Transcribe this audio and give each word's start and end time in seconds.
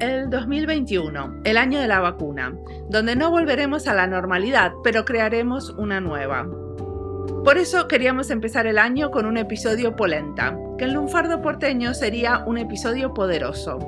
El 0.00 0.30
2021, 0.30 1.40
el 1.44 1.56
año 1.56 1.80
de 1.80 1.88
la 1.88 2.00
vacuna, 2.00 2.54
donde 2.88 3.16
no 3.16 3.30
volveremos 3.30 3.86
a 3.86 3.94
la 3.94 4.06
normalidad, 4.06 4.72
pero 4.82 5.04
crearemos 5.04 5.70
una 5.70 6.00
nueva. 6.00 6.46
Por 7.44 7.58
eso 7.58 7.88
queríamos 7.88 8.30
empezar 8.30 8.66
el 8.66 8.78
año 8.78 9.10
con 9.10 9.26
un 9.26 9.36
episodio 9.36 9.96
polenta, 9.96 10.56
que 10.78 10.84
en 10.84 10.94
lunfardo 10.94 11.42
porteño 11.42 11.92
sería 11.92 12.44
un 12.46 12.58
episodio 12.58 13.12
poderoso. 13.12 13.78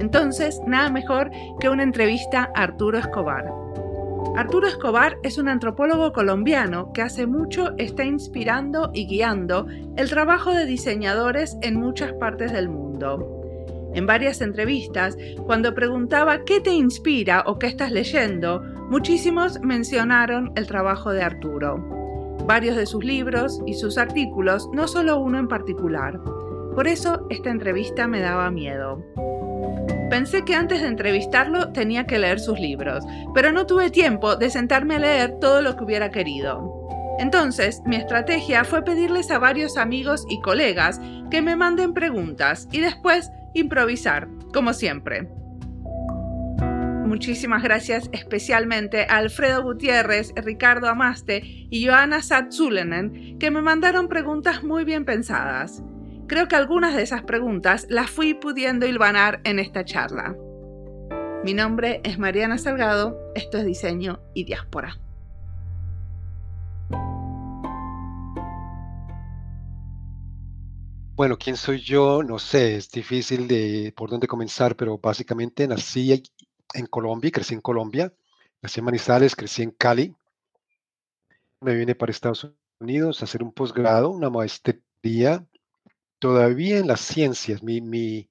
Entonces, 0.00 0.60
nada 0.66 0.90
mejor 0.90 1.30
que 1.60 1.68
una 1.68 1.82
entrevista 1.82 2.50
a 2.54 2.62
Arturo 2.62 2.98
Escobar. 2.98 3.52
Arturo 4.36 4.68
Escobar 4.68 5.18
es 5.22 5.38
un 5.38 5.48
antropólogo 5.48 6.12
colombiano 6.12 6.92
que 6.92 7.02
hace 7.02 7.26
mucho 7.26 7.74
está 7.78 8.04
inspirando 8.04 8.90
y 8.94 9.06
guiando 9.06 9.66
el 9.96 10.08
trabajo 10.08 10.54
de 10.54 10.66
diseñadores 10.66 11.58
en 11.62 11.78
muchas 11.78 12.12
partes 12.14 12.52
del 12.52 12.68
mundo. 12.68 13.39
En 13.94 14.06
varias 14.06 14.40
entrevistas, 14.40 15.16
cuando 15.46 15.74
preguntaba 15.74 16.44
qué 16.44 16.60
te 16.60 16.72
inspira 16.72 17.42
o 17.46 17.58
qué 17.58 17.66
estás 17.66 17.90
leyendo, 17.90 18.62
muchísimos 18.88 19.60
mencionaron 19.60 20.52
el 20.56 20.66
trabajo 20.66 21.10
de 21.10 21.22
Arturo. 21.22 22.38
Varios 22.46 22.76
de 22.76 22.86
sus 22.86 23.04
libros 23.04 23.60
y 23.66 23.74
sus 23.74 23.98
artículos, 23.98 24.68
no 24.72 24.86
solo 24.88 25.18
uno 25.18 25.38
en 25.38 25.48
particular. 25.48 26.20
Por 26.74 26.86
eso 26.86 27.26
esta 27.30 27.50
entrevista 27.50 28.06
me 28.06 28.20
daba 28.20 28.50
miedo. 28.50 29.04
Pensé 30.08 30.44
que 30.44 30.54
antes 30.54 30.82
de 30.82 30.88
entrevistarlo 30.88 31.72
tenía 31.72 32.06
que 32.06 32.18
leer 32.18 32.40
sus 32.40 32.58
libros, 32.58 33.04
pero 33.34 33.52
no 33.52 33.66
tuve 33.66 33.90
tiempo 33.90 34.36
de 34.36 34.50
sentarme 34.50 34.96
a 34.96 35.00
leer 35.00 35.38
todo 35.40 35.62
lo 35.62 35.76
que 35.76 35.84
hubiera 35.84 36.10
querido. 36.10 36.80
Entonces, 37.20 37.82
mi 37.84 37.96
estrategia 37.96 38.64
fue 38.64 38.82
pedirles 38.82 39.30
a 39.30 39.38
varios 39.38 39.76
amigos 39.76 40.26
y 40.28 40.40
colegas 40.40 41.00
que 41.30 41.42
me 41.42 41.54
manden 41.54 41.92
preguntas 41.92 42.66
y 42.72 42.80
después 42.80 43.30
improvisar, 43.54 44.28
como 44.52 44.72
siempre. 44.72 45.28
Muchísimas 47.10 47.62
gracias 47.64 48.08
especialmente 48.12 49.02
a 49.08 49.16
Alfredo 49.16 49.62
Gutiérrez, 49.62 50.32
Ricardo 50.36 50.88
Amaste 50.88 51.42
y 51.44 51.84
Joana 51.84 52.22
Satzulenen, 52.22 53.36
que 53.38 53.50
me 53.50 53.62
mandaron 53.62 54.08
preguntas 54.08 54.62
muy 54.62 54.84
bien 54.84 55.04
pensadas. 55.04 55.82
Creo 56.28 56.46
que 56.46 56.54
algunas 56.54 56.94
de 56.94 57.02
esas 57.02 57.22
preguntas 57.22 57.86
las 57.90 58.08
fui 58.08 58.34
pudiendo 58.34 58.86
hilvanar 58.86 59.40
en 59.42 59.58
esta 59.58 59.84
charla. 59.84 60.36
Mi 61.42 61.52
nombre 61.52 62.00
es 62.04 62.18
Mariana 62.20 62.58
Salgado, 62.58 63.18
esto 63.34 63.58
es 63.58 63.64
Diseño 63.64 64.20
y 64.32 64.44
Diáspora. 64.44 64.96
Bueno, 71.20 71.36
¿quién 71.36 71.58
soy 71.58 71.82
yo? 71.82 72.22
No 72.22 72.38
sé, 72.38 72.76
es 72.76 72.90
difícil 72.90 73.46
de 73.46 73.92
por 73.94 74.08
dónde 74.08 74.26
comenzar, 74.26 74.74
pero 74.74 74.96
básicamente 74.96 75.68
nací 75.68 76.22
en 76.72 76.86
Colombia, 76.86 77.30
crecí 77.30 77.52
en 77.52 77.60
Colombia, 77.60 78.10
nací 78.62 78.80
en 78.80 78.86
Manizales, 78.86 79.36
crecí 79.36 79.62
en 79.62 79.70
Cali. 79.72 80.16
Me 81.60 81.74
vine 81.74 81.94
para 81.94 82.10
Estados 82.10 82.50
Unidos 82.80 83.20
a 83.20 83.26
hacer 83.26 83.42
un 83.42 83.52
posgrado, 83.52 84.08
una 84.08 84.30
maestría, 84.30 85.46
todavía 86.18 86.78
en 86.78 86.86
las 86.86 87.02
ciencias. 87.02 87.62
Mi, 87.62 87.82
mi, 87.82 88.30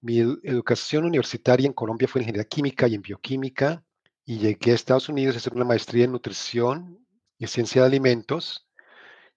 mi 0.00 0.20
educación 0.20 1.06
universitaria 1.06 1.66
en 1.66 1.72
Colombia 1.72 2.06
fue 2.06 2.20
en 2.20 2.28
ingeniería 2.28 2.48
química 2.48 2.86
y 2.86 2.94
en 2.94 3.02
bioquímica, 3.02 3.82
y 4.24 4.38
llegué 4.38 4.70
a 4.70 4.74
Estados 4.76 5.08
Unidos 5.08 5.34
a 5.34 5.38
hacer 5.38 5.54
una 5.54 5.64
maestría 5.64 6.04
en 6.04 6.12
nutrición 6.12 7.04
y 7.36 7.48
ciencia 7.48 7.82
de 7.82 7.88
alimentos 7.88 8.67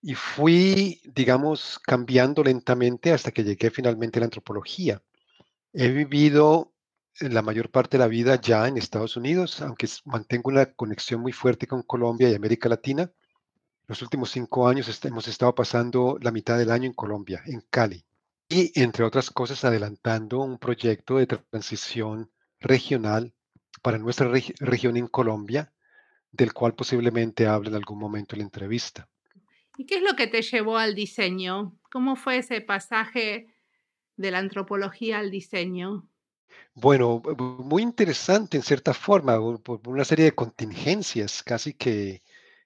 y 0.02 0.16
fui, 0.16 1.02
digamos, 1.06 1.80
cambiando 1.80 2.44
lentamente 2.44 3.12
hasta 3.12 3.32
que 3.32 3.44
llegué 3.44 3.70
finalmente 3.70 4.18
a 4.18 4.22
la 4.22 4.26
antropología. 4.26 5.02
He 5.74 5.90
vivido 5.90 6.74
la 7.20 7.42
mayor 7.42 7.70
parte 7.70 7.98
de 7.98 8.04
la 8.04 8.08
vida 8.08 8.40
ya 8.42 8.68
en 8.68 8.78
Estados 8.78 9.16
Unidos, 9.16 9.62
aunque 9.62 9.88
mantengo 10.06 10.50
una 10.50 10.66
conexión 10.74 11.22
muy 11.22 11.34
fuerte 11.34 11.68
con 11.68 11.84
Colombia 11.84 12.30
y 12.30 12.36
América 12.36 12.68
Latina. 12.68 13.12
Los 13.88 14.02
últimos 14.02 14.32
cinco 14.32 14.68
años 14.68 15.00
hemos 15.06 15.28
estado 15.28 15.54
pasando 15.54 16.18
la 16.22 16.32
mitad 16.32 16.58
del 16.58 16.72
año 16.72 16.88
en 16.88 16.94
Colombia, 16.94 17.44
en 17.46 17.62
Cali. 17.70 18.04
Y, 18.50 18.72
entre 18.82 19.06
otras 19.06 19.30
cosas, 19.30 19.64
adelantando 19.64 20.40
un 20.40 20.58
proyecto 20.58 21.18
de 21.18 21.28
transición 21.28 22.32
regional 22.60 23.34
para 23.82 23.98
nuestra 23.98 24.30
región 24.60 24.98
en 24.98 25.08
Colombia, 25.08 25.72
del 26.32 26.54
cual 26.54 26.74
posiblemente 26.74 27.48
hable 27.48 27.70
en 27.70 27.76
algún 27.76 28.00
momento 28.00 28.36
en 28.36 28.40
la 28.40 28.46
entrevista. 28.46 29.08
¿Y 29.78 29.86
qué 29.86 29.96
es 29.96 30.02
lo 30.02 30.16
que 30.16 30.28
te 30.28 30.42
llevó 30.42 30.78
al 30.78 30.96
diseño? 30.96 31.78
¿Cómo 31.92 32.16
fue 32.16 32.38
ese 32.38 32.62
pasaje 32.62 33.48
de 34.18 34.32
la 34.32 34.40
antropología 34.40 35.20
al 35.20 35.32
diseño? 35.32 36.08
Bueno, 36.74 37.22
muy 37.38 37.82
interesante 37.82 38.58
en 38.58 38.64
cierta 38.64 38.94
forma, 38.94 39.38
por 39.64 39.80
una 39.86 40.06
serie 40.06 40.26
de 40.26 40.36
contingencias, 40.36 41.44
casi 41.44 41.74
que, 41.74 42.22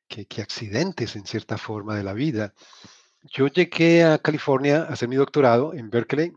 que, 0.07 0.41
accidentes 0.41 1.15
en 1.15 1.25
cierta 1.25 1.57
forma 1.57 1.95
de 1.95 2.03
la 2.03 2.13
vida. 2.13 2.53
Yo 3.23 3.47
llegué 3.47 4.03
a 4.03 4.17
California 4.19 4.83
a 4.83 4.93
hacer 4.93 5.09
mi 5.09 5.15
doctorado 5.15 5.73
en 5.73 5.89
Berkeley 5.89 6.33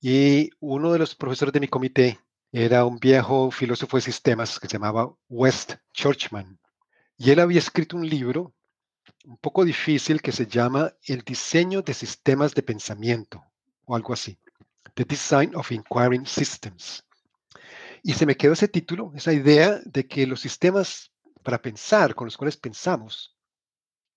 y 0.00 0.50
uno 0.60 0.92
de 0.92 1.00
los 1.00 1.14
profesores 1.14 1.52
de 1.52 1.60
mi 1.60 1.68
comité 1.68 2.20
era 2.52 2.84
un 2.84 2.98
viejo 2.98 3.50
filósofo 3.50 3.96
de 3.96 4.02
sistemas 4.02 4.58
que 4.58 4.68
se 4.68 4.74
llamaba 4.74 5.12
West 5.28 5.74
Churchman. 5.92 6.58
Y 7.16 7.30
él 7.30 7.40
había 7.40 7.58
escrito 7.58 7.96
un 7.96 8.08
libro 8.08 8.54
un 9.24 9.36
poco 9.38 9.64
difícil 9.64 10.22
que 10.22 10.32
se 10.32 10.46
llama 10.46 10.92
El 11.04 11.22
diseño 11.22 11.82
de 11.82 11.94
sistemas 11.94 12.54
de 12.54 12.62
pensamiento 12.62 13.44
o 13.84 13.96
algo 13.96 14.12
así. 14.12 14.38
The 14.94 15.04
Design 15.04 15.54
of 15.54 15.70
Inquiring 15.70 16.26
Systems. 16.26 17.04
Y 18.02 18.14
se 18.14 18.26
me 18.26 18.36
quedó 18.36 18.52
ese 18.52 18.68
título, 18.68 19.12
esa 19.14 19.32
idea 19.32 19.80
de 19.84 20.06
que 20.06 20.26
los 20.26 20.40
sistemas 20.40 21.12
para 21.42 21.60
pensar, 21.60 22.14
con 22.14 22.26
los 22.26 22.36
cuales 22.36 22.56
pensamos, 22.56 23.36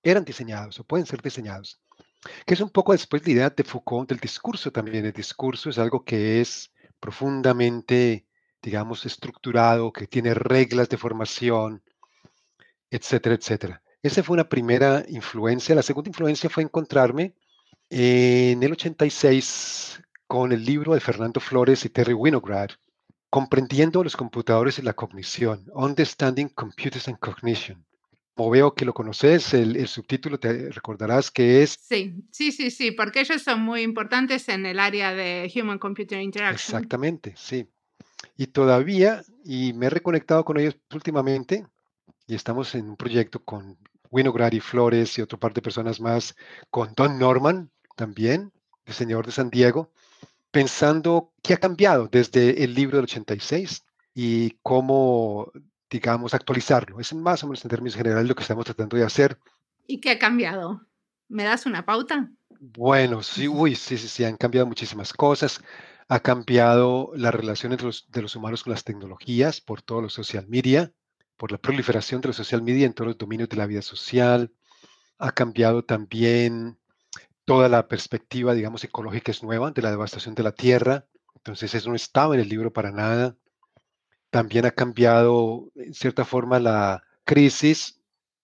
eran 0.04 0.26
diseñados 0.26 0.80
o 0.80 0.84
pueden 0.84 1.06
ser 1.06 1.22
diseñados. 1.22 1.82
Que 2.46 2.54
es 2.54 2.62
un 2.62 2.70
poco 2.70 2.92
después 2.92 3.26
la 3.26 3.32
idea 3.32 3.50
de 3.50 3.64
Foucault 3.64 4.10
del 4.10 4.20
discurso 4.20 4.72
también. 4.72 5.06
El 5.06 5.14
discurso 5.14 5.70
es 5.70 5.78
algo 5.78 6.04
que 6.04 6.42
es 6.42 6.72
profundamente, 7.00 8.28
digamos, 8.62 9.06
estructurado, 9.06 9.92
que 9.92 10.08
tiene 10.08 10.34
reglas 10.34 10.90
de 10.90 10.98
formación, 10.98 11.84
etcétera, 12.90 13.36
etcétera. 13.36 13.82
Esa 14.04 14.24
fue 14.24 14.34
una 14.34 14.50
primera 14.50 15.06
influencia. 15.10 15.76
La 15.76 15.84
segunda 15.84 16.10
influencia 16.10 16.50
fue 16.50 16.64
encontrarme 16.64 17.34
en 17.90 18.64
el 18.64 18.72
86 18.72 20.02
con 20.28 20.52
el 20.52 20.66
libro 20.66 20.94
de 20.94 21.00
Fernando 21.00 21.40
Flores 21.40 21.86
y 21.86 21.90
Terry 21.90 22.14
Winograd, 22.14 22.70
Comprendiendo 23.30 24.04
los 24.04 24.18
computadores 24.18 24.78
y 24.78 24.82
la 24.82 24.94
cognición, 24.94 25.66
Understanding 25.74 26.50
Computers 26.50 27.08
and 27.08 27.18
Cognition. 27.20 27.86
Como 28.36 28.50
veo 28.50 28.74
que 28.74 28.84
lo 28.84 28.94
conoces, 28.94 29.54
el, 29.54 29.88
subtítulo 29.88 30.38
te 30.38 30.70
recordarás 30.70 31.32
que 31.32 31.64
es... 31.64 31.78
Sí, 31.82 32.26
sí, 32.32 32.52
sí, 32.52 32.72
sí, 32.72 32.92
porque 32.92 33.22
ellos 33.22 33.42
son 33.42 33.62
muy 33.62 33.84
importantes 33.84 34.50
en 34.50 34.66
el 34.66 34.80
área 34.80 35.14
de 35.14 35.50
Human 35.56 35.80
Computer 35.80 36.20
Interaction. 36.20 36.76
Exactamente, 36.78 37.34
sí. 37.38 37.70
Y 38.36 38.48
todavía, 38.48 39.24
y 39.46 39.72
me 39.74 39.86
he 39.86 39.90
reconectado 39.90 40.44
con 40.44 40.60
ellos 40.60 40.78
últimamente, 40.94 41.66
y 42.28 42.36
estamos 42.36 42.76
en 42.76 42.90
un 42.90 42.98
proyecto 42.98 43.44
con 43.44 43.78
Winograd 44.12 44.52
y 44.52 44.60
Flores 44.60 45.18
y 45.18 45.22
otra 45.22 45.40
parte 45.40 45.56
de 45.56 45.64
personas 45.64 46.00
más, 46.00 46.36
con 46.70 46.94
Don 46.96 47.18
Norman 47.18 47.72
también, 47.96 48.52
diseñador 48.86 49.26
de 49.26 49.32
San 49.32 49.50
Diego, 49.50 49.90
pensando 50.52 51.32
qué 51.42 51.54
ha 51.54 51.58
cambiado 51.58 52.08
desde 52.12 52.64
el 52.64 52.74
libro 52.74 52.98
del 52.98 53.06
86 53.06 53.84
y 54.14 54.52
cómo, 54.62 55.52
digamos, 55.90 56.34
actualizarlo. 56.34 57.00
Es 57.00 57.14
más 57.14 57.44
o 57.44 57.48
menos 57.48 57.64
en 57.64 57.70
términos 57.70 57.96
generales 57.96 58.28
lo 58.28 58.36
que 58.36 58.42
estamos 58.44 58.66
tratando 58.66 58.98
de 58.98 59.06
hacer. 59.06 59.40
¿Y 59.88 60.00
qué 60.00 60.12
ha 60.12 60.20
cambiado? 60.20 60.82
¿Me 61.30 61.46
das 61.46 61.66
una 61.66 61.86
pauta? 61.86 62.30
Bueno, 62.60 63.24
sí, 63.24 63.48
uy, 63.48 63.76
sí, 63.76 63.98
sí, 63.98 64.10
sí, 64.10 64.26
han 64.26 64.36
cambiado 64.36 64.68
muchísimas 64.68 65.14
cosas. 65.14 65.62
Ha 66.10 66.20
cambiado 66.20 67.12
la 67.16 67.32
relación 67.32 67.72
entre 67.72 67.88
los, 67.88 68.12
de 68.12 68.22
los 68.22 68.36
humanos 68.36 68.64
con 68.64 68.72
las 68.72 68.84
tecnologías 68.84 69.62
por 69.62 69.82
todos 69.82 70.04
los 70.04 70.14
social 70.14 70.46
media 70.50 70.92
por 71.42 71.52
la 71.52 71.58
proliferación 71.58 72.22
de 72.22 72.28
los 72.28 72.36
social 72.36 72.62
media 72.62 72.86
en 72.86 72.94
todos 72.94 73.08
los 73.08 73.18
dominios 73.18 73.50
de 73.50 73.58
la 73.58 73.66
vida 73.66 73.82
social. 73.82 74.52
Ha 75.18 75.32
cambiado 75.32 75.84
también 75.84 76.78
toda 77.46 77.68
la 77.68 77.88
perspectiva, 77.88 78.54
digamos, 78.54 78.84
ecológica 78.84 79.32
es 79.32 79.42
nueva 79.42 79.72
de 79.72 79.82
la 79.82 79.90
devastación 79.90 80.36
de 80.36 80.44
la 80.44 80.52
tierra. 80.52 81.08
Entonces 81.34 81.74
eso 81.74 81.90
no 81.90 81.96
estaba 81.96 82.36
en 82.36 82.42
el 82.42 82.48
libro 82.48 82.72
para 82.72 82.92
nada. 82.92 83.36
También 84.30 84.68
ha 84.68 84.72
cambiado, 84.72 85.72
en 85.74 85.96
cierta 85.96 86.26
forma, 86.26 86.60
la 86.60 87.02
crisis 87.24 88.00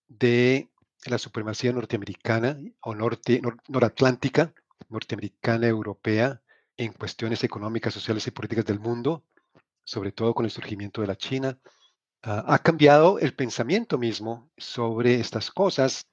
de 0.07 0.67
la 1.05 1.19
supremacía 1.19 1.73
norteamericana 1.73 2.57
o 2.81 2.95
norte, 2.95 3.43
noratlántica, 3.67 4.55
norteamericana, 4.89 5.67
europea, 5.67 6.41
en 6.77 6.93
cuestiones 6.93 7.43
económicas, 7.43 7.93
sociales 7.93 8.25
y 8.25 8.31
políticas 8.31 8.65
del 8.65 8.79
mundo, 8.79 9.23
sobre 9.83 10.11
todo 10.11 10.33
con 10.33 10.45
el 10.45 10.51
surgimiento 10.51 11.01
de 11.01 11.07
la 11.07 11.15
China. 11.15 11.59
Ah, 12.29 12.43
ha 12.45 12.59
cambiado 12.59 13.19
el 13.19 13.33
pensamiento 13.33 13.97
mismo 13.97 14.51
sobre 14.57 15.21
estas 15.21 15.49
cosas, 15.49 16.07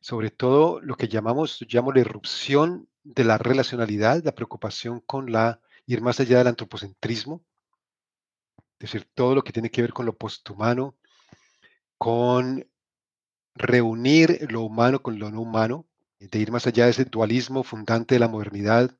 sobre 0.00 0.30
todo 0.30 0.80
lo 0.80 0.96
que 0.96 1.08
llamamos, 1.08 1.58
llamo 1.68 1.92
la 1.92 2.00
irrupción 2.00 2.88
de 3.04 3.24
la 3.24 3.36
relacionalidad, 3.36 4.24
la 4.24 4.34
preocupación 4.34 5.00
con 5.00 5.30
la 5.30 5.60
ir 5.86 6.00
más 6.00 6.20
allá 6.20 6.38
del 6.38 6.46
antropocentrismo, 6.46 7.44
Es 8.78 8.92
decir, 8.92 9.08
todo 9.14 9.34
lo 9.34 9.42
que 9.44 9.52
tiene 9.52 9.70
que 9.70 9.82
ver 9.82 9.92
con 9.92 10.06
lo 10.06 10.16
posthumano, 10.16 10.96
con 11.98 12.66
reunir 13.54 14.50
lo 14.50 14.62
humano 14.62 15.02
con 15.02 15.18
lo 15.18 15.30
no 15.30 15.42
humano, 15.42 15.86
de 16.18 16.38
ir 16.38 16.50
más 16.50 16.66
allá 16.66 16.86
de 16.86 16.92
ese 16.92 17.04
dualismo 17.04 17.62
fundante 17.62 18.14
de 18.14 18.20
la 18.20 18.28
modernidad, 18.28 18.90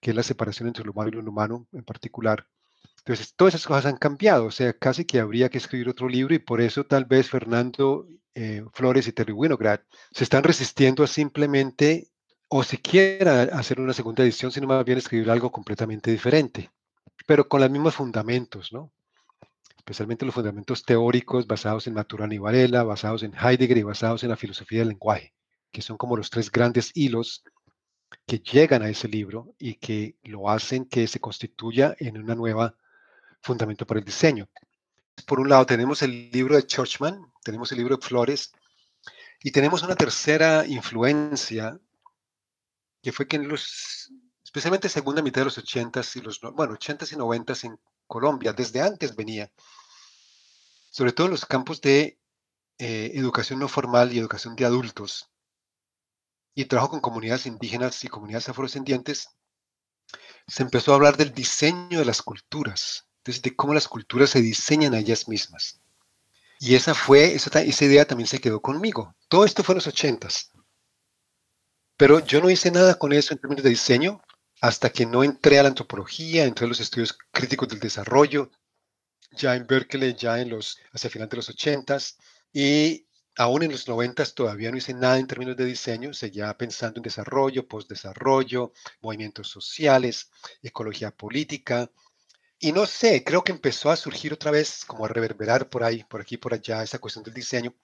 que 0.00 0.10
es 0.10 0.16
la 0.16 0.22
separación 0.22 0.68
entre 0.68 0.84
lo 0.84 0.92
humano 0.92 1.08
y 1.08 1.12
lo 1.12 1.22
no 1.22 1.30
humano 1.30 1.66
en 1.72 1.84
particular. 1.84 2.46
Entonces, 3.08 3.34
todas 3.34 3.54
esas 3.54 3.66
cosas 3.66 3.86
han 3.86 3.96
cambiado, 3.96 4.44
o 4.44 4.50
sea, 4.50 4.74
casi 4.74 5.06
que 5.06 5.18
habría 5.18 5.48
que 5.48 5.56
escribir 5.56 5.88
otro 5.88 6.10
libro 6.10 6.34
y 6.34 6.38
por 6.40 6.60
eso 6.60 6.84
tal 6.84 7.06
vez 7.06 7.30
Fernando 7.30 8.06
eh, 8.34 8.62
Flores 8.74 9.08
y 9.08 9.12
Terry 9.12 9.32
Winograd 9.32 9.80
se 10.12 10.24
están 10.24 10.44
resistiendo 10.44 11.02
a 11.02 11.06
simplemente 11.06 12.10
o 12.48 12.62
siquiera 12.62 13.44
hacer 13.44 13.80
una 13.80 13.94
segunda 13.94 14.24
edición, 14.24 14.52
sino 14.52 14.66
más 14.66 14.84
bien 14.84 14.98
escribir 14.98 15.30
algo 15.30 15.50
completamente 15.50 16.10
diferente, 16.10 16.70
pero 17.26 17.48
con 17.48 17.62
los 17.62 17.70
mismos 17.70 17.94
fundamentos, 17.94 18.74
¿no? 18.74 18.92
especialmente 19.78 20.26
los 20.26 20.34
fundamentos 20.34 20.84
teóricos 20.84 21.46
basados 21.46 21.86
en 21.86 21.94
Maturana 21.94 22.34
y 22.34 22.38
Varela, 22.38 22.82
basados 22.82 23.22
en 23.22 23.32
Heidegger 23.32 23.78
y 23.78 23.84
basados 23.84 24.22
en 24.22 24.28
la 24.28 24.36
filosofía 24.36 24.80
del 24.80 24.88
lenguaje, 24.88 25.32
que 25.72 25.80
son 25.80 25.96
como 25.96 26.14
los 26.14 26.28
tres 26.28 26.52
grandes 26.52 26.90
hilos 26.94 27.42
que 28.26 28.40
llegan 28.40 28.82
a 28.82 28.90
ese 28.90 29.08
libro 29.08 29.54
y 29.58 29.76
que 29.76 30.18
lo 30.24 30.50
hacen 30.50 30.84
que 30.84 31.06
se 31.06 31.20
constituya 31.20 31.96
en 32.00 32.18
una 32.18 32.34
nueva 32.34 32.76
fundamento 33.42 33.86
para 33.86 34.00
el 34.00 34.06
diseño. 34.06 34.48
Por 35.26 35.40
un 35.40 35.48
lado 35.48 35.66
tenemos 35.66 36.02
el 36.02 36.30
libro 36.30 36.56
de 36.56 36.66
Churchman, 36.66 37.32
tenemos 37.42 37.72
el 37.72 37.78
libro 37.78 37.96
de 37.96 38.06
Flores 38.06 38.52
y 39.42 39.50
tenemos 39.50 39.82
una 39.82 39.94
tercera 39.94 40.66
influencia 40.66 41.78
que 43.02 43.12
fue 43.12 43.26
que 43.26 43.36
en 43.36 43.48
los, 43.48 44.12
especialmente 44.44 44.88
segunda 44.88 45.22
mitad 45.22 45.42
de 45.42 45.46
los 45.46 45.58
80s 45.58 46.16
y 46.16 46.20
los, 46.20 46.40
bueno, 46.40 46.74
80s 46.74 47.12
y 47.12 47.16
90s 47.16 47.64
en 47.64 47.80
Colombia, 48.06 48.52
desde 48.52 48.80
antes 48.80 49.14
venía, 49.14 49.52
sobre 50.90 51.12
todo 51.12 51.26
en 51.26 51.32
los 51.32 51.46
campos 51.46 51.80
de 51.80 52.18
eh, 52.78 53.12
educación 53.14 53.58
no 53.58 53.68
formal 53.68 54.12
y 54.12 54.18
educación 54.18 54.56
de 54.56 54.64
adultos, 54.64 55.30
y 56.54 56.64
trabajo 56.64 56.90
con 56.90 57.00
comunidades 57.00 57.46
indígenas 57.46 58.02
y 58.02 58.08
comunidades 58.08 58.48
afrodescendientes, 58.48 59.28
se 60.46 60.62
empezó 60.62 60.92
a 60.92 60.96
hablar 60.96 61.16
del 61.16 61.32
diseño 61.32 61.98
de 61.98 62.04
las 62.04 62.22
culturas, 62.22 63.07
de 63.42 63.54
cómo 63.54 63.74
las 63.74 63.88
culturas 63.88 64.30
se 64.30 64.40
diseñan 64.40 64.94
a 64.94 64.98
ellas 64.98 65.28
mismas. 65.28 65.80
Y 66.60 66.74
esa 66.74 66.94
fue, 66.94 67.34
esa, 67.34 67.62
esa 67.62 67.84
idea 67.84 68.06
también 68.06 68.26
se 68.26 68.40
quedó 68.40 68.60
conmigo. 68.60 69.14
Todo 69.28 69.44
esto 69.44 69.62
fue 69.62 69.74
en 69.74 69.78
los 69.78 69.86
ochentas. 69.86 70.50
Pero 71.96 72.24
yo 72.24 72.40
no 72.40 72.50
hice 72.50 72.70
nada 72.70 72.94
con 72.94 73.12
eso 73.12 73.34
en 73.34 73.40
términos 73.40 73.64
de 73.64 73.70
diseño 73.70 74.22
hasta 74.60 74.90
que 74.90 75.06
no 75.06 75.22
entré 75.22 75.58
a 75.58 75.62
la 75.62 75.68
antropología, 75.68 76.44
entré 76.44 76.64
a 76.64 76.68
los 76.68 76.80
estudios 76.80 77.16
críticos 77.30 77.68
del 77.68 77.80
desarrollo, 77.80 78.50
ya 79.32 79.54
en 79.54 79.66
Berkeley, 79.66 80.14
ya 80.14 80.40
en 80.40 80.50
los, 80.50 80.78
hacia 80.92 81.10
final 81.10 81.28
de 81.28 81.36
los 81.36 81.48
ochentas, 81.48 82.18
y 82.52 83.06
aún 83.36 83.62
en 83.62 83.70
los 83.70 83.86
noventas 83.86 84.34
todavía 84.34 84.70
no 84.70 84.76
hice 84.76 84.94
nada 84.94 85.18
en 85.18 85.26
términos 85.26 85.56
de 85.56 85.64
diseño, 85.64 86.12
seguía 86.12 86.56
pensando 86.56 86.98
en 86.98 87.04
desarrollo, 87.04 87.68
postdesarrollo, 87.68 88.72
movimientos 89.00 89.48
sociales, 89.48 90.30
ecología 90.62 91.12
política, 91.12 91.90
y 92.60 92.72
no 92.72 92.86
sé, 92.86 93.22
creo 93.22 93.44
que 93.44 93.52
empezó 93.52 93.90
a 93.90 93.96
surgir 93.96 94.32
otra 94.32 94.50
vez, 94.50 94.84
como 94.84 95.04
a 95.04 95.08
reverberar 95.08 95.68
por 95.68 95.84
ahí, 95.84 96.04
por 96.04 96.20
aquí, 96.20 96.36
por 96.36 96.54
allá, 96.54 96.82
esa 96.82 96.98
cuestión 96.98 97.24
del 97.24 97.34
diseño, 97.34 97.74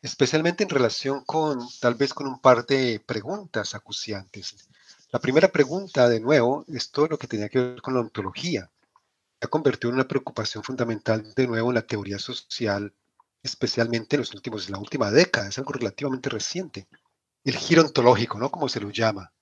especialmente 0.00 0.62
en 0.62 0.70
relación 0.70 1.24
con, 1.24 1.60
tal 1.80 1.94
vez 1.94 2.14
con 2.14 2.26
un 2.26 2.40
par 2.40 2.64
de 2.66 3.00
preguntas 3.04 3.74
acuciantes. 3.74 4.68
La 5.10 5.18
primera 5.18 5.48
pregunta, 5.48 6.08
de 6.08 6.20
nuevo, 6.20 6.64
es 6.68 6.90
todo 6.90 7.08
lo 7.08 7.18
que 7.18 7.26
tenía 7.26 7.48
que 7.48 7.58
ver 7.58 7.82
con 7.82 7.94
la 7.94 8.00
ontología. 8.00 8.70
Ha 9.40 9.48
convertido 9.48 9.90
en 9.90 9.96
una 9.96 10.06
preocupación 10.06 10.62
fundamental, 10.62 11.34
de 11.34 11.46
nuevo, 11.48 11.70
en 11.70 11.74
la 11.74 11.86
teoría 11.86 12.18
social, 12.18 12.94
especialmente 13.42 14.16
en 14.16 14.20
los 14.20 14.32
últimos, 14.34 14.66
en 14.66 14.72
la 14.72 14.78
última 14.78 15.10
década, 15.10 15.48
es 15.48 15.58
algo 15.58 15.72
relativamente 15.72 16.30
reciente. 16.30 16.86
El 17.42 17.56
giro 17.56 17.82
ontológico, 17.82 18.38
¿no? 18.38 18.50
Como 18.50 18.68
se 18.68 18.80
lo 18.80 18.90
llama. 18.90 19.32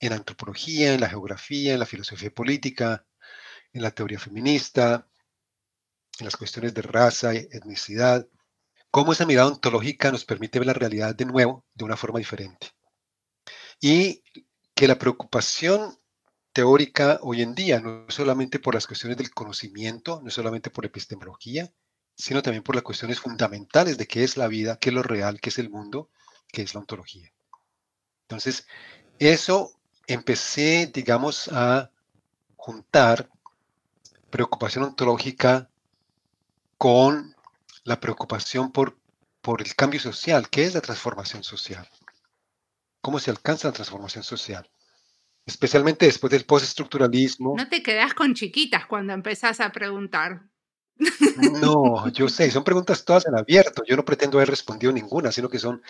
En 0.00 0.10
la 0.10 0.16
antropología, 0.16 0.94
en 0.94 1.00
la 1.00 1.08
geografía, 1.08 1.74
en 1.74 1.78
la 1.78 1.86
filosofía 1.86 2.30
política, 2.30 3.04
en 3.74 3.82
la 3.82 3.90
teoría 3.90 4.18
feminista, 4.18 5.06
en 6.18 6.24
las 6.24 6.36
cuestiones 6.36 6.72
de 6.72 6.82
raza, 6.82 7.34
y 7.34 7.38
etnicidad, 7.38 8.26
cómo 8.90 9.12
esa 9.12 9.26
mirada 9.26 9.48
ontológica 9.48 10.10
nos 10.12 10.24
permite 10.24 10.60
ver 10.60 10.66
la 10.66 10.72
realidad 10.72 11.14
de 11.14 11.26
nuevo 11.26 11.66
de 11.74 11.84
una 11.84 11.96
forma 11.96 12.20
diferente. 12.20 12.70
Y 13.80 14.22
que 14.74 14.88
la 14.88 14.98
preocupación 14.98 15.98
teórica 16.52 17.18
hoy 17.22 17.42
en 17.42 17.54
día 17.54 17.80
no 17.80 18.06
es 18.08 18.14
solamente 18.14 18.60
por 18.60 18.74
las 18.74 18.86
cuestiones 18.86 19.18
del 19.18 19.34
conocimiento, 19.34 20.20
no 20.22 20.28
es 20.28 20.34
solamente 20.34 20.70
por 20.70 20.86
epistemología, 20.86 21.72
sino 22.16 22.42
también 22.42 22.62
por 22.62 22.76
las 22.76 22.84
cuestiones 22.84 23.18
fundamentales 23.18 23.98
de 23.98 24.06
qué 24.06 24.22
es 24.22 24.36
la 24.36 24.46
vida, 24.46 24.78
qué 24.78 24.90
es 24.90 24.94
lo 24.94 25.02
real, 25.02 25.40
qué 25.40 25.50
es 25.50 25.58
el 25.58 25.68
mundo, 25.68 26.10
qué 26.52 26.62
es 26.62 26.74
la 26.74 26.80
ontología. 26.80 27.32
Entonces, 28.28 28.66
eso 29.18 29.72
empecé, 30.06 30.90
digamos, 30.94 31.48
a 31.48 31.90
juntar 32.56 33.28
preocupación 34.34 34.82
ontológica 34.82 35.70
con 36.76 37.36
la 37.84 38.00
preocupación 38.00 38.72
por, 38.72 38.98
por 39.40 39.62
el 39.62 39.76
cambio 39.76 40.00
social. 40.00 40.48
¿Qué 40.50 40.64
es 40.64 40.74
la 40.74 40.80
transformación 40.80 41.44
social? 41.44 41.88
¿Cómo 43.00 43.20
se 43.20 43.30
alcanza 43.30 43.68
la 43.68 43.74
transformación 43.74 44.24
social? 44.24 44.68
Especialmente 45.46 46.06
después 46.06 46.32
del 46.32 46.46
postestructuralismo. 46.46 47.54
No 47.56 47.68
te 47.68 47.80
quedas 47.80 48.12
con 48.12 48.34
chiquitas 48.34 48.86
cuando 48.86 49.12
empezás 49.12 49.60
a 49.60 49.70
preguntar. 49.70 50.42
No, 51.60 52.08
yo 52.12 52.28
sé, 52.28 52.50
son 52.50 52.64
preguntas 52.64 53.04
todas 53.04 53.26
en 53.26 53.38
abierto. 53.38 53.84
Yo 53.86 53.94
no 53.94 54.04
pretendo 54.04 54.38
haber 54.38 54.50
respondido 54.50 54.92
ninguna, 54.92 55.30
sino 55.30 55.48
que 55.48 55.60
son, 55.60 55.80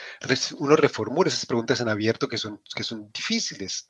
uno 0.59 0.77
reformula 0.77 1.29
esas 1.29 1.47
preguntas 1.47 1.81
en 1.81 1.89
abierto 1.89 2.29
que 2.29 2.37
son, 2.37 2.61
que 2.75 2.83
son 2.83 3.11
difíciles. 3.11 3.89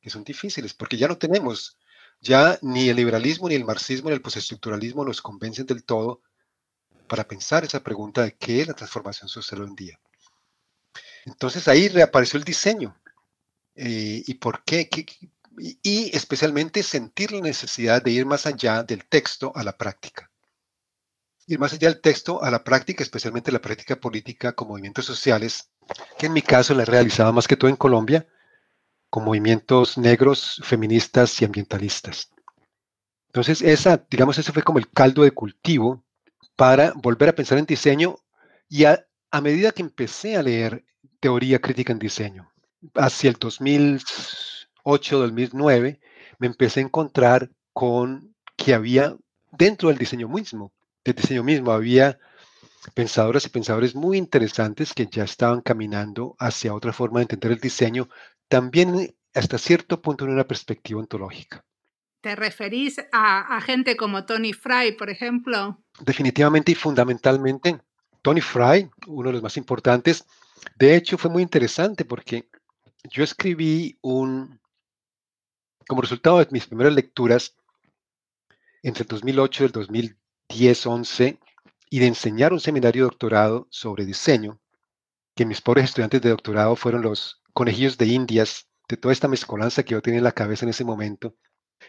Que 0.00 0.08
son 0.08 0.24
difíciles, 0.24 0.72
porque 0.72 0.96
ya 0.96 1.06
no 1.06 1.18
tenemos 1.18 1.76
ya 2.20 2.58
ni 2.62 2.88
el 2.88 2.96
liberalismo, 2.96 3.48
ni 3.48 3.54
el 3.54 3.64
marxismo, 3.64 4.08
ni 4.08 4.14
el 4.14 4.22
postestructuralismo 4.22 5.04
nos 5.04 5.22
convencen 5.22 5.66
del 5.66 5.84
todo 5.84 6.22
para 7.06 7.26
pensar 7.26 7.64
esa 7.64 7.82
pregunta 7.82 8.22
de 8.22 8.34
qué 8.34 8.62
es 8.62 8.66
la 8.66 8.74
transformación 8.74 9.28
social 9.28 9.62
hoy 9.62 9.68
en 9.68 9.76
día. 9.76 10.00
Entonces 11.24 11.68
ahí 11.68 11.88
reapareció 11.88 12.38
el 12.38 12.44
diseño. 12.44 12.96
Eh, 13.74 14.22
¿Y 14.26 14.34
por 14.34 14.64
qué? 14.64 14.88
y, 15.58 16.16
especialmente 16.16 16.82
sentir 16.82 17.32
la 17.32 17.40
necesidad 17.40 18.02
de 18.02 18.10
ir 18.10 18.26
más 18.26 18.46
allá 18.46 18.82
del 18.82 19.04
texto 19.06 19.52
a 19.54 19.62
la 19.62 19.76
práctica. 19.76 20.30
Ir 21.46 21.58
más 21.58 21.72
allá 21.72 21.88
del 21.88 22.00
texto 22.00 22.42
a 22.42 22.50
la 22.50 22.64
práctica, 22.64 23.02
especialmente 23.02 23.52
la 23.52 23.60
práctica 23.60 23.96
política 23.96 24.52
con 24.52 24.68
movimientos 24.68 25.04
sociales, 25.04 25.70
que 26.18 26.26
en 26.26 26.32
mi 26.32 26.42
caso 26.42 26.74
la 26.74 26.82
he 26.82 26.86
realizado 26.86 27.32
más 27.32 27.46
que 27.46 27.56
todo 27.56 27.70
en 27.70 27.76
Colombia, 27.76 28.26
con 29.16 29.24
movimientos 29.24 29.96
negros, 29.96 30.60
feministas 30.62 31.40
y 31.40 31.46
ambientalistas. 31.46 32.28
Entonces, 33.28 33.62
esa, 33.62 34.04
digamos, 34.10 34.36
ese 34.36 34.52
fue 34.52 34.62
como 34.62 34.78
el 34.78 34.90
caldo 34.90 35.22
de 35.22 35.30
cultivo 35.30 36.04
para 36.54 36.92
volver 36.96 37.30
a 37.30 37.34
pensar 37.34 37.56
en 37.56 37.64
diseño 37.64 38.16
y 38.68 38.84
a, 38.84 39.06
medida 39.42 39.72
que 39.72 39.80
empecé 39.80 40.36
a 40.36 40.42
leer 40.42 40.84
teoría 41.18 41.62
crítica 41.62 41.94
en 41.94 41.98
diseño, 41.98 42.52
hacia 42.94 43.30
el 43.30 43.36
2008, 43.40 45.18
2009, 45.18 45.98
me 46.38 46.46
empecé 46.46 46.80
a 46.80 46.82
encontrar 46.82 47.50
con 47.72 48.34
que 48.54 48.74
había 48.74 49.16
dentro 49.50 49.88
del 49.88 49.96
diseño 49.96 50.28
mismo, 50.28 50.74
del 51.06 51.14
diseño 51.14 51.42
mismo, 51.42 51.72
había 51.72 52.18
pensadoras 52.92 53.46
y 53.46 53.48
pensadores 53.48 53.94
muy 53.94 54.18
interesantes 54.18 54.92
que 54.92 55.06
ya 55.06 55.24
estaban 55.24 55.62
caminando 55.62 56.36
hacia 56.38 56.74
otra 56.74 56.92
forma 56.92 57.20
de 57.20 57.24
entender 57.24 57.52
el 57.52 57.60
diseño, 57.60 58.10
también 58.48 59.14
hasta 59.34 59.58
cierto 59.58 60.00
punto 60.00 60.24
en 60.24 60.32
una 60.32 60.46
perspectiva 60.46 61.00
ontológica. 61.00 61.64
¿Te 62.20 62.34
referís 62.34 62.96
a, 63.12 63.60
gente 63.60 63.96
como 63.96 64.24
Tony 64.24 64.52
Fry, 64.52 64.92
por 64.98 65.10
ejemplo? 65.10 65.78
Definitivamente 66.00 66.72
y 66.72 66.74
fundamentalmente, 66.74 67.80
Tony 68.22 68.40
Fry, 68.40 68.90
uno 69.06 69.28
de 69.28 69.34
los 69.34 69.42
más 69.42 69.56
importantes. 69.56 70.26
De 70.76 70.96
hecho, 70.96 71.18
fue 71.18 71.30
muy 71.30 71.42
interesante 71.42 72.04
porque 72.04 72.48
yo 73.04 73.22
escribí 73.22 73.96
un, 74.00 74.58
como 75.86 76.02
resultado 76.02 76.38
de 76.38 76.48
mis 76.50 76.66
primeras 76.66 76.94
lecturas, 76.94 77.54
entre 78.82 79.02
el 79.02 79.08
2008 79.08 79.62
y 79.62 79.66
el 79.66 79.72
2010-11, 80.48 81.38
y 81.90 81.98
de 82.00 82.06
enseñar 82.06 82.52
un 82.52 82.60
seminario 82.60 83.04
de 83.04 83.10
doctorado 83.10 83.68
sobre 83.70 84.04
diseño, 84.04 84.58
que 85.36 85.46
mis 85.46 85.60
pobres 85.60 85.84
estudiantes 85.84 86.22
de 86.22 86.30
doctorado 86.30 86.74
fueron 86.74 87.02
los 87.02 87.40
conejillos 87.56 87.96
de 87.96 88.04
indias, 88.04 88.68
de 88.86 88.98
toda 88.98 89.14
esta 89.14 89.28
mezcolanza 89.28 89.82
que 89.82 89.92
yo 89.92 90.02
tenía 90.02 90.18
en 90.18 90.24
la 90.24 90.32
cabeza 90.32 90.66
en 90.66 90.68
ese 90.68 90.84
momento, 90.84 91.34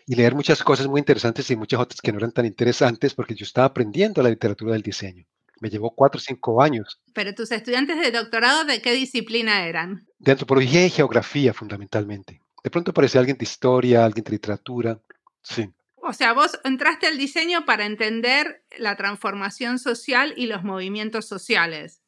y 0.06 0.16
leer 0.16 0.34
muchas 0.34 0.64
cosas 0.64 0.88
muy 0.88 1.00
interesantes 1.00 1.52
y 1.52 1.58
muchas 1.58 1.82
otras 1.82 2.00
que 2.00 2.14
no 2.14 2.20
eran 2.20 2.32
tan 2.32 2.46
interesantes 2.46 3.14
porque 3.14 3.36
yo 3.36 3.44
estaba 3.44 3.68
aprendiendo 3.68 4.24
la 4.24 4.30
literatura 4.30 4.72
del 4.72 4.82
diseño. 4.82 5.26
Me 5.60 5.70
llevó 5.70 5.94
cuatro 5.94 6.20
o 6.20 6.22
cinco 6.22 6.62
años. 6.62 7.02
Pero 7.14 7.36
tus 7.36 7.52
estudiantes 7.52 8.00
de 8.00 8.12
doctorado, 8.12 8.64
¿de 8.64 8.82
qué 8.82 8.94
disciplina 8.94 9.68
eran? 9.68 10.08
De 10.20 10.32
antropología 10.32 10.86
y 10.86 10.90
geografía, 10.90 11.54
fundamentalmente. 11.54 12.42
De 12.64 12.70
pronto 12.70 12.92
aparecía 12.92 13.20
alguien 13.20 13.38
de 13.38 13.44
historia, 13.44 14.06
alguien 14.06 14.24
de 14.24 14.32
literatura. 14.32 15.02
Sí. 15.42 15.70
O 15.98 16.14
sea, 16.14 16.32
vos 16.32 16.58
entraste 16.64 17.08
al 17.08 17.18
diseño 17.18 17.66
para 17.66 17.86
entender 17.86 18.64
la 18.78 18.96
transformación 18.96 19.80
social 19.80 20.34
y 20.38 20.46
los 20.46 20.64
movimientos 20.64 21.26
sociales. 21.26 22.02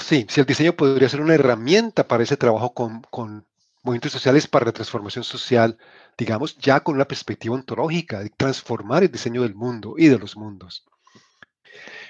Sí, 0.00 0.26
si 0.28 0.40
el 0.40 0.46
diseño 0.46 0.74
podría 0.74 1.08
ser 1.08 1.20
una 1.20 1.34
herramienta 1.34 2.08
para 2.08 2.22
ese 2.22 2.36
trabajo 2.36 2.74
con, 2.74 3.02
con 3.10 3.46
movimientos 3.82 4.12
sociales 4.12 4.48
para 4.48 4.66
la 4.66 4.72
transformación 4.72 5.24
social, 5.24 5.78
digamos, 6.18 6.56
ya 6.58 6.80
con 6.80 6.96
una 6.96 7.06
perspectiva 7.06 7.54
ontológica, 7.54 8.20
de 8.20 8.30
transformar 8.30 9.02
el 9.04 9.12
diseño 9.12 9.42
del 9.42 9.54
mundo 9.54 9.94
y 9.96 10.08
de 10.08 10.18
los 10.18 10.36
mundos. 10.36 10.84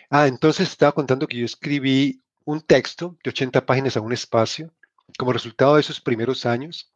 Ah, 0.08 0.26
entonces 0.26 0.68
estaba 0.68 0.92
contando 0.92 1.26
que 1.26 1.38
yo 1.38 1.44
escribí 1.44 2.22
un 2.44 2.60
texto 2.60 3.16
de 3.22 3.30
80 3.30 3.64
páginas 3.66 3.96
a 3.96 4.00
un 4.00 4.12
espacio 4.12 4.72
como 5.18 5.32
resultado 5.32 5.74
de 5.74 5.82
esos 5.82 6.00
primeros 6.00 6.46
años. 6.46 6.92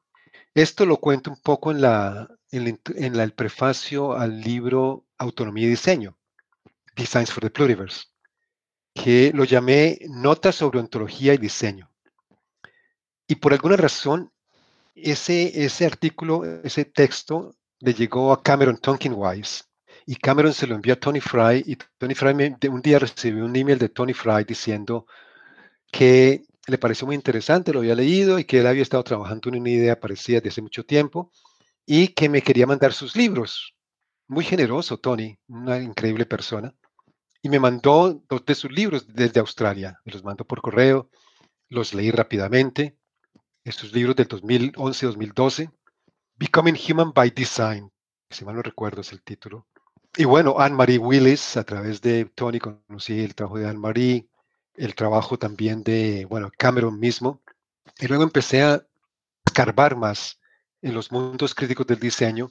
Esto 0.54 0.86
lo 0.86 0.98
cuento 0.98 1.30
un 1.30 1.40
poco 1.40 1.70
en, 1.70 1.80
la, 1.80 2.28
en, 2.50 2.80
el 2.96 3.32
prefacio 3.32 4.16
al 4.16 4.40
libro 4.40 5.04
Autonomía 5.18 5.66
y 5.66 5.70
Diseño, 5.70 6.16
Designs 6.96 7.32
for 7.32 7.42
the 7.42 7.50
Pluriverse, 7.50 8.06
que 8.94 9.32
lo 9.34 9.44
llamé 9.44 9.98
Notas 10.08 10.54
sobre 10.54 10.78
Ontología 10.78 11.34
y 11.34 11.38
Diseño. 11.38 11.90
Y 13.26 13.36
por 13.36 13.52
alguna 13.52 13.76
razón, 13.76 14.32
ese, 14.94 15.64
ese 15.64 15.86
artículo, 15.86 16.44
ese 16.62 16.84
texto, 16.84 17.56
le 17.80 17.92
llegó 17.92 18.32
a 18.32 18.42
Cameron 18.42 18.78
Tonkinwise, 18.78 19.64
y 20.06 20.16
Cameron 20.16 20.52
se 20.52 20.66
lo 20.66 20.74
envió 20.74 20.94
a 20.94 20.96
Tony 20.96 21.20
Fry 21.20 21.62
y 21.66 21.76
Tony 21.98 22.14
Fry 22.14 22.32
un 22.68 22.82
día 22.82 22.98
recibió 22.98 23.44
un 23.44 23.56
email 23.56 23.78
de 23.78 23.88
Tony 23.88 24.12
Fry 24.12 24.44
diciendo 24.44 25.06
que 25.90 26.44
le 26.66 26.78
pareció 26.78 27.06
muy 27.06 27.16
interesante, 27.16 27.72
lo 27.72 27.80
había 27.80 27.94
leído 27.94 28.38
y 28.38 28.44
que 28.44 28.60
él 28.60 28.66
había 28.66 28.82
estado 28.82 29.02
trabajando 29.04 29.48
en 29.48 29.60
una 29.60 29.70
idea 29.70 30.00
parecida 30.00 30.38
desde 30.38 30.50
hace 30.50 30.62
mucho 30.62 30.84
tiempo 30.84 31.30
y 31.86 32.08
que 32.08 32.28
me 32.28 32.42
quería 32.42 32.66
mandar 32.66 32.92
sus 32.92 33.16
libros. 33.16 33.74
Muy 34.28 34.44
generoso, 34.44 34.98
Tony, 34.98 35.38
una 35.48 35.78
increíble 35.78 36.26
persona. 36.26 36.74
Y 37.44 37.50
me 37.50 37.60
mandó 37.60 38.22
dos 38.26 38.46
de 38.46 38.54
sus 38.54 38.72
libros 38.72 39.06
desde 39.06 39.38
Australia. 39.38 40.00
Me 40.06 40.12
los 40.12 40.24
mandó 40.24 40.46
por 40.46 40.62
correo, 40.62 41.10
los 41.68 41.92
leí 41.92 42.10
rápidamente. 42.10 42.96
Estos 43.64 43.92
libros 43.92 44.16
del 44.16 44.28
2011-2012. 44.28 45.70
Becoming 46.36 46.78
Human 46.88 47.12
by 47.12 47.28
Design, 47.28 47.92
si 48.30 48.46
mal 48.46 48.56
no 48.56 48.62
recuerdo 48.62 49.02
es 49.02 49.12
el 49.12 49.22
título. 49.22 49.66
Y 50.16 50.24
bueno, 50.24 50.58
Anne-Marie 50.58 50.96
Willis, 50.96 51.58
a 51.58 51.64
través 51.64 52.00
de 52.00 52.24
Tony 52.24 52.58
conocí 52.58 53.20
el 53.20 53.34
trabajo 53.34 53.58
de 53.58 53.68
Anne-Marie, 53.68 54.26
el 54.76 54.94
trabajo 54.94 55.38
también 55.38 55.82
de, 55.82 56.24
bueno, 56.24 56.50
Cameron 56.56 56.98
mismo. 56.98 57.42
Y 58.00 58.06
luego 58.06 58.22
empecé 58.24 58.62
a 58.62 58.86
escarbar 59.44 59.96
más 59.96 60.40
en 60.80 60.94
los 60.94 61.12
mundos 61.12 61.54
críticos 61.54 61.86
del 61.86 62.00
diseño 62.00 62.50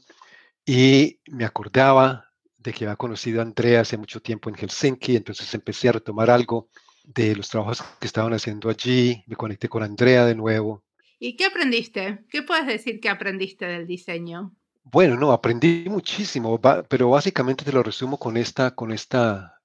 y 0.68 1.20
me 1.26 1.46
acordaba 1.46 2.33
de 2.64 2.74
que 2.74 2.86
había 2.86 2.96
conocido 2.96 3.42
a 3.42 3.44
Andrea 3.44 3.82
hace 3.82 3.98
mucho 3.98 4.22
tiempo 4.22 4.50
en 4.50 4.56
Helsinki, 4.56 5.16
entonces 5.16 5.54
empecé 5.54 5.90
a 5.90 5.94
retomar 5.94 6.30
algo 6.30 6.70
de 7.04 7.36
los 7.36 7.50
trabajos 7.50 7.84
que 8.00 8.08
estaban 8.08 8.34
haciendo 8.34 8.70
allí, 8.70 9.24
me 9.28 9.36
conecté 9.36 9.68
con 9.68 9.84
Andrea 9.84 10.26
de 10.26 10.36
nuevo. 10.36 10.84
¿Y 11.20 11.36
qué 11.36 11.46
aprendiste? 11.46 12.26
¿Qué 12.30 12.42
puedes 12.42 12.66
decir 12.66 13.00
que 13.00 13.10
aprendiste 13.10 13.66
del 13.66 13.86
diseño? 13.86 14.56
Bueno, 14.84 15.16
no, 15.16 15.32
aprendí 15.32 15.86
muchísimo, 15.90 16.60
pero 16.88 17.10
básicamente 17.10 17.64
te 17.64 17.72
lo 17.72 17.84
resumo 17.84 18.18
con 18.18 18.38
esta, 18.38 18.76
con 18.76 18.92
esta, 18.92 19.60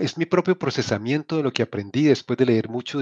es 0.00 0.18
mi 0.18 0.26
propio 0.26 0.58
procesamiento 0.58 1.36
de 1.36 1.42
lo 1.42 1.52
que 1.52 1.62
aprendí 1.62 2.04
después 2.04 2.36
de 2.36 2.46
leer 2.46 2.68
mucho 2.68 3.00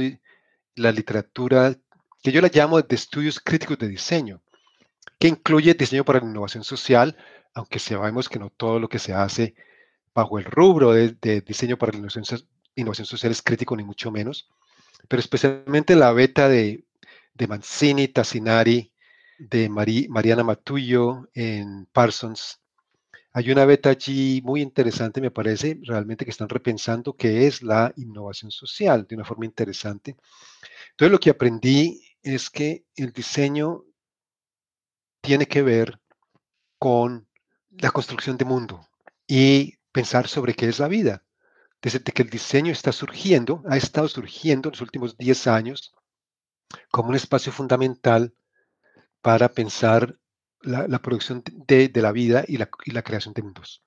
la 0.74 0.92
literatura 0.92 1.74
que 2.22 2.32
yo 2.32 2.40
la 2.40 2.50
llamo 2.52 2.80
de 2.80 2.94
estudios 2.94 3.40
críticos 3.40 3.78
de 3.78 3.88
diseño, 3.88 4.42
que 5.18 5.28
incluye 5.28 5.74
diseño 5.74 6.04
para 6.04 6.20
la 6.20 6.26
innovación 6.26 6.64
social, 6.64 7.16
aunque 7.54 7.78
sabemos 7.78 8.28
que 8.28 8.38
no 8.38 8.50
todo 8.50 8.78
lo 8.78 8.88
que 8.88 8.98
se 8.98 9.12
hace 9.12 9.54
bajo 10.14 10.38
el 10.38 10.44
rubro 10.44 10.92
de, 10.92 11.40
diseño 11.40 11.78
para 11.78 11.92
la 11.92 11.98
innovación, 12.74 13.06
social 13.06 13.32
es 13.32 13.42
crítico, 13.42 13.76
ni 13.76 13.84
mucho 13.84 14.10
menos, 14.10 14.48
pero 15.08 15.20
especialmente 15.20 15.96
la 15.96 16.12
beta 16.12 16.48
de, 16.48 16.84
de 17.34 17.46
Mancini, 17.46 18.08
Tassinari, 18.08 18.92
de 19.38 19.68
Mariana 19.68 20.44
Matullo 20.44 21.28
en 21.34 21.86
Parsons. 21.86 22.60
Hay 23.32 23.50
una 23.50 23.64
beta 23.64 23.90
allí 23.90 24.42
muy 24.44 24.60
interesante, 24.60 25.20
me 25.20 25.30
parece, 25.30 25.78
realmente 25.82 26.24
que 26.24 26.30
están 26.30 26.50
repensando 26.50 27.14
qué 27.14 27.46
es 27.46 27.62
la 27.62 27.92
innovación 27.96 28.50
social 28.50 29.06
de 29.08 29.16
una 29.16 29.24
forma 29.24 29.46
interesante. 29.46 30.16
Entonces 30.90 31.12
lo 31.12 31.18
que 31.18 31.30
aprendí 31.30 32.02
es 32.22 32.50
que 32.50 32.84
el 32.94 33.12
diseño 33.12 33.84
tiene 35.22 35.46
que 35.46 35.62
ver 35.62 35.98
con 36.78 37.26
la 37.78 37.90
construcción 37.90 38.36
de 38.36 38.44
mundo 38.44 38.88
y 39.26 39.78
pensar 39.92 40.28
sobre 40.28 40.54
qué 40.54 40.68
es 40.68 40.78
la 40.78 40.88
vida. 40.88 41.24
Desde 41.80 42.00
que 42.00 42.22
el 42.22 42.30
diseño 42.30 42.72
está 42.72 42.92
surgiendo, 42.92 43.62
ha 43.68 43.76
estado 43.76 44.08
surgiendo 44.08 44.68
en 44.68 44.72
los 44.72 44.80
últimos 44.80 45.16
10 45.16 45.46
años 45.48 45.94
como 46.90 47.10
un 47.10 47.16
espacio 47.16 47.52
fundamental 47.52 48.34
para 49.20 49.48
pensar 49.48 50.16
la, 50.60 50.98
producción 51.00 51.42
de, 51.44 51.90
la 51.94 52.12
vida 52.12 52.44
y 52.46 52.56
la, 52.56 53.02
creación 53.02 53.34
de 53.34 53.42
mundos. 53.42 53.82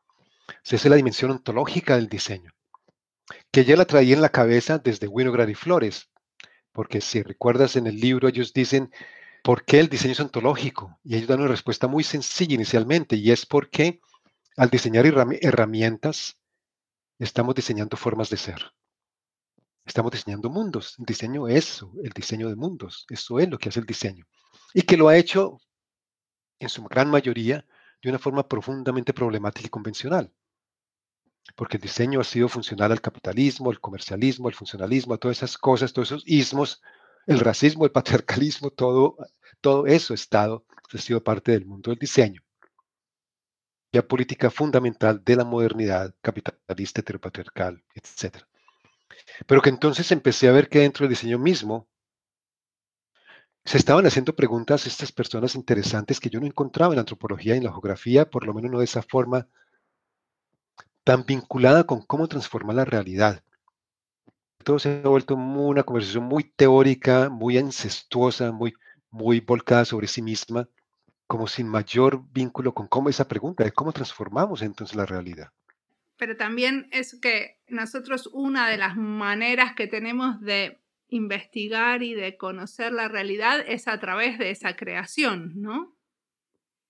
esa 0.64 0.76
es 0.76 0.86
la 0.86 0.98
dimensión 0.98 1.32
ontológica 1.32 1.96
del 1.96 2.10
diseño, 2.10 2.54
que 3.52 3.64
ya 3.64 3.78
la 3.78 3.86
traía 3.86 4.16
en 4.16 4.22
la 4.22 4.30
cabeza 4.30 4.78
desde 4.78 5.08
Winograd 5.08 5.48
y 5.48 5.56
Flores, 5.56 6.10
porque 6.74 7.00
si 7.00 7.24
recuerdas 7.24 7.78
en 7.78 7.88
el 7.88 8.00
libro 8.00 8.28
ellos 8.28 8.54
dicen, 8.54 8.92
¿por 9.46 9.64
qué 9.64 9.80
el 9.80 9.90
diseño 9.90 10.14
es 10.14 10.20
ontológico? 10.20 11.00
Y 11.04 11.16
ellos 11.16 11.28
dan 11.28 11.40
una 11.40 11.50
respuesta 11.50 11.88
muy 11.88 12.04
sencilla 12.04 12.56
inicialmente, 12.56 13.16
y 13.16 13.32
es 13.32 13.46
porque 13.46 14.02
al 14.58 14.72
diseñar 14.72 15.06
herramientas, 15.06 16.40
estamos 17.20 17.54
diseñando 17.54 17.96
formas 17.96 18.32
de 18.32 18.38
ser. 18.38 18.74
Estamos 19.86 20.12
diseñando 20.12 20.50
mundos. 20.50 20.96
El 20.98 21.06
diseño 21.06 21.48
es 21.48 21.58
eso, 21.58 21.94
el 22.04 22.10
diseño 22.10 22.50
de 22.50 22.56
mundos. 22.56 23.06
Eso 23.08 23.38
es 23.40 23.48
lo 23.48 23.60
que 23.60 23.70
hace 23.70 23.80
el 23.80 23.86
diseño 23.86 24.26
y 24.74 24.82
que 24.82 24.98
lo 24.98 25.10
ha 25.10 25.18
hecho 25.18 25.60
en 26.58 26.70
su 26.70 26.84
gran 26.86 27.12
mayoría 27.12 27.68
de 28.02 28.10
una 28.10 28.18
forma 28.18 28.48
profundamente 28.48 29.14
problemática 29.14 29.68
y 29.68 29.70
convencional. 29.70 30.34
Porque 31.56 31.78
el 31.78 31.84
diseño 31.84 32.20
ha 32.20 32.24
sido 32.24 32.50
funcional 32.50 32.92
al 32.92 33.02
capitalismo, 33.02 33.70
al 33.70 33.80
comercialismo, 33.80 34.48
al 34.48 34.56
funcionalismo, 34.56 35.14
a 35.14 35.18
todas 35.18 35.38
esas 35.38 35.58
cosas, 35.60 35.94
todos 35.94 36.10
esos 36.10 36.24
ismos, 36.26 36.82
el 37.26 37.40
racismo, 37.40 37.86
el 37.86 37.92
patriarcalismo, 37.92 38.70
todo, 38.70 39.18
todo 39.66 39.88
eso 39.88 40.14
ha 40.14 40.16
estado, 40.16 40.64
ha 40.94 40.98
sido 41.00 41.24
parte 41.24 41.52
del 41.52 41.66
mundo 41.66 41.90
del 41.90 41.98
diseño. 41.98 42.44
La 43.92 44.04
política 44.04 44.52
fundamental 44.52 45.24
de 45.26 45.36
la 45.36 45.44
modernidad 45.44 46.14
capitalista, 46.22 47.02
heteropatriarcal, 47.02 47.84
etc. 47.96 48.44
Pero 49.48 49.64
que 49.64 49.72
entonces 49.72 50.12
empecé 50.12 50.50
a 50.50 50.52
ver 50.52 50.70
que 50.70 50.82
dentro 50.82 51.06
del 51.06 51.16
diseño 51.16 51.40
mismo 51.40 51.88
se 53.64 53.80
estaban 53.80 54.06
haciendo 54.06 54.36
preguntas 54.36 54.86
estas 54.86 55.12
personas 55.12 55.56
interesantes 55.56 56.20
que 56.20 56.30
yo 56.30 56.40
no 56.40 56.46
encontraba 56.46 56.94
en 56.94 56.98
la 56.98 57.02
antropología 57.02 57.56
y 57.56 57.58
en 57.58 57.64
la 57.64 57.72
geografía, 57.72 58.30
por 58.30 58.46
lo 58.46 58.54
menos 58.54 58.70
no 58.70 58.78
de 58.78 58.86
esa 58.86 59.02
forma 59.02 59.48
tan 61.04 61.26
vinculada 61.26 61.86
con 61.86 62.04
cómo 62.04 62.28
transformar 62.28 62.76
la 62.76 62.86
realidad. 62.86 63.44
Todo 64.64 64.78
se 64.78 65.02
ha 65.04 65.08
vuelto 65.08 65.34
una 65.34 65.82
conversación 65.82 66.26
muy 66.26 66.44
teórica, 66.44 67.30
muy 67.30 67.58
incestuosa, 67.58 68.52
muy, 68.52 68.76
muy 69.16 69.40
volcada 69.40 69.86
sobre 69.86 70.08
sí 70.08 70.22
misma, 70.22 70.68
como 71.26 71.48
sin 71.48 71.70
mayor 71.70 72.22
vínculo 72.34 72.74
con 72.74 72.88
cómo 72.88 73.10
esa 73.10 73.28
pregunta 73.28 73.64
de 73.64 73.72
cómo 73.72 73.94
transformamos 73.94 74.62
entonces 74.62 74.96
la 74.96 75.06
realidad. 75.06 75.52
Pero 76.18 76.36
también 76.36 76.90
es 76.92 77.18
que 77.20 77.58
nosotros 77.68 78.30
una 78.34 78.70
de 78.70 78.78
las 78.78 78.98
maneras 78.98 79.74
que 79.74 79.88
tenemos 79.88 80.42
de 80.42 80.82
investigar 81.08 82.04
y 82.04 82.14
de 82.14 82.36
conocer 82.36 82.92
la 82.92 83.08
realidad 83.08 83.62
es 83.66 83.88
a 83.88 84.00
través 84.00 84.38
de 84.38 84.52
esa 84.52 84.76
creación, 84.76 85.54
¿no? 85.56 85.96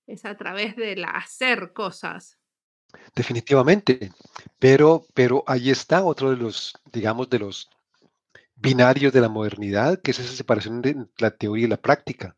Es 0.08 0.26
a 0.26 0.36
través 0.36 0.76
de 0.76 0.96
la 0.96 1.10
hacer 1.10 1.74
cosas. 1.74 2.40
Definitivamente, 3.16 4.12
pero, 4.58 5.06
pero 5.14 5.44
ahí 5.46 5.70
está 5.70 6.04
otro 6.04 6.32
de 6.32 6.38
los, 6.38 6.74
digamos, 6.92 7.30
de 7.30 7.40
los 7.40 7.70
binarios 8.56 9.14
de 9.14 9.22
la 9.22 9.30
modernidad, 9.30 10.02
que 10.02 10.12
es 10.12 10.20
esa 10.20 10.34
separación 10.34 10.82
de 10.82 11.08
la 11.18 11.32
teoría 11.32 11.66
y 11.66 11.70
la 11.70 11.78
práctica. 11.78 12.36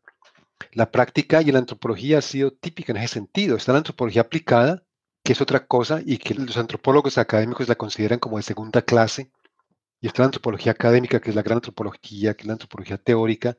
La 0.72 0.90
práctica 0.90 1.42
y 1.42 1.52
la 1.52 1.60
antropología 1.60 2.18
ha 2.18 2.22
sido 2.22 2.52
típica 2.52 2.92
en 2.92 2.98
ese 2.98 3.14
sentido. 3.14 3.56
Está 3.56 3.72
la 3.72 3.78
antropología 3.78 4.22
aplicada, 4.22 4.82
que 5.22 5.32
es 5.32 5.40
otra 5.40 5.66
cosa 5.66 6.00
y 6.04 6.18
que 6.18 6.34
los 6.34 6.56
antropólogos 6.56 7.18
académicos 7.18 7.68
la 7.68 7.74
consideran 7.74 8.18
como 8.18 8.36
de 8.36 8.42
segunda 8.42 8.82
clase, 8.82 9.30
y 10.00 10.06
está 10.06 10.22
la 10.22 10.26
antropología 10.26 10.72
académica, 10.72 11.20
que 11.20 11.30
es 11.30 11.36
la 11.36 11.42
gran 11.42 11.56
antropología, 11.56 12.34
que 12.34 12.42
es 12.42 12.46
la 12.46 12.52
antropología 12.54 12.98
teórica, 12.98 13.56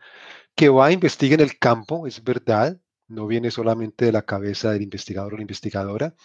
que 0.55 0.69
va 0.69 0.87
a 0.87 0.91
investigar 0.91 1.41
en 1.41 1.47
el 1.47 1.59
campo, 1.59 2.07
es 2.07 2.23
verdad, 2.23 2.79
no 3.07 3.27
viene 3.27 3.51
solamente 3.51 4.05
de 4.05 4.11
la 4.11 4.21
cabeza 4.21 4.71
del 4.71 4.83
investigador 4.83 5.33
o 5.33 5.37
la 5.37 5.43
investigadora, 5.43 6.15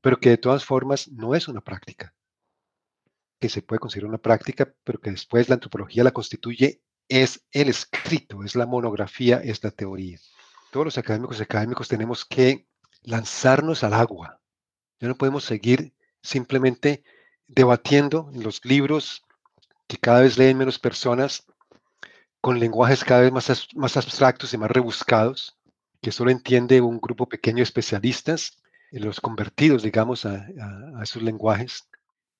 pero 0.00 0.18
que 0.18 0.30
de 0.30 0.38
todas 0.38 0.64
formas 0.64 1.08
no 1.08 1.34
es 1.34 1.48
una 1.48 1.60
práctica, 1.60 2.14
que 3.42 3.48
se 3.48 3.60
puede 3.60 3.80
considerar 3.80 4.08
una 4.08 4.18
práctica, 4.18 4.72
pero 4.84 5.00
que 5.00 5.10
después 5.10 5.48
la 5.48 5.56
antropología 5.56 6.04
la 6.04 6.12
constituye, 6.12 6.80
es 7.08 7.44
el 7.50 7.68
escrito, 7.68 8.44
es 8.44 8.54
la 8.54 8.66
monografía, 8.66 9.38
es 9.42 9.64
la 9.64 9.72
teoría. 9.72 10.20
Todos 10.70 10.86
los 10.86 10.96
académicos 10.96 11.40
y 11.40 11.42
académicos 11.42 11.88
tenemos 11.88 12.24
que 12.24 12.68
lanzarnos 13.02 13.82
al 13.82 13.94
agua. 13.94 14.40
Ya 15.00 15.08
no 15.08 15.16
podemos 15.16 15.42
seguir 15.42 15.92
simplemente 16.22 17.02
debatiendo 17.48 18.30
en 18.32 18.44
los 18.44 18.64
libros 18.64 19.24
que 19.88 19.96
cada 19.96 20.20
vez 20.20 20.38
leen 20.38 20.56
menos 20.56 20.78
personas, 20.78 21.44
con 22.40 22.60
lenguajes 22.60 23.02
cada 23.02 23.22
vez 23.22 23.32
más, 23.32 23.68
más 23.74 23.96
abstractos 23.96 24.54
y 24.54 24.58
más 24.58 24.70
rebuscados, 24.70 25.58
que 26.00 26.12
solo 26.12 26.30
entiende 26.30 26.80
un 26.80 27.00
grupo 27.00 27.28
pequeño 27.28 27.56
de 27.56 27.64
especialistas, 27.64 28.62
los 28.92 29.20
convertidos, 29.20 29.82
digamos, 29.82 30.26
a, 30.26 30.46
a 30.96 31.02
esos 31.02 31.22
lenguajes. 31.22 31.88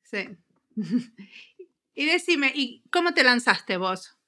Sí. 0.04 0.38
y 1.95 2.07
decime, 2.07 2.52
¿y 2.55 2.83
cómo 2.91 3.14
te 3.14 3.25
lanzaste 3.25 3.76
vos? 3.76 4.19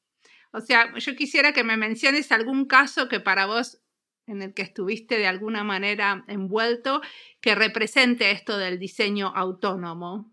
O 0.53 0.61
sea, 0.61 0.97
yo 0.97 1.17
quisiera 1.17 1.53
que 1.53 1.65
me 1.65 1.77
menciones 1.77 2.31
algún 2.31 2.67
caso 2.67 3.09
que 3.09 3.21
para 3.21 3.47
vos 3.47 3.81
en 4.27 4.43
el 4.43 4.55
que 4.55 4.63
estuviste 4.63 5.19
de 5.19 5.27
alguna 5.27 5.65
manera 5.65 6.25
envuelto 6.29 7.01
que 7.41 7.55
represente 7.55 8.31
esto 8.31 8.57
del 8.57 8.79
diseño 8.79 9.33
autónomo 9.35 10.33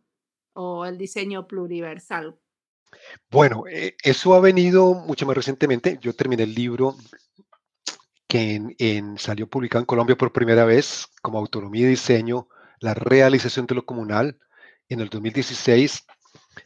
o 0.54 0.86
el 0.86 0.98
diseño 0.98 1.48
pluriversal? 1.48 2.38
Bueno, 3.30 3.64
eh, 3.70 3.96
eso 4.04 4.34
ha 4.34 4.40
venido 4.40 4.94
mucho 4.94 5.26
más 5.26 5.36
recientemente. 5.36 5.98
Yo 6.02 6.14
terminé 6.14 6.44
el 6.44 6.54
libro 6.54 6.96
que 8.28 8.62
en, 8.78 9.18
salió 9.18 9.48
publicado 9.48 9.82
en 9.82 9.86
Colombia 9.86 10.18
por 10.18 10.32
primera 10.32 10.66
vez 10.66 11.08
como 11.22 11.40
Autonomía 11.40 11.88
y 11.88 11.92
Diseño, 11.92 12.48
la 12.80 12.94
realización 12.94 13.66
de 13.66 13.76
lo 13.76 13.86
comunal 13.86 14.40
en 14.92 15.00
el 15.00 15.10
2016. 15.10 16.06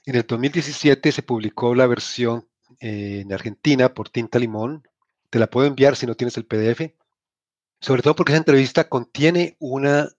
En 0.06 0.16
el 0.16 0.24
2017 0.24 1.12
se 1.12 1.22
publicó 1.22 1.76
la 1.76 1.86
versión 1.86 2.48
eh, 2.80 3.22
en 3.22 3.32
Argentina 3.32 3.94
por 3.94 4.10
Tinta 4.10 4.40
Limón. 4.40 4.88
Te 5.30 5.38
la 5.38 5.48
puedo 5.48 5.68
enviar 5.68 5.96
si 5.96 6.08
no 6.08 6.16
tienes 6.16 6.36
el 6.38 6.46
PDF. 6.46 6.92
Sobre 7.80 8.02
todo 8.02 8.16
porque 8.16 8.32
esa 8.32 8.40
entrevista 8.40 8.90
contiene 8.90 9.58
una, 9.60 10.10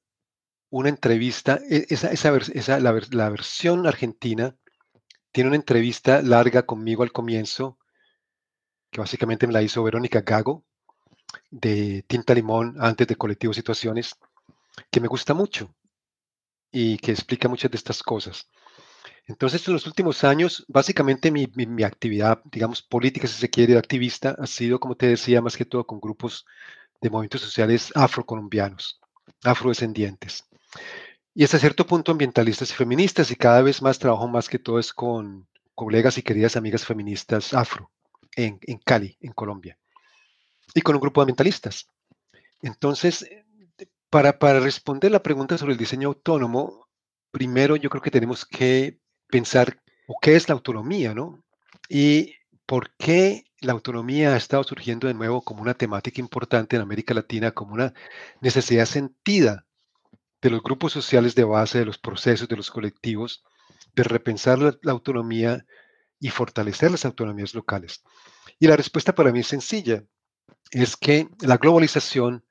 una 0.70 0.88
entrevista, 0.88 1.58
e, 1.68 1.86
esa, 1.88 2.12
esa, 2.12 2.78
la, 2.78 3.00
la, 3.10 3.28
versión 3.28 3.86
argentina 3.86 4.54
tiene 5.32 5.48
una 5.48 5.56
entrevista 5.56 6.22
larga 6.22 6.64
conmigo 6.64 7.02
al 7.02 7.12
comienzo, 7.12 7.78
que 8.90 9.00
básicamente 9.00 9.48
me 9.48 9.52
la 9.52 9.62
hizo 9.62 9.82
Verónica 9.82 10.20
Gago, 10.20 10.64
de 11.50 12.04
Tinta 12.06 12.34
Limón, 12.34 12.76
antes 12.78 13.08
de 13.08 13.16
Colectivo 13.16 13.52
Situaciones, 13.52 14.14
que 14.90 15.00
me 15.00 15.08
gusta 15.08 15.34
mucho 15.34 15.74
y 16.78 16.98
que 16.98 17.10
explica 17.10 17.48
muchas 17.48 17.70
de 17.70 17.78
estas 17.78 18.02
cosas. 18.02 18.50
Entonces, 19.26 19.66
en 19.66 19.72
los 19.72 19.86
últimos 19.86 20.24
años, 20.24 20.62
básicamente 20.68 21.30
mi, 21.30 21.50
mi, 21.54 21.82
actividad, 21.82 22.42
digamos, 22.44 22.82
política, 22.82 23.26
si 23.26 23.32
se 23.32 23.48
quiere, 23.48 23.72
de 23.72 23.78
activista, 23.78 24.36
ha 24.38 24.46
sido, 24.46 24.78
como 24.78 24.94
te 24.94 25.06
decía, 25.06 25.40
más 25.40 25.56
que 25.56 25.64
todo 25.64 25.86
con 25.86 26.00
grupos 26.00 26.44
de 27.00 27.08
movimientos 27.08 27.40
sociales 27.40 27.92
afrocolombianos, 27.94 29.00
afrodescendientes. 29.42 30.44
Y 31.32 31.44
hasta 31.44 31.58
cierto 31.58 31.86
punto 31.86 32.12
ambientalistas 32.12 32.70
y 32.70 32.74
feministas, 32.74 33.30
y 33.30 33.36
cada 33.36 33.62
vez 33.62 33.80
más 33.80 33.98
trabajo 33.98 34.28
más 34.28 34.46
que 34.46 34.58
todo 34.58 34.78
es 34.78 34.92
con 34.92 35.48
colegas 35.74 36.18
y 36.18 36.22
queridas 36.22 36.56
amigas 36.56 36.84
feministas 36.84 37.54
afro 37.54 37.90
en, 38.36 38.58
en 38.60 38.76
Cali, 38.84 39.16
en 39.22 39.32
Colombia, 39.32 39.78
y 40.74 40.82
con 40.82 40.94
un 40.94 41.00
grupo 41.00 41.22
de 41.22 41.24
ambientalistas. 41.24 41.88
Entonces, 42.60 43.26
para, 44.16 44.38
para 44.38 44.60
responder 44.60 45.12
la 45.12 45.22
pregunta 45.22 45.58
sobre 45.58 45.72
el 45.72 45.78
diseño 45.78 46.08
autónomo, 46.08 46.88
primero 47.30 47.76
yo 47.76 47.90
creo 47.90 48.00
que 48.00 48.10
tenemos 48.10 48.46
que 48.46 48.98
pensar, 49.26 49.82
¿o 50.06 50.16
qué 50.22 50.36
es 50.36 50.48
la 50.48 50.54
autonomía, 50.54 51.12
no? 51.12 51.44
Y 51.90 52.32
por 52.64 52.96
qué 52.96 53.44
la 53.60 53.74
autonomía 53.74 54.32
ha 54.32 54.38
estado 54.38 54.64
surgiendo 54.64 55.06
de 55.06 55.12
nuevo 55.12 55.42
como 55.42 55.60
una 55.60 55.74
temática 55.74 56.18
importante 56.18 56.76
en 56.76 56.80
América 56.80 57.12
Latina, 57.12 57.50
como 57.50 57.74
una 57.74 57.92
necesidad 58.40 58.86
sentida 58.86 59.66
de 60.40 60.48
los 60.48 60.62
grupos 60.62 60.94
sociales 60.94 61.34
de 61.34 61.44
base, 61.44 61.80
de 61.80 61.84
los 61.84 61.98
procesos, 61.98 62.48
de 62.48 62.56
los 62.56 62.70
colectivos, 62.70 63.44
de 63.94 64.02
repensar 64.02 64.58
la, 64.58 64.92
autonomía 64.92 65.66
y 66.18 66.30
fortalecer 66.30 66.90
las 66.90 67.04
autonomías 67.04 67.52
locales. 67.52 68.02
Y 68.58 68.66
la 68.66 68.78
respuesta 68.78 69.14
para 69.14 69.30
mí 69.30 69.40
es 69.40 69.48
sencilla, 69.48 70.04
es 70.70 70.96
que 70.96 71.28
la 71.42 71.58
globalización 71.58 72.45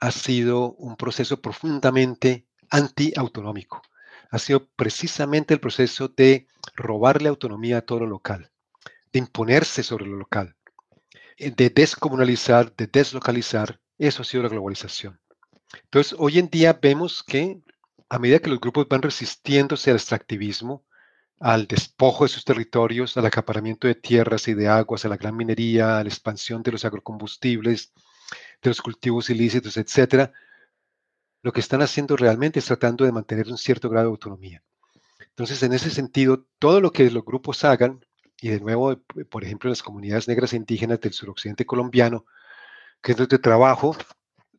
ha 0.00 0.10
sido 0.10 0.72
un 0.72 0.96
proceso 0.96 1.40
profundamente 1.40 2.46
antiautonómico. 2.70 3.82
Ha 4.30 4.38
sido 4.38 4.66
precisamente 4.76 5.54
el 5.54 5.60
proceso 5.60 6.08
de 6.08 6.46
robarle 6.74 7.28
autonomía 7.28 7.78
a 7.78 7.82
todo 7.82 8.00
lo 8.00 8.06
local 8.06 8.50
de 9.12 9.18
imponerse 9.18 9.82
sobre 9.82 10.06
lo 10.06 10.16
local, 10.16 10.56
eh, 11.36 11.50
de 11.50 11.70
descomunalizar, 11.70 12.74
de 12.76 12.86
deslocalizar, 12.86 13.80
eso 13.98 14.22
ha 14.22 14.24
sido 14.24 14.44
la 14.44 14.48
globalización. 14.48 15.20
Entonces, 15.84 16.14
hoy 16.18 16.38
en 16.38 16.48
día 16.48 16.78
vemos 16.80 17.22
que 17.22 17.60
a 18.08 18.18
medida 18.18 18.40
que 18.40 18.50
los 18.50 18.60
grupos 18.60 18.88
van 18.88 19.02
resistiéndose 19.02 19.90
al 19.90 19.96
extractivismo, 19.96 20.84
al 21.38 21.66
despojo 21.66 22.24
de 22.24 22.28
sus 22.28 22.44
territorios, 22.44 23.16
al 23.16 23.26
acaparamiento 23.26 23.86
de 23.86 23.94
tierras 23.94 24.48
y 24.48 24.54
de 24.54 24.68
aguas, 24.68 25.04
a 25.04 25.08
la 25.08 25.16
gran 25.16 25.36
minería, 25.36 25.98
a 25.98 26.02
la 26.02 26.08
expansión 26.08 26.62
de 26.62 26.72
los 26.72 26.84
agrocombustibles, 26.84 27.92
de 28.62 28.70
los 28.70 28.80
cultivos 28.80 29.30
ilícitos, 29.30 29.76
etcétera, 29.76 30.32
lo 31.42 31.52
que 31.52 31.60
están 31.60 31.82
haciendo 31.82 32.16
realmente 32.16 32.58
es 32.58 32.66
tratando 32.66 33.04
de 33.04 33.12
mantener 33.12 33.48
un 33.48 33.58
cierto 33.58 33.88
grado 33.88 34.06
de 34.06 34.12
autonomía. 34.12 34.62
Entonces, 35.20 35.62
en 35.62 35.72
ese 35.72 35.90
sentido, 35.90 36.46
todo 36.58 36.80
lo 36.80 36.92
que 36.92 37.10
los 37.10 37.24
grupos 37.24 37.64
hagan 37.64 38.04
y 38.40 38.48
de 38.48 38.60
nuevo, 38.60 38.92
eh, 38.92 38.98
por 39.28 39.44
ejemplo, 39.44 39.68
en 39.68 39.72
las 39.72 39.82
comunidades 39.82 40.28
negras 40.28 40.52
e 40.52 40.56
indígenas 40.56 41.00
del 41.00 41.12
suroccidente 41.12 41.66
colombiano, 41.66 42.24
que 43.02 43.12
es 43.12 43.18
donde 43.18 43.38
trabajo, 43.38 43.96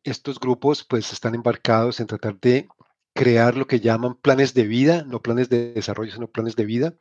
estos 0.04 0.40
grupos 0.40 0.84
pues 0.84 1.12
están 1.12 1.34
embarcados 1.34 2.00
en 2.00 2.06
tratar 2.06 2.38
de 2.40 2.68
crear 3.12 3.56
lo 3.56 3.66
que 3.66 3.80
llaman 3.80 4.14
planes 4.14 4.54
de 4.54 4.66
vida, 4.66 5.04
no 5.04 5.20
planes 5.20 5.48
de 5.48 5.72
desarrollo, 5.72 6.12
sino 6.12 6.28
planes 6.28 6.56
de 6.56 6.64
vida, 6.64 6.94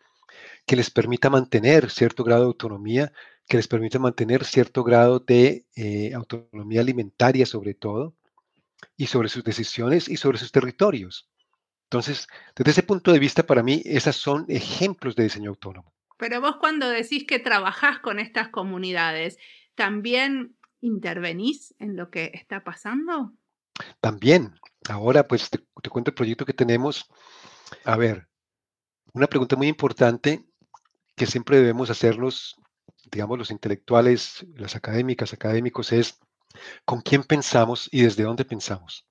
que 0.66 0.76
les 0.76 0.90
permita 0.92 1.30
mantener 1.30 1.90
cierto 1.90 2.24
grado 2.24 2.42
de 2.42 2.48
autonomía, 2.48 3.14
que 3.48 3.58
les 3.58 3.68
permita 3.68 4.00
mantener 4.00 4.46
cierto 4.46 4.84
grado 4.84 5.20
de 5.20 5.66
eh, 5.76 6.14
autonomía 6.14 6.82
alimentaria 6.82 7.46
sobre 7.46 7.74
todo, 7.74 8.16
y 8.98 9.08
sobre 9.08 9.30
sus 9.30 9.44
decisiones 9.44 10.10
y 10.10 10.18
sobre 10.18 10.38
sus 10.38 10.52
territorios. 10.52 11.30
Entonces, 11.84 12.28
desde 12.56 12.72
ese 12.72 12.84
punto 12.84 13.12
de 13.12 13.20
vista, 13.20 13.44
para 13.44 13.64
mí, 13.64 13.82
esas 13.86 14.16
son 14.16 14.46
ejemplos 14.48 15.16
de 15.16 15.24
diseño 15.24 15.50
autónomo. 15.50 15.94
Pero 16.18 16.40
vos 16.40 16.58
cuando 16.60 16.88
decís 16.90 17.26
que 17.28 17.40
trabajás 17.40 18.00
con 18.00 18.20
estas 18.20 18.50
comunidades, 18.50 19.38
¿también 19.76 20.56
intervenís 20.80 21.76
en 21.80 21.96
lo 21.96 22.10
que 22.10 22.32
está 22.34 22.64
pasando? 22.64 23.34
También. 24.00 24.54
Ahora, 24.88 25.28
pues 25.28 25.50
te, 25.50 25.60
cuento 25.90 26.12
el 26.12 26.16
proyecto 26.16 26.46
que 26.46 26.54
tenemos. 26.54 27.10
A 27.84 27.98
ver, 27.98 28.28
una 29.14 29.28
pregunta 29.28 29.56
muy 29.56 29.68
importante 29.68 30.46
que 31.16 31.26
siempre 31.26 31.58
debemos 31.58 31.90
hacernos, 31.90 32.56
digamos, 33.12 33.38
los 33.38 33.52
intelectuales, 33.52 34.46
las 34.56 34.76
académicas, 34.76 35.34
académicos, 35.34 35.92
es 35.92 36.20
¿con 36.86 37.02
quién 37.02 37.24
pensamos 37.24 37.90
y 37.92 38.04
desde 38.04 38.24
dónde 38.24 38.46
pensamos? 38.46 39.06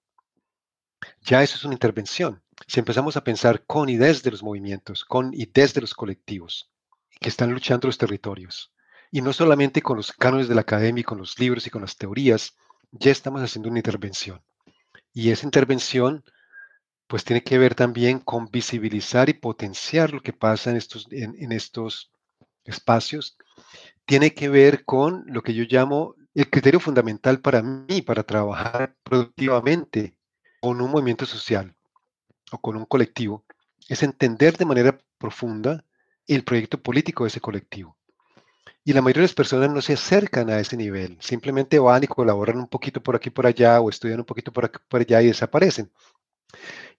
Ya 1.23 1.43
eso 1.43 1.57
es 1.57 1.65
una 1.65 1.75
intervención. 1.75 2.43
Si 2.67 2.79
empezamos 2.79 3.17
a 3.17 3.25
pensar 3.25 3.65
con 3.65 3.89
y 3.89 3.97
desde 3.97 4.31
los 4.31 4.43
movimientos, 4.43 5.05
con 5.05 5.33
y 5.33 5.47
desde 5.47 5.81
los 5.81 5.95
colectivos, 5.95 6.71
que 7.21 7.29
están 7.29 7.53
luchando 7.53 7.89
los 7.89 7.99
territorios. 7.99 8.73
Y 9.11 9.23
no 9.23 9.33
solamente 9.33 9.83
con 9.83 9.97
los 9.97 10.13
cánones 10.13 10.49
de 10.49 10.55
la 10.55 10.61
academia, 10.61 11.05
con 11.05 11.19
los 11.19 11.39
libros 11.39 11.67
y 11.67 11.71
con 11.71 11.83
las 11.83 11.97
teorías, 11.97 12.55
ya 12.93 13.11
estamos 13.11 13.43
haciendo 13.43 13.69
una 13.69 13.79
intervención. 13.79 14.43
Y 15.13 15.31
esa 15.31 15.47
intervención, 15.47 16.25
pues 17.07 17.25
tiene 17.25 17.43
que 17.43 17.59
ver 17.59 17.75
también 17.75 18.21
con 18.21 18.51
visibilizar 18.51 19.29
y 19.29 19.35
potenciar 19.35 20.13
lo 20.13 20.23
que 20.23 20.33
pasa 20.33 20.71
en 20.71 20.77
estos, 20.77 21.09
en, 21.11 21.53
estos 21.53 22.13
espacios. 22.65 23.37
Tiene 24.11 24.35
que 24.35 24.49
ver 24.49 24.85
con 24.85 25.23
lo 25.29 25.41
que 25.41 25.55
yo 25.55 25.63
llamo 25.69 26.17
el 26.35 26.51
criterio 26.51 26.81
fundamental 26.81 27.39
para 27.39 27.63
mí, 27.63 28.03
para 28.03 28.25
trabajar 28.25 28.97
productivamente 29.05 30.17
con 30.61 30.81
un 30.81 30.91
movimiento 30.91 31.27
social 31.27 31.77
o 32.51 32.59
con 32.59 32.75
un 32.75 32.87
colectivo, 32.87 33.45
es 33.89 34.03
entender 34.03 34.57
de 34.57 34.65
manera 34.65 34.99
profunda 35.17 35.85
el 36.27 36.43
proyecto 36.43 36.83
político 36.83 37.23
de 37.23 37.29
ese 37.29 37.41
colectivo. 37.41 37.97
Y 38.85 38.95
la 38.95 39.01
mayoría 39.01 39.21
de 39.21 39.29
las 39.29 39.35
personas 39.35 39.71
no 39.71 39.81
se 39.81 39.93
acercan 39.93 40.51
a 40.51 40.59
ese 40.59 40.77
nivel, 40.77 41.17
simplemente 41.21 41.79
van 41.79 42.03
y 42.03 42.09
colaboran 42.09 42.59
un 42.59 42.67
poquito 42.67 43.01
por 43.01 43.15
aquí 43.15 43.31
por 43.31 43.47
allá 43.47 43.81
o 43.81 43.91
estudian 43.91 44.19
un 44.19 44.27
poquito 44.27 44.53
por 44.53 44.65
aquí 44.65 44.79
por 44.89 45.03
allá 45.03 45.23
y 45.23 45.29
desaparecen. 45.29 45.89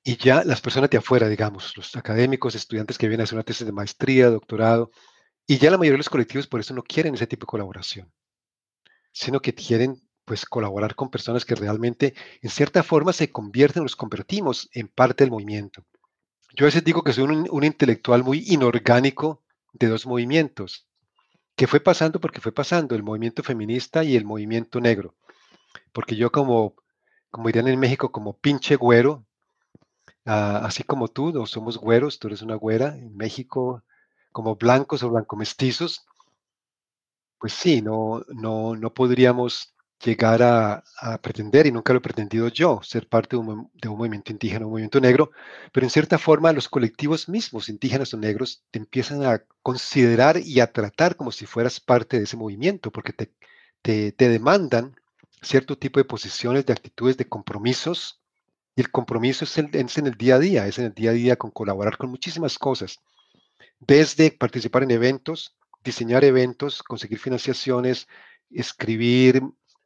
Y 0.01 0.15
ya 0.15 0.45
las 0.45 0.61
personas 0.61 0.89
de 0.89 0.99
afuera, 0.99 1.27
digamos, 1.27 1.75
los 1.75 1.93
académicos, 1.97 2.55
estudiantes 2.55 2.97
que 2.97 3.09
vienen 3.09 3.19
a 3.19 3.23
hacer 3.25 3.35
una 3.35 3.43
tesis 3.43 3.67
de 3.67 3.73
maestría, 3.73 4.29
doctorado, 4.29 4.91
y 5.47 5.57
ya 5.57 5.71
la 5.71 5.77
mayoría 5.77 5.95
de 5.95 5.99
los 5.99 6.09
colectivos 6.09 6.47
por 6.47 6.59
eso 6.59 6.73
no 6.73 6.83
quieren 6.83 7.15
ese 7.15 7.27
tipo 7.27 7.45
de 7.45 7.51
colaboración, 7.51 8.11
sino 9.11 9.41
que 9.41 9.53
quieren 9.53 10.01
pues 10.25 10.45
colaborar 10.45 10.95
con 10.95 11.09
personas 11.09 11.45
que 11.45 11.55
realmente 11.55 12.13
en 12.41 12.49
cierta 12.49 12.83
forma 12.83 13.11
se 13.13 13.31
convierten, 13.31 13.83
nos 13.83 13.95
convertimos 13.95 14.69
en 14.73 14.87
parte 14.87 15.23
del 15.23 15.31
movimiento. 15.31 15.83
Yo 16.55 16.65
a 16.65 16.67
veces 16.67 16.83
digo 16.83 17.03
que 17.03 17.13
soy 17.13 17.23
un, 17.23 17.63
intelectual 17.63 18.23
muy 18.23 18.43
inorgánico 18.47 19.41
de 19.73 19.87
dos 19.87 20.05
movimientos, 20.05 20.87
que 21.55 21.67
fue 21.67 21.79
pasando 21.79 22.19
porque 22.19 22.41
fue 22.41 22.51
pasando, 22.51 22.95
el 22.95 23.03
movimiento 23.03 23.43
feminista 23.43 24.03
y 24.03 24.15
el 24.15 24.25
movimiento 24.25 24.79
negro. 24.79 25.15
Porque 25.91 26.15
yo 26.15 26.31
como 26.31 26.75
como 27.31 27.47
dirían 27.47 27.69
en 27.69 27.79
México, 27.79 28.11
como 28.11 28.37
pinche 28.37 28.75
güero, 28.75 29.25
ah, 30.25 30.61
así 30.63 30.83
como 30.83 31.07
tú, 31.07 31.31
no 31.31 31.45
somos 31.45 31.77
güeros, 31.77 32.19
tú 32.19 32.27
eres 32.27 32.41
una 32.41 32.55
güera, 32.55 32.97
en 32.97 33.15
México, 33.15 33.83
como 34.31 34.55
blancos 34.55 35.03
o 35.03 35.09
blanco 35.09 35.35
mestizos, 35.37 36.05
pues 37.39 37.53
sí, 37.53 37.81
no, 37.81 38.23
no, 38.29 38.75
no 38.75 38.93
podríamos 38.93 39.73
llegar 40.03 40.41
a, 40.43 40.83
a 40.99 41.17
pretender, 41.21 41.67
y 41.67 41.71
nunca 41.71 41.93
lo 41.93 41.99
he 41.99 42.01
pretendido 42.01 42.47
yo, 42.47 42.81
ser 42.83 43.07
parte 43.07 43.35
de 43.35 43.41
un, 43.41 43.69
de 43.73 43.87
un 43.87 43.97
movimiento 43.97 44.31
indígena, 44.31 44.65
un 44.65 44.71
movimiento 44.71 44.99
negro, 44.99 45.31
pero 45.71 45.85
en 45.85 45.91
cierta 45.91 46.17
forma 46.17 46.51
los 46.53 46.69
colectivos 46.69 47.29
mismos, 47.29 47.69
indígenas 47.69 48.13
o 48.13 48.17
negros, 48.17 48.63
te 48.71 48.79
empiezan 48.79 49.23
a 49.25 49.43
considerar 49.61 50.37
y 50.37 50.59
a 50.59 50.71
tratar 50.71 51.15
como 51.15 51.31
si 51.31 51.45
fueras 51.45 51.79
parte 51.79 52.17
de 52.17 52.23
ese 52.23 52.37
movimiento, 52.37 52.91
porque 52.91 53.13
te, 53.13 53.31
te, 53.81 54.11
te 54.11 54.29
demandan 54.29 54.95
cierto 55.41 55.77
tipo 55.77 55.99
de 55.99 56.05
posiciones, 56.05 56.65
de 56.65 56.73
actitudes, 56.73 57.17
de 57.17 57.27
compromisos, 57.29 58.19
y 58.75 58.81
el 58.81 58.91
compromiso 58.91 59.45
es, 59.45 59.57
el- 59.57 59.75
es 59.75 59.97
en 59.97 60.07
el 60.07 60.15
día 60.15 60.35
a 60.35 60.39
día, 60.39 60.67
es 60.67 60.79
en 60.79 60.85
el 60.85 60.93
día 60.93 61.11
a 61.11 61.13
día 61.13 61.35
con 61.37 61.51
colaborar 61.51 61.97
con 61.97 62.09
muchísimas 62.09 62.57
cosas 62.57 62.99
desde 63.81 64.31
participar 64.31 64.83
en 64.83 64.91
eventos, 64.91 65.55
diseñar 65.83 66.23
eventos, 66.23 66.83
conseguir 66.83 67.19
financiaciones, 67.19 68.07
escribir 68.49 69.41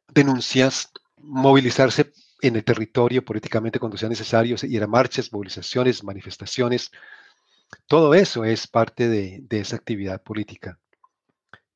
denuncias, 0.08 0.92
movilizarse 1.16 2.12
en 2.42 2.56
el 2.56 2.64
territorio 2.64 3.24
políticamente 3.24 3.78
cuando 3.80 3.96
sea 3.96 4.08
necesario, 4.08 4.56
ir 4.62 4.82
a 4.82 4.86
marchas, 4.86 5.32
movilizaciones, 5.32 6.04
manifestaciones. 6.04 6.90
Todo 7.86 8.14
eso 8.14 8.44
es 8.44 8.66
parte 8.66 9.08
de, 9.08 9.44
esa 9.50 9.76
actividad 9.76 10.22
política 10.22 10.78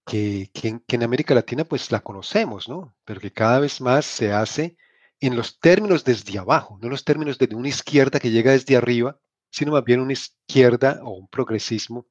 que, 0.06 0.50
que 0.52 0.96
en 0.96 1.02
América 1.02 1.34
Latina 1.34 1.64
pues 1.64 1.90
la 1.90 2.00
conocemos, 2.00 2.68
¿no? 2.68 2.94
Pero 3.04 3.20
que 3.20 3.32
cada 3.32 3.60
vez 3.60 3.80
más 3.80 4.04
se 4.04 4.32
hace 4.32 4.76
en 5.20 5.36
los 5.36 5.58
términos 5.58 6.04
desde 6.04 6.38
abajo, 6.38 6.78
no 6.80 6.86
en 6.86 6.90
los 6.90 7.04
términos 7.04 7.38
de 7.38 7.54
una 7.54 7.68
izquierda 7.68 8.20
que 8.20 8.30
llega 8.30 8.52
desde 8.52 8.76
arriba, 8.76 9.18
sino 9.50 9.72
más 9.72 9.84
bien 9.84 10.00
una 10.00 10.12
izquierda 10.12 11.00
o 11.02 11.10
un 11.10 11.28
progresismo 11.28 12.06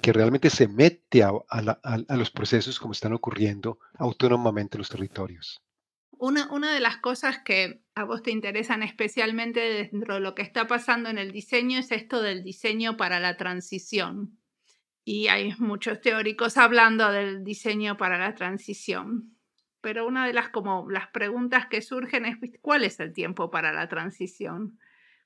que 0.00 0.12
realmente 0.12 0.50
se 0.50 0.68
mete 0.68 1.22
a, 1.22 1.32
los 2.16 2.30
procesos 2.30 2.78
como 2.78 2.92
están 2.92 3.12
ocurriendo 3.14 3.78
autónomamente 3.98 4.76
en 4.76 4.80
los 4.80 4.90
territorios. 4.90 5.62
Una, 6.10 6.50
una 6.52 6.72
de 6.72 6.80
las 6.80 6.98
cosas 6.98 7.38
que 7.38 7.82
a 7.94 8.04
vos 8.04 8.22
te 8.22 8.30
interesan 8.30 8.82
especialmente 8.82 9.60
dentro 9.90 10.14
de 10.14 10.20
lo 10.20 10.34
que 10.34 10.42
está 10.42 10.66
pasando 10.66 11.08
en 11.08 11.18
el 11.18 11.32
diseño 11.32 11.78
es 11.78 11.90
esto 11.90 12.22
del 12.22 12.44
diseño 12.44 12.96
para 12.96 13.18
la 13.18 13.36
transición. 13.36 14.38
Y 15.04 15.28
hay 15.28 15.54
muchos 15.58 16.00
teóricos 16.00 16.56
hablando 16.56 17.10
del 17.10 17.44
diseño 17.44 17.96
para 17.96 18.18
la 18.18 18.34
transición. 18.34 19.36
Pero 19.80 20.06
una 20.06 20.26
de 20.26 20.32
las 20.32 20.48
como 20.48 20.90
las 20.90 21.08
preguntas 21.08 21.66
que 21.66 21.82
surgen 21.82 22.24
es. 22.24 22.36
¿cuál 22.62 22.84
es 22.84 23.00
el 23.00 23.12
tiempo 23.12 23.50
para 23.50 23.72
la 23.72 23.88
transición? 23.88 24.78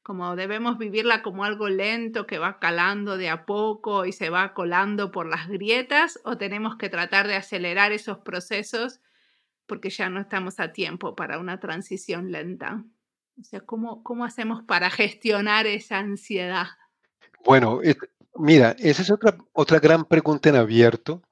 Como 0.03 0.37
debemos 0.37 0.79
vivirla 0.79 1.23
como 1.23 1.45
algo 1.45 1.69
lento 1.69 2.27
que 2.27 2.39
va 2.39 2.59
calando 2.59 3.17
de 3.19 3.29
a 3.29 3.45
poco 3.45 4.07
y 4.07 4.13
se 4.13 4.31
va 4.31 4.55
colando 4.55 5.11
por 5.11 5.27
las 5.29 5.49
grietas 5.49 6.19
o 6.25 6.39
tenemos 6.39 6.77
que 6.77 6.89
tratar 6.89 7.27
de 7.27 7.37
acelerar 7.37 7.93
esos 7.93 8.19
procesos 8.19 9.01
porque 9.67 9.91
ya 9.91 10.09
no 10.09 10.19
estamos 10.21 10.61
a 10.61 10.73
tiempo 10.73 11.15
para 11.15 11.39
una 11.39 11.61
transición 11.61 12.33
lenta. 12.33 12.85
O 13.39 13.45
sea, 13.45 13.61
¿cómo, 13.61 14.03
cómo 14.03 14.25
hacemos 14.25 14.63
para 14.65 14.89
gestionar 14.91 15.67
esa 15.67 15.99
ansiedad? 15.99 16.67
Bueno, 17.45 17.81
es- 17.83 17.99
mira, 18.35 18.75
esa 18.79 19.03
es 19.03 19.11
otra, 19.11 19.37
otra 19.53 19.79
gran 19.79 20.07
pregunta 20.07 20.49
en 20.49 20.57
abierto 20.57 21.23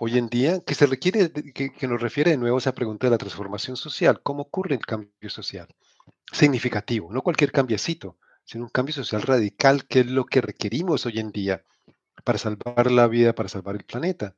hoy 0.00 0.18
en 0.18 0.28
día 0.28 0.60
que 0.66 0.74
se 0.74 0.86
requiere, 0.86 1.30
que, 1.54 1.72
que 1.72 1.86
nos 1.86 2.02
refiere 2.02 2.32
de 2.32 2.36
nuevo 2.38 2.56
a 2.56 2.58
esa 2.58 2.74
pregunta 2.74 3.06
de 3.06 3.12
la 3.12 3.18
transformación 3.18 3.76
social. 3.76 4.20
¿Cómo 4.22 4.42
ocurre 4.42 4.74
el 4.74 4.84
cambio 4.84 5.30
social? 5.30 5.68
Significativo, 6.30 7.12
no 7.12 7.22
cualquier 7.22 7.52
cambiecito, 7.52 8.16
sino 8.44 8.64
un 8.64 8.70
cambio 8.70 8.94
social 8.94 9.22
radical, 9.22 9.86
que 9.86 10.00
es 10.00 10.06
lo 10.06 10.24
que 10.24 10.40
requerimos 10.40 11.06
hoy 11.06 11.18
en 11.18 11.30
día 11.30 11.64
para 12.24 12.38
salvar 12.38 12.90
la 12.90 13.06
vida, 13.06 13.34
para 13.34 13.48
salvar 13.48 13.76
el 13.76 13.84
planeta. 13.84 14.34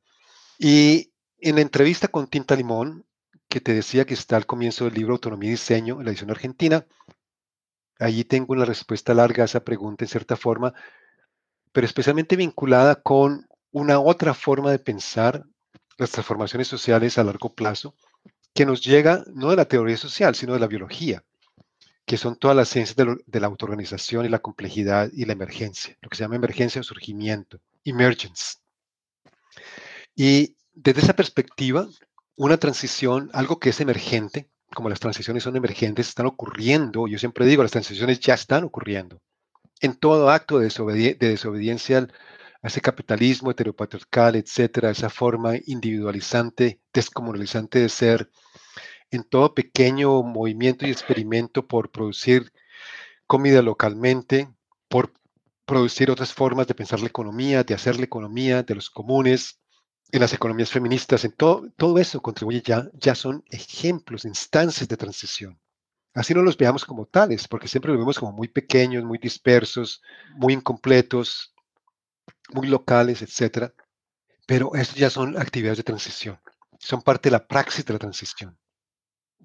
Y 0.57 1.11
en 1.39 1.55
la 1.55 1.61
entrevista 1.61 2.07
con 2.07 2.27
Tinta 2.27 2.55
Limón, 2.55 3.05
que 3.49 3.61
te 3.61 3.73
decía 3.73 4.05
que 4.05 4.13
está 4.13 4.37
al 4.37 4.45
comienzo 4.45 4.85
del 4.85 4.95
libro 4.95 5.13
Autonomía 5.13 5.49
y 5.49 5.51
Diseño, 5.51 5.99
en 5.99 6.05
la 6.05 6.11
edición 6.11 6.31
argentina, 6.31 6.85
allí 7.99 8.23
tengo 8.23 8.53
una 8.53 8.65
respuesta 8.65 9.13
larga 9.13 9.43
a 9.43 9.45
esa 9.45 9.63
pregunta 9.63 10.03
en 10.03 10.09
cierta 10.09 10.35
forma, 10.35 10.73
pero 11.71 11.85
especialmente 11.85 12.35
vinculada 12.35 12.95
con 12.95 13.47
una 13.71 13.99
otra 13.99 14.33
forma 14.33 14.71
de 14.71 14.79
pensar 14.79 15.45
las 15.97 16.11
transformaciones 16.11 16.67
sociales 16.67 17.17
a 17.17 17.23
largo 17.23 17.53
plazo, 17.53 17.95
que 18.53 18.65
nos 18.65 18.83
llega 18.83 19.23
no 19.33 19.49
de 19.49 19.57
la 19.57 19.65
teoría 19.65 19.97
social, 19.97 20.35
sino 20.35 20.53
de 20.53 20.59
la 20.59 20.67
biología, 20.67 21.23
que 22.05 22.17
son 22.17 22.35
todas 22.37 22.55
las 22.57 22.69
ciencias 22.69 22.95
de, 22.95 23.05
lo- 23.05 23.17
de 23.25 23.39
la 23.39 23.47
autoorganización 23.47 24.25
y 24.25 24.29
la 24.29 24.39
complejidad 24.39 25.09
y 25.13 25.25
la 25.25 25.33
emergencia, 25.33 25.97
lo 26.01 26.09
que 26.09 26.17
se 26.17 26.23
llama 26.23 26.35
emergencia 26.37 26.81
o 26.81 26.83
surgimiento, 26.83 27.59
emergence. 27.83 28.55
Y 30.15 30.55
desde 30.73 31.01
esa 31.01 31.15
perspectiva, 31.15 31.87
una 32.35 32.57
transición, 32.57 33.29
algo 33.33 33.59
que 33.59 33.69
es 33.69 33.79
emergente, 33.81 34.49
como 34.73 34.89
las 34.89 34.99
transiciones 34.99 35.43
son 35.43 35.55
emergentes, 35.55 36.09
están 36.09 36.25
ocurriendo, 36.25 37.07
yo 37.07 37.17
siempre 37.17 37.45
digo, 37.45 37.63
las 37.63 37.71
transiciones 37.71 38.19
ya 38.19 38.33
están 38.33 38.63
ocurriendo, 38.63 39.21
en 39.81 39.95
todo 39.95 40.29
acto 40.29 40.59
de, 40.59 40.67
desobedi- 40.67 41.17
de 41.17 41.29
desobediencia 41.29 41.99
al- 41.99 42.13
a 42.63 42.67
ese 42.67 42.81
capitalismo 42.81 43.51
heteropatriarcal, 43.51 44.35
etcétera, 44.35 44.91
esa 44.91 45.09
forma 45.09 45.53
individualizante, 45.67 46.81
descomunalizante 46.93 47.79
de 47.79 47.89
ser, 47.89 48.31
en 49.15 49.23
todo 49.23 49.53
pequeño 49.53 50.23
movimiento 50.23 50.85
y 50.85 50.91
experimento 50.91 51.67
por 51.67 51.91
producir 51.91 52.51
comida 53.27 53.61
localmente, 53.61 54.49
por 54.87 55.13
producir 55.65 56.11
otras 56.11 56.33
formas 56.33 56.67
de 56.67 56.75
pensar 56.75 56.99
la 56.99 57.07
economía, 57.07 57.63
de 57.63 57.73
hacer 57.73 57.97
la 57.97 58.05
economía, 58.05 58.63
de 58.63 58.75
los 58.75 58.89
comunes, 58.89 59.59
en 60.11 60.21
las 60.21 60.33
economías 60.33 60.69
feministas, 60.69 61.25
en 61.25 61.31
todo, 61.31 61.67
todo 61.75 61.99
eso 61.99 62.21
contribuye 62.21 62.61
ya, 62.61 62.89
ya 62.93 63.15
son 63.15 63.43
ejemplos, 63.49 64.25
instancias 64.25 64.87
de 64.87 64.97
transición. 64.97 65.59
Así 66.13 66.33
no 66.33 66.41
los 66.41 66.57
veamos 66.57 66.85
como 66.85 67.07
tales, 67.07 67.47
porque 67.47 67.67
siempre 67.67 67.91
los 67.91 67.99
vemos 67.99 68.19
como 68.19 68.31
muy 68.31 68.47
pequeños, 68.47 69.03
muy 69.03 69.17
dispersos, 69.17 70.01
muy 70.35 70.53
incompletos, 70.53 71.53
muy 72.53 72.67
locales, 72.67 73.21
etcétera. 73.21 73.73
Pero 74.47 74.75
estos 74.75 74.95
ya 74.95 75.09
son 75.09 75.37
actividades 75.37 75.77
de 75.77 75.83
transición, 75.83 76.39
son 76.79 77.01
parte 77.01 77.29
de 77.29 77.31
la 77.31 77.47
praxis 77.47 77.83
de 77.83 77.93
la 77.93 77.99
transición. 77.99 78.57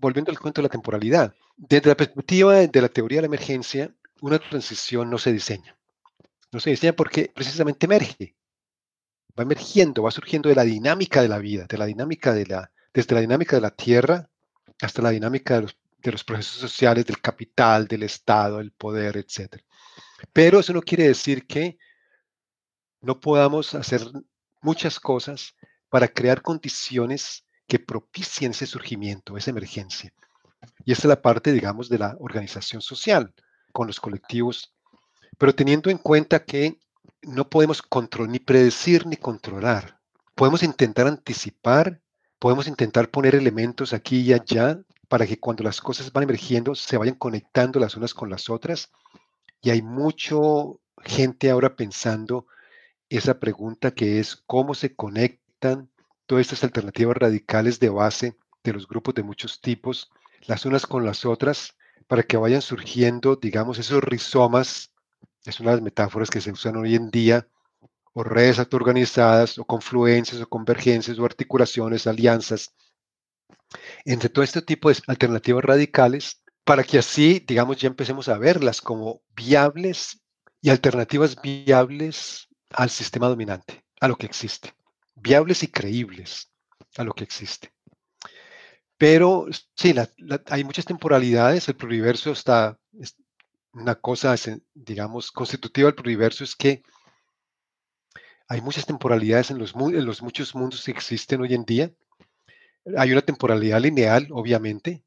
Volviendo 0.00 0.30
al 0.30 0.38
cuento 0.38 0.62
de 0.62 0.68
la 0.68 0.72
temporalidad, 0.72 1.34
desde 1.56 1.90
la 1.90 1.96
perspectiva 1.96 2.54
de 2.54 2.80
la 2.80 2.88
teoría 2.88 3.18
de 3.18 3.22
la 3.22 3.26
emergencia, 3.26 3.94
una 4.22 4.38
transición 4.38 5.10
no 5.10 5.18
se 5.18 5.32
diseña. 5.32 5.76
No 6.52 6.58
se 6.58 6.70
diseña 6.70 6.94
porque 6.94 7.30
precisamente 7.34 7.86
emerge, 7.86 8.34
va 9.38 9.42
emergiendo, 9.42 10.02
va 10.02 10.10
surgiendo 10.10 10.48
de 10.48 10.54
la 10.54 10.64
dinámica 10.64 11.22
de 11.22 11.28
la 11.28 11.38
vida, 11.38 11.66
de 11.68 11.78
la 11.78 11.86
dinámica 11.86 12.32
de 12.32 12.46
la, 12.46 12.72
desde 12.92 13.14
la 13.14 13.20
dinámica 13.20 13.56
de 13.56 13.62
la 13.62 13.70
tierra 13.70 14.28
hasta 14.80 15.02
la 15.02 15.10
dinámica 15.10 15.56
de 15.56 15.62
los, 15.62 15.76
de 15.98 16.12
los 16.12 16.24
procesos 16.24 16.58
sociales, 16.58 17.04
del 17.04 17.20
capital, 17.20 17.86
del 17.86 18.02
Estado, 18.02 18.58
del 18.58 18.72
poder, 18.72 19.18
etc. 19.18 19.62
Pero 20.32 20.60
eso 20.60 20.72
no 20.72 20.80
quiere 20.80 21.08
decir 21.08 21.46
que 21.46 21.78
no 23.02 23.20
podamos 23.20 23.74
hacer 23.74 24.02
muchas 24.60 24.98
cosas 24.98 25.54
para 25.88 26.08
crear 26.08 26.42
condiciones 26.42 27.44
que 27.70 27.78
propicien 27.78 28.50
ese 28.50 28.66
surgimiento, 28.66 29.36
esa 29.36 29.52
emergencia. 29.52 30.12
Y 30.84 30.90
esta 30.90 31.02
es 31.06 31.08
la 31.08 31.22
parte, 31.22 31.52
digamos, 31.52 31.88
de 31.88 32.00
la 32.00 32.16
organización 32.18 32.82
social 32.82 33.32
con 33.72 33.86
los 33.86 34.00
colectivos, 34.00 34.74
pero 35.38 35.54
teniendo 35.54 35.88
en 35.88 35.98
cuenta 35.98 36.44
que 36.44 36.80
no 37.22 37.48
podemos 37.48 37.80
ni 38.28 38.40
predecir 38.40 39.06
ni 39.06 39.16
controlar. 39.16 40.00
Podemos 40.34 40.64
intentar 40.64 41.06
anticipar, 41.06 42.00
podemos 42.40 42.66
intentar 42.66 43.08
poner 43.08 43.36
elementos 43.36 43.92
aquí 43.92 44.22
y 44.22 44.32
allá 44.32 44.80
para 45.06 45.24
que 45.24 45.38
cuando 45.38 45.62
las 45.62 45.80
cosas 45.80 46.12
van 46.12 46.24
emergiendo 46.24 46.74
se 46.74 46.96
vayan 46.96 47.14
conectando 47.14 47.78
las 47.78 47.96
unas 47.96 48.14
con 48.14 48.30
las 48.30 48.50
otras. 48.50 48.90
Y 49.62 49.70
hay 49.70 49.80
mucho 49.80 50.80
gente 51.04 51.50
ahora 51.50 51.76
pensando 51.76 52.48
esa 53.08 53.38
pregunta 53.38 53.92
que 53.92 54.18
es 54.18 54.34
cómo 54.44 54.74
se 54.74 54.96
conectan 54.96 55.88
todas 56.30 56.42
estas 56.46 56.62
alternativas 56.62 57.16
radicales 57.16 57.80
de 57.80 57.88
base 57.88 58.36
de 58.62 58.72
los 58.72 58.86
grupos 58.86 59.16
de 59.16 59.24
muchos 59.24 59.60
tipos, 59.60 60.12
las 60.46 60.64
unas 60.64 60.86
con 60.86 61.04
las 61.04 61.24
otras, 61.24 61.76
para 62.06 62.22
que 62.22 62.36
vayan 62.36 62.62
surgiendo, 62.62 63.34
digamos, 63.34 63.80
esos 63.80 64.00
rizomas, 64.00 64.92
es 65.44 65.58
una 65.58 65.70
de 65.70 65.78
las 65.78 65.82
metáforas 65.82 66.30
que 66.30 66.40
se 66.40 66.52
usan 66.52 66.76
hoy 66.76 66.94
en 66.94 67.10
día, 67.10 67.48
o 68.12 68.22
redes 68.22 68.60
autoorganizadas, 68.60 69.58
o 69.58 69.64
confluencias, 69.64 70.40
o 70.40 70.48
convergencias, 70.48 71.18
o 71.18 71.24
articulaciones, 71.24 72.06
alianzas, 72.06 72.76
entre 74.04 74.28
todo 74.28 74.44
este 74.44 74.62
tipo 74.62 74.88
de 74.88 74.98
alternativas 75.08 75.64
radicales, 75.64 76.44
para 76.62 76.84
que 76.84 76.98
así, 76.98 77.44
digamos, 77.44 77.78
ya 77.78 77.88
empecemos 77.88 78.28
a 78.28 78.38
verlas 78.38 78.80
como 78.80 79.20
viables 79.34 80.22
y 80.62 80.70
alternativas 80.70 81.42
viables 81.42 82.46
al 82.70 82.88
sistema 82.88 83.26
dominante, 83.26 83.82
a 84.00 84.06
lo 84.06 84.14
que 84.14 84.26
existe, 84.26 84.72
viables 85.20 85.62
y 85.62 85.68
creíbles 85.68 86.50
a 86.96 87.04
lo 87.04 87.12
que 87.12 87.24
existe. 87.24 87.72
Pero 88.98 89.46
sí, 89.74 89.94
hay 90.50 90.64
muchas 90.64 90.84
temporalidades, 90.84 91.68
el 91.68 91.76
pluriverso 91.76 92.32
está, 92.32 92.78
una 93.72 93.94
cosa, 93.94 94.34
digamos, 94.74 95.30
constitutiva 95.30 95.86
del 95.86 95.94
pluriverso 95.94 96.44
es 96.44 96.54
que 96.54 96.82
hay 98.46 98.60
muchas 98.60 98.84
temporalidades 98.84 99.50
en 99.50 99.58
los, 99.58 99.74
muchos 99.74 100.54
mundos 100.54 100.84
que 100.84 100.90
existen 100.90 101.40
hoy 101.40 101.54
en 101.54 101.64
día. 101.64 101.92
Hay 102.96 103.12
una 103.12 103.22
temporalidad 103.22 103.80
lineal, 103.80 104.26
obviamente, 104.32 105.02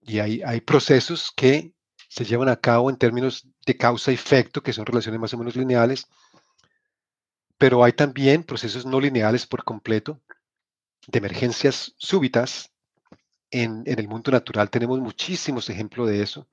y 0.00 0.20
hay, 0.20 0.42
hay 0.42 0.60
procesos 0.62 1.30
que 1.36 1.74
se 2.08 2.24
llevan 2.24 2.48
a 2.48 2.56
cabo 2.56 2.88
en 2.88 2.96
términos 2.96 3.46
de 3.66 3.76
causa-efecto, 3.76 4.62
que 4.62 4.72
son 4.72 4.86
relaciones 4.86 5.20
más 5.20 5.34
o 5.34 5.38
menos 5.38 5.54
lineales, 5.54 6.08
pero 7.58 7.84
hay 7.84 7.92
también 7.92 8.44
procesos 8.44 8.86
no 8.86 9.00
lineales 9.00 9.46
por 9.46 9.64
completo, 9.64 10.20
de 11.06 11.18
emergencias 11.18 11.94
súbitas. 11.96 12.72
En, 13.50 13.84
en 13.86 13.98
el 13.98 14.08
mundo 14.08 14.30
natural 14.32 14.70
tenemos 14.70 14.98
muchísimos 15.00 15.70
ejemplos 15.70 16.08
de 16.08 16.22
eso, 16.22 16.48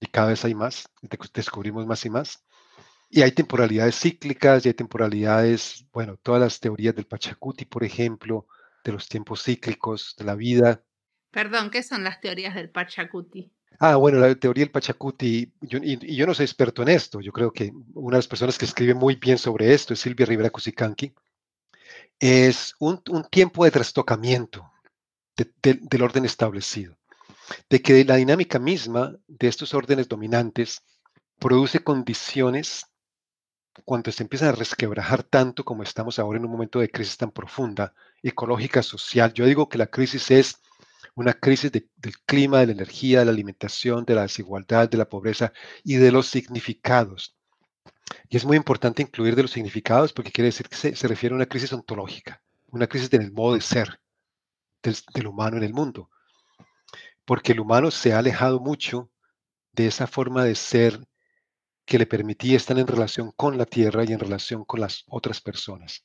y 0.00 0.06
cada 0.06 0.28
vez 0.28 0.44
hay 0.44 0.54
más, 0.54 0.88
descubrimos 1.32 1.86
más 1.86 2.04
y 2.04 2.10
más. 2.10 2.44
Y 3.08 3.22
hay 3.22 3.32
temporalidades 3.32 3.98
cíclicas 3.98 4.64
y 4.64 4.68
hay 4.68 4.74
temporalidades, 4.74 5.86
bueno, 5.92 6.16
todas 6.16 6.40
las 6.40 6.60
teorías 6.60 6.94
del 6.94 7.06
Pachacuti, 7.06 7.64
por 7.64 7.84
ejemplo, 7.84 8.46
de 8.84 8.92
los 8.92 9.08
tiempos 9.08 9.44
cíclicos 9.44 10.14
de 10.18 10.24
la 10.24 10.34
vida. 10.34 10.82
Perdón, 11.30 11.70
¿qué 11.70 11.82
son 11.82 12.02
las 12.02 12.20
teorías 12.20 12.54
del 12.54 12.70
Pachacuti? 12.70 13.52
Ah, 13.78 13.96
bueno, 13.96 14.18
la 14.18 14.34
teoría 14.34 14.64
del 14.64 14.70
Pachacuti, 14.70 15.52
y, 15.60 16.16
yo 16.16 16.26
no 16.26 16.34
soy 16.34 16.44
experto 16.44 16.82
en 16.82 16.88
esto, 16.88 17.20
yo 17.20 17.32
creo 17.32 17.52
que 17.52 17.72
una 17.94 18.16
de 18.16 18.18
las 18.18 18.28
personas 18.28 18.56
que 18.56 18.64
escribe 18.64 18.94
muy 18.94 19.16
bien 19.16 19.38
sobre 19.38 19.74
esto 19.74 19.92
es 19.92 20.00
Silvia 20.00 20.26
Rivera 20.26 20.50
Cusicanqui, 20.50 21.14
es 22.18 22.74
un, 22.78 23.02
tiempo 23.30 23.64
de 23.64 23.70
trastocamiento 23.70 24.70
del 25.36 26.02
orden 26.02 26.24
establecido, 26.24 26.96
de 27.68 27.82
que 27.82 28.04
la 28.04 28.16
dinámica 28.16 28.58
misma 28.58 29.14
de 29.28 29.48
estos 29.48 29.74
órdenes 29.74 30.08
dominantes 30.08 30.82
produce 31.38 31.80
condiciones 31.80 32.86
cuando 33.84 34.10
se 34.10 34.22
empiezan 34.22 34.48
a 34.48 34.52
resquebrajar 34.52 35.22
tanto 35.22 35.62
como 35.64 35.82
estamos 35.82 36.18
ahora 36.18 36.38
en 36.38 36.46
un 36.46 36.52
momento 36.52 36.80
de 36.80 36.90
crisis 36.90 37.18
tan 37.18 37.30
profunda, 37.30 37.92
ecológica, 38.22 38.82
social. 38.82 39.34
Yo 39.34 39.44
digo 39.44 39.68
que 39.68 39.76
la 39.76 39.88
crisis 39.88 40.30
es 40.30 40.62
una 41.16 41.32
crisis 41.32 41.72
del 41.72 42.18
clima, 42.26 42.60
de 42.60 42.66
la 42.66 42.72
energía, 42.72 43.20
de 43.20 43.24
la 43.24 43.32
alimentación, 43.32 44.04
de 44.04 44.14
la 44.14 44.22
desigualdad, 44.22 44.88
de 44.88 44.98
la 44.98 45.08
pobreza 45.08 45.52
y 45.82 45.96
de 45.96 46.12
los 46.12 46.26
significados. 46.26 47.34
Y 48.28 48.36
es 48.36 48.44
muy 48.44 48.58
importante 48.58 49.02
incluir 49.02 49.34
de 49.34 49.42
los 49.42 49.50
significados 49.50 50.12
porque 50.12 50.30
quiere 50.30 50.48
decir 50.48 50.68
que 50.68 50.76
se, 50.76 51.08
refiere 51.08 51.32
a 51.32 51.36
una 51.36 51.46
crisis 51.46 51.72
ontológica, 51.72 52.42
una 52.70 52.86
crisis 52.86 53.10
en 53.14 53.22
el 53.22 53.32
modo 53.32 53.54
de 53.54 53.62
ser 53.62 53.98
del, 54.82 55.26
humano 55.26 55.56
en 55.56 55.64
el 55.64 55.72
mundo. 55.72 56.10
Porque 57.24 57.52
el 57.52 57.60
humano 57.60 57.90
se 57.90 58.12
ha 58.12 58.18
alejado 58.18 58.60
mucho 58.60 59.10
de 59.72 59.86
esa 59.86 60.06
forma 60.06 60.44
de 60.44 60.54
ser 60.54 61.08
que 61.86 61.98
le 61.98 62.06
permitía 62.06 62.58
estar 62.58 62.78
en 62.78 62.86
relación 62.86 63.32
con 63.32 63.56
la 63.56 63.64
tierra 63.64 64.04
y 64.04 64.12
en 64.12 64.20
relación 64.20 64.66
con 64.66 64.80
las 64.80 65.04
otras 65.08 65.40
personas. 65.40 66.04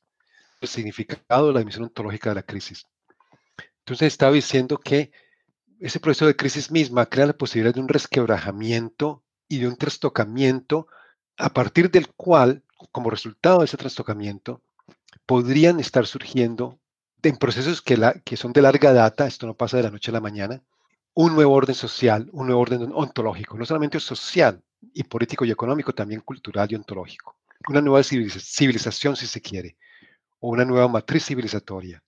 El 0.61 0.69
significado 0.69 1.47
de 1.47 1.53
la 1.53 1.59
dimensión 1.59 1.83
ontológica 1.83 2.29
de 2.29 2.35
la 2.35 2.43
crisis. 2.43 2.85
Entonces 3.81 4.07
estaba 4.07 4.33
diciendo 4.33 4.77
que 4.77 5.11
ese 5.79 5.99
proceso 5.99 6.27
de 6.27 6.35
crisis 6.35 6.71
misma 6.71 7.07
crea 7.07 7.25
la 7.25 7.33
posibilidad 7.33 7.73
de 7.73 7.81
un 7.81 7.87
resquebrajamiento 7.87 9.23
y 9.47 9.59
de 9.59 9.67
un 9.67 9.75
trastocamiento 9.75 10.87
a 11.37 11.49
partir 11.53 11.89
del 11.89 12.07
cual, 12.09 12.63
como 12.91 13.09
resultado 13.09 13.59
de 13.59 13.65
ese 13.65 13.77
trastocamiento, 13.77 14.61
podrían 15.25 15.79
estar 15.79 16.05
surgiendo 16.05 16.79
en 17.23 17.37
procesos 17.37 17.81
que, 17.81 17.97
que 18.23 18.37
son 18.37 18.53
de 18.53 18.61
larga 18.61 18.93
data, 18.93 19.27
esto 19.27 19.47
no 19.47 19.55
pasa 19.55 19.77
de 19.77 19.83
la 19.83 19.91
noche 19.91 20.11
a 20.11 20.13
la 20.13 20.21
mañana, 20.21 20.61
un 21.13 21.33
nuevo 21.33 21.53
orden 21.53 21.75
social, 21.75 22.29
un 22.31 22.47
nuevo 22.47 22.61
orden 22.61 22.91
ontológico, 22.93 23.57
no 23.57 23.65
solamente 23.65 23.99
social 23.99 24.61
y 24.93 25.03
político 25.03 25.45
y 25.45 25.51
económico, 25.51 25.93
también 25.93 26.21
cultural 26.21 26.67
y 26.71 26.75
ontológico. 26.75 27.37
Una 27.67 27.81
nueva 27.81 28.03
civilización, 28.03 29.15
si 29.15 29.27
se 29.27 29.41
quiere, 29.41 29.75
o 30.39 30.49
una 30.49 30.65
nueva 30.65 30.87
matriz 30.87 31.25
civilizatoria. 31.25 32.01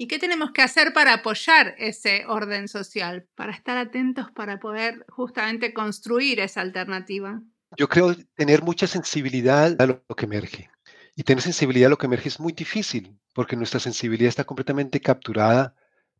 ¿Y 0.00 0.06
qué 0.06 0.18
tenemos 0.18 0.52
que 0.52 0.62
hacer 0.62 0.94
para 0.94 1.12
apoyar 1.12 1.74
ese 1.76 2.24
orden 2.24 2.68
social, 2.68 3.28
para 3.34 3.52
estar 3.52 3.76
atentos, 3.76 4.30
para 4.30 4.58
poder 4.58 5.04
justamente 5.10 5.74
construir 5.74 6.40
esa 6.40 6.62
alternativa? 6.62 7.42
Yo 7.76 7.86
creo 7.86 8.16
tener 8.34 8.62
mucha 8.62 8.86
sensibilidad 8.86 9.76
a 9.78 9.84
lo 9.84 10.02
que 10.16 10.24
emerge. 10.24 10.70
Y 11.16 11.24
tener 11.24 11.42
sensibilidad 11.42 11.88
a 11.88 11.90
lo 11.90 11.98
que 11.98 12.06
emerge 12.06 12.30
es 12.30 12.40
muy 12.40 12.54
difícil, 12.54 13.14
porque 13.34 13.56
nuestra 13.56 13.78
sensibilidad 13.78 14.30
está 14.30 14.44
completamente 14.44 15.02
capturada 15.02 15.74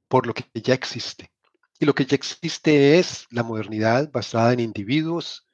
por 0.09 0.27
lo 0.27 0.35
que 0.35 0.45
ya 0.53 0.75
existe. 0.75 1.31
Y 1.79 1.87
lo 1.87 1.95
que 1.95 2.05
ya 2.05 2.17
existe 2.17 2.99
es 2.99 3.27
la 3.31 3.45
modernidad 3.45 4.13
basada 4.13 4.53
en 4.53 4.61
individuos 4.61 5.49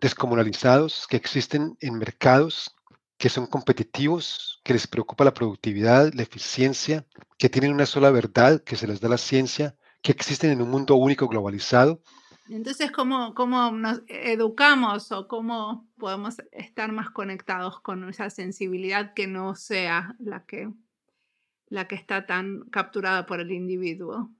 descomunalizados 0.00 1.08
que 1.08 1.16
existen 1.16 1.76
en 1.80 1.98
mercados 1.98 2.75
que 3.18 3.28
son 3.28 3.46
competitivos, 3.46 4.60
que 4.62 4.74
les 4.74 4.86
preocupa 4.86 5.24
la 5.24 5.32
productividad, 5.32 6.12
la 6.12 6.22
eficiencia, 6.22 7.06
que 7.38 7.48
tienen 7.48 7.72
una 7.72 7.86
sola 7.86 8.10
verdad 8.10 8.62
que 8.62 8.76
se 8.76 8.86
les 8.86 9.00
da 9.00 9.08
la 9.08 9.18
ciencia, 9.18 9.76
que 10.02 10.12
existen 10.12 10.50
en 10.50 10.62
un 10.62 10.70
mundo 10.70 10.96
único 10.96 11.26
globalizado. 11.28 12.02
Entonces, 12.48 12.92
¿cómo, 12.92 13.34
cómo 13.34 13.70
nos 13.72 14.02
educamos 14.06 15.10
o 15.12 15.26
cómo 15.26 15.88
podemos 15.98 16.36
estar 16.52 16.92
más 16.92 17.10
conectados 17.10 17.80
con 17.80 18.08
esa 18.08 18.30
sensibilidad 18.30 19.14
que 19.14 19.26
no 19.26 19.56
sea 19.56 20.14
la 20.20 20.44
que, 20.44 20.70
la 21.68 21.88
que 21.88 21.96
está 21.96 22.26
tan 22.26 22.60
capturada 22.70 23.26
por 23.26 23.40
el 23.40 23.50
individuo? 23.50 24.30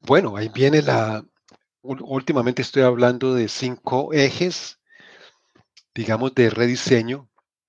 Bueno, 0.00 0.36
ahí 0.36 0.48
viene 0.48 0.82
la... 0.82 1.24
Últimamente 1.82 2.62
estoy 2.62 2.82
hablando 2.82 3.34
de 3.34 3.46
cinco 3.46 4.12
ejes, 4.12 4.80
digamos, 5.94 6.34
de 6.34 6.50
rediseño 6.50 7.28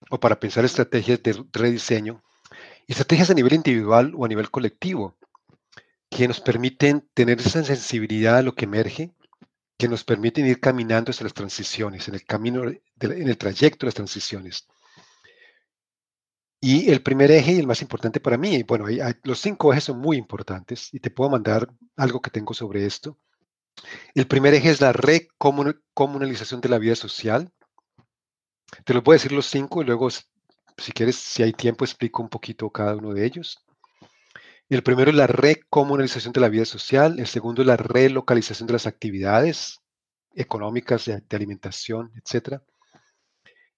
o 0.10 0.20
para 0.20 0.40
pensar 0.40 0.66
estrategias 0.66 1.22
de 1.24 1.44
rediseño, 1.52 2.24
estrategias 2.88 3.30
a 3.30 3.34
nivel 3.34 3.54
individual 3.54 4.14
o 4.16 4.26
a 4.26 4.28
nivel 4.28 4.50
colectivo, 4.50 5.18
que 6.10 6.28
nos 6.28 6.40
permiten 6.40 7.08
tener 7.14 7.40
esa 7.40 7.64
sensibilidad 7.64 8.38
a 8.38 8.42
lo 8.42 8.56
que 8.56 8.66
emerge, 8.66 9.14
que 9.78 9.88
nos 9.88 10.04
permiten 10.04 10.48
ir 10.48 10.60
caminando 10.60 11.12
hacia 11.12 11.26
las 11.26 11.34
transiciones, 11.34 12.08
en 12.08 12.16
el 12.16 12.26
camino, 12.26 12.64
en 12.64 13.28
el 13.28 13.38
trayecto 13.38 13.86
de 13.86 13.88
las 13.88 13.96
transiciones. 13.96 14.68
Y 16.60 16.90
el 16.90 17.04
primer 17.04 17.30
eje 17.30 17.54
y 17.54 17.60
el 17.60 17.68
más 17.68 17.82
importante 17.82 18.20
para 18.20 18.38
mí, 18.38 18.64
bueno, 18.64 18.86
los 19.24 19.40
cinco 19.40 19.72
ejes 19.72 19.84
son 19.84 20.00
muy 20.00 20.18
importantes 20.18 20.90
y 20.92 21.00
te 21.00 21.12
puedo 21.12 21.30
mandar 21.30 21.72
algo 21.96 22.22
que 22.22 22.32
tengo 22.32 22.54
sobre 22.54 22.86
esto. 22.86 23.20
El 24.16 24.26
primer 24.28 24.56
eje 24.56 24.72
es 24.72 24.82
la 24.82 24.92
recomunalización 24.92 26.62
de 26.62 26.70
la 26.70 26.80
vida 26.80 26.96
social. 26.96 27.52
Te 28.84 28.94
lo 28.94 29.02
voy 29.02 29.14
a 29.14 29.18
decir 29.18 29.32
los 29.32 29.46
cinco 29.46 29.82
y 29.82 29.86
luego, 29.86 30.10
si 30.10 30.92
quieres, 30.94 31.16
si 31.16 31.44
hay 31.44 31.54
tiempo, 31.54 31.86
explico 31.86 32.22
un 32.22 32.30
poquito 32.30 32.70
cada 32.70 32.96
uno 32.96 33.14
de 33.14 33.26
ellos. 33.26 33.66
El 34.70 34.84
primero 34.84 35.12
es 35.12 35.16
la 35.16 35.28
recomunalización 35.28 36.34
de 36.34 36.42
la 36.42 36.50
vida 36.50 36.66
social. 36.66 37.20
El 37.20 37.28
segundo 37.28 37.62
es 37.62 37.68
la 37.68 37.78
relocalización 37.78 38.68
de 38.68 38.74
las 38.74 38.86
actividades 38.86 39.80
económicas, 40.36 41.06
de, 41.06 41.24
alimentación, 41.32 42.12
etc. 42.16 42.62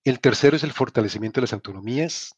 El 0.03 0.19
tercero 0.19 0.57
es 0.57 0.63
el 0.63 0.73
fortalecimiento 0.73 1.39
de 1.39 1.43
las 1.43 1.53
autonomías. 1.53 2.35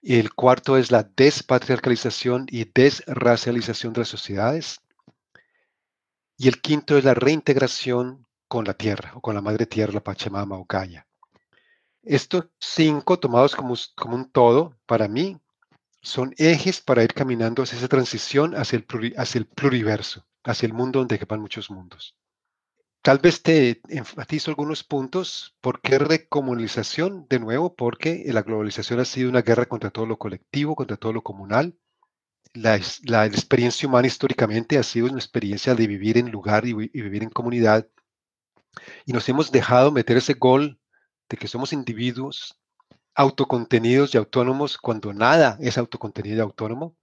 El 0.00 0.32
cuarto 0.32 0.78
es 0.78 0.90
la 0.90 1.02
despatriarcalización 1.02 2.46
y 2.48 2.64
desracialización 2.72 3.92
de 3.92 4.00
las 4.00 4.08
sociedades. 4.08 4.80
Y 6.38 6.48
el 6.48 6.60
quinto 6.62 6.96
es 6.96 7.04
la 7.04 7.14
reintegración 7.14 8.27
con 8.48 8.64
la 8.64 8.74
tierra 8.74 9.12
o 9.14 9.20
con 9.20 9.34
la 9.34 9.42
madre 9.42 9.66
tierra, 9.66 9.92
la 9.92 10.02
Pachamama 10.02 10.56
o 10.56 10.66
Gaia. 10.68 11.06
Estos 12.02 12.46
cinco 12.58 13.18
tomados 13.18 13.54
como, 13.54 13.74
como 13.94 14.16
un 14.16 14.30
todo, 14.30 14.74
para 14.86 15.08
mí, 15.08 15.38
son 16.00 16.34
ejes 16.38 16.80
para 16.80 17.04
ir 17.04 17.12
caminando 17.12 17.62
hacia 17.62 17.78
esa 17.78 17.88
transición 17.88 18.54
hacia 18.56 18.78
el, 18.78 19.14
hacia 19.16 19.38
el 19.38 19.46
pluriverso, 19.46 20.26
hacia 20.44 20.66
el 20.66 20.72
mundo 20.72 21.00
donde 21.00 21.18
quepan 21.18 21.40
muchos 21.40 21.70
mundos. 21.70 22.16
Tal 23.02 23.18
vez 23.18 23.42
te 23.42 23.80
enfatizo 23.88 24.50
algunos 24.50 24.84
puntos. 24.84 25.56
¿Por 25.60 25.80
qué 25.80 25.98
recomunalización? 25.98 27.26
De 27.28 27.38
nuevo, 27.38 27.74
porque 27.74 28.24
la 28.26 28.42
globalización 28.42 29.00
ha 29.00 29.04
sido 29.04 29.30
una 29.30 29.42
guerra 29.42 29.66
contra 29.66 29.90
todo 29.90 30.06
lo 30.06 30.18
colectivo, 30.18 30.74
contra 30.74 30.96
todo 30.96 31.12
lo 31.12 31.22
comunal. 31.22 31.76
La, 32.54 32.80
la 33.04 33.26
experiencia 33.26 33.88
humana 33.88 34.08
históricamente 34.08 34.78
ha 34.78 34.82
sido 34.82 35.06
una 35.06 35.18
experiencia 35.18 35.74
de 35.74 35.86
vivir 35.86 36.18
en 36.18 36.30
lugar 36.30 36.66
y, 36.66 36.70
y 36.70 37.02
vivir 37.02 37.22
en 37.22 37.30
comunidad 37.30 37.86
y 39.04 39.12
nos 39.12 39.28
hemos 39.28 39.50
dejado 39.50 39.90
meter 39.92 40.16
ese 40.16 40.34
gol 40.34 40.78
de 41.28 41.36
que 41.36 41.48
somos 41.48 41.72
individuos 41.72 42.58
autocontenidos 43.14 44.14
y 44.14 44.18
autónomos 44.18 44.78
cuando 44.78 45.12
nada 45.12 45.58
es 45.60 45.76
autocontenido 45.76 46.36
y 46.36 46.40
autónomo. 46.40 46.96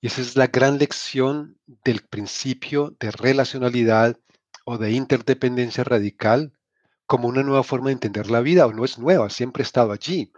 Y 0.00 0.08
esa 0.08 0.20
es 0.20 0.36
la 0.36 0.48
gran 0.48 0.78
lección 0.78 1.58
del 1.84 2.02
principio 2.02 2.96
de 2.98 3.10
relacionalidad 3.10 4.18
o 4.64 4.78
de 4.78 4.92
interdependencia 4.92 5.84
radical 5.84 6.52
como 7.06 7.28
una 7.28 7.44
nueva 7.44 7.62
forma 7.62 7.86
de 7.86 7.94
entender 7.94 8.30
la 8.30 8.40
vida, 8.40 8.66
o 8.66 8.72
no 8.72 8.84
es 8.84 8.98
nueva, 8.98 9.30
siempre 9.30 9.62
ha 9.62 9.66
estado 9.66 9.92
allí. 9.92 10.32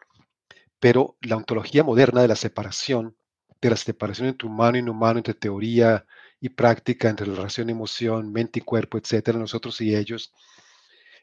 Pero 0.79 1.17
la 1.23 1.37
ontología 1.37 1.83
moderna 1.83 2.21
de 2.21 2.29
la 2.29 2.37
separación 2.37 3.17
de 3.61 3.71
la 3.71 3.77
separación 3.77 4.29
entre 4.29 4.49
humano 4.49 4.79
y 4.79 4.83
no 4.83 4.93
humano, 4.93 5.19
entre 5.19 5.35
teoría 5.35 6.07
y 6.41 6.51
práctica, 6.51 7.09
entre 7.09 7.27
la 7.27 7.35
relación, 7.35 7.71
emoción, 7.71 8.33
mente 8.33 8.61
y 8.61 8.63
cuerpo, 8.63 8.99
etcétera, 8.99 9.39
nosotros 9.39 9.81
y 9.81 9.95
ellos. 9.95 10.33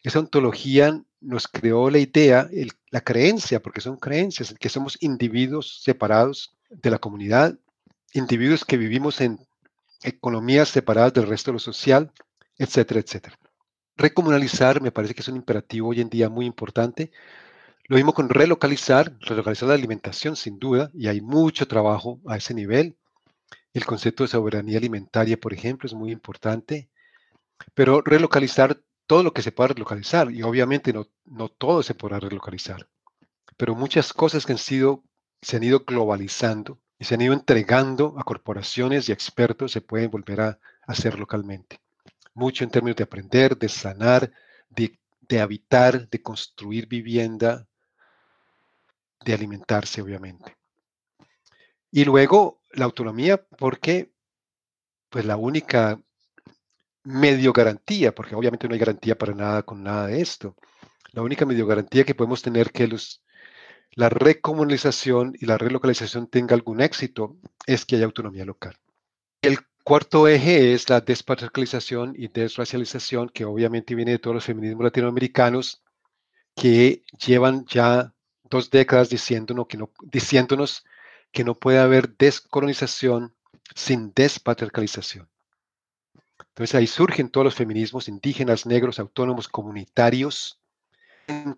Esa 0.04 0.20
ontología 0.20 1.02
nos 1.22 1.48
creó 1.48 1.90
la 1.90 2.00
idea, 2.00 2.50
la 2.92 3.02
creencia, 3.02 3.62
porque 3.62 3.82
son 3.82 3.98
creencias, 3.98 4.54
que 4.60 4.70
somos 4.70 4.98
individuos 5.02 5.82
separados 5.82 6.56
de 6.70 6.90
la 6.92 7.00
comunidad, 7.00 7.58
individuos 8.14 8.66
que 8.66 8.78
vivimos 8.78 9.22
en 9.22 9.40
economías 10.04 10.70
separadas 10.70 11.14
del 11.14 11.28
resto 11.28 11.52
de 11.52 11.54
lo 11.54 11.60
social, 11.60 12.12
etcétera, 12.58 13.00
etcétera. 13.00 13.38
Recomunalizar 13.98 14.82
me 14.82 14.92
parece 14.92 15.16
que 15.16 15.22
es 15.22 15.28
un 15.28 15.38
imperativo 15.38 15.90
hoy 15.90 16.02
en 16.02 16.10
día 16.10 16.30
muy 16.30 16.46
importante. 16.46 17.12
Lo 17.88 17.96
mismo 17.96 18.14
con 18.14 18.30
relocalizar, 18.30 19.14
relocalizar 19.22 19.70
la 19.70 19.76
alimentación 19.76 20.36
sin 20.36 20.60
duda, 20.60 20.92
y 20.94 21.08
hay 21.08 21.22
mucho 21.22 21.68
trabajo 21.68 22.20
a 22.28 22.38
ese 22.38 22.54
nivel. 22.54 22.96
El 23.76 23.86
concepto 23.86 24.24
de 24.24 24.30
soberanía 24.30 24.78
alimentaria, 24.78 25.38
por 25.38 25.52
ejemplo, 25.52 25.86
es 25.86 25.94
muy 25.94 26.10
importante, 26.10 26.90
pero 27.74 28.00
relocalizar 28.00 28.82
todo 29.06 29.22
lo 29.22 29.34
que 29.34 29.42
se 29.42 29.52
pueda 29.52 29.74
relocalizar, 29.74 30.32
y 30.32 30.44
obviamente 30.44 30.94
no, 30.94 31.10
no 31.26 31.50
todo 31.50 31.84
se 31.84 31.94
podrá 31.94 32.22
relocalizar, 32.22 32.88
pero 33.58 33.76
muchas 33.76 34.14
cosas 34.14 34.46
que 34.46 34.54
han 34.54 34.60
sido, 34.60 35.04
se 35.42 35.58
han 35.58 35.64
ido 35.64 35.82
globalizando 35.82 36.80
y 36.98 37.04
se 37.04 37.16
han 37.16 37.22
ido 37.22 37.34
entregando 37.34 38.16
a 38.18 38.24
corporaciones 38.24 39.10
y 39.10 39.12
expertos 39.12 39.74
se 39.74 39.82
pueden 39.82 40.10
volver 40.10 40.40
a 40.40 40.60
hacer 40.88 41.20
localmente. 41.20 41.82
Mucho 42.34 42.64
en 42.64 42.72
términos 42.72 42.96
de 42.96 43.04
aprender, 43.04 43.58
de 43.58 43.68
sanar, 43.68 44.32
de, 44.70 44.98
de 45.20 45.42
habitar, 45.42 46.08
de 46.08 46.22
construir 46.22 46.88
vivienda, 46.88 47.68
de 49.26 49.34
alimentarse, 49.34 50.02
obviamente. 50.02 50.56
Y 51.92 52.06
luego 52.06 52.62
la 52.76 52.86
autonomía, 52.86 53.46
porque 53.58 54.12
pues 55.10 55.26
la 55.26 55.38
única 55.38 56.00
medio 57.04 57.54
garantía, 57.54 58.14
porque 58.14 58.36
obviamente 58.36 58.68
no 58.68 58.74
hay 58.74 58.80
garantía 58.80 59.18
para 59.18 59.34
nada 59.34 59.64
con 59.64 59.84
nada 59.84 60.08
de 60.08 60.22
esto. 60.22 60.56
La 61.12 61.22
única 61.22 61.46
medio 61.46 61.68
garantía 61.68 62.04
que 62.04 62.16
podemos 62.16 62.42
tener 62.42 62.72
que 62.72 62.88
los, 62.88 63.22
la 63.92 64.10
recomunalización 64.10 65.36
y 65.40 65.46
la 65.46 65.58
relocalización 65.58 66.28
tenga 66.28 66.56
algún 66.56 66.82
éxito 66.82 67.38
es 67.66 67.86
que 67.86 67.96
haya 67.96 68.06
autonomía 68.06 68.44
local. 68.44 68.76
El 69.42 69.60
cuarto 69.84 70.28
eje 70.28 70.74
es 70.74 70.90
la 70.90 71.00
despatriarcalización 71.00 72.16
y 72.18 72.28
desracialización, 72.28 73.30
que 73.30 73.46
obviamente 73.46 73.96
viene 73.96 74.12
de 74.12 74.20
todos 74.20 74.36
los 74.36 74.46
feminismos 74.46 74.84
latinoamericanos 74.84 75.84
que 76.56 77.04
llevan 77.26 77.66
ya 77.68 78.14
dos 78.44 78.70
décadas 78.70 79.10
diciéndonos 79.10 79.68
que 79.68 79.78
no, 79.78 79.92
diciéndonos 80.02 80.84
que 81.36 81.44
no 81.44 81.54
puede 81.54 81.80
haber 81.80 82.16
descolonización 82.16 83.36
sin 83.76 84.14
despatriarcalización. 84.14 85.28
Entonces 86.40 86.76
ahí 86.76 86.88
surgen 86.88 87.30
todos 87.30 87.44
los 87.44 87.56
feminismos 87.56 88.08
indígenas, 88.08 88.66
negros, 88.66 89.00
autónomos, 89.00 89.50
comunitarios, 89.50 90.62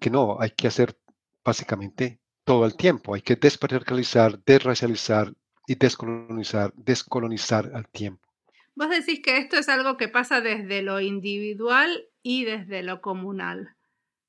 que 0.02 0.10
no, 0.10 0.38
hay 0.42 0.50
que 0.50 0.68
hacer 0.68 0.98
básicamente 1.46 2.20
todo 2.44 2.66
el 2.66 2.76
tiempo, 2.76 3.14
hay 3.14 3.22
que 3.22 3.36
despatriarcalizar, 3.36 4.44
desracializar 4.44 5.32
y 5.68 5.76
descolonizar, 5.76 6.74
descolonizar 6.76 7.70
al 7.76 7.88
tiempo. 7.88 8.28
Vos 8.74 8.90
decís 8.90 9.22
que 9.24 9.38
esto 9.38 9.58
es 9.58 9.70
algo 9.70 9.96
que 9.96 10.08
pasa 10.08 10.42
desde 10.42 10.82
lo 10.82 11.00
individual 11.02 12.08
y 12.24 12.46
desde 12.46 12.82
lo 12.82 13.00
comunal. 13.02 13.76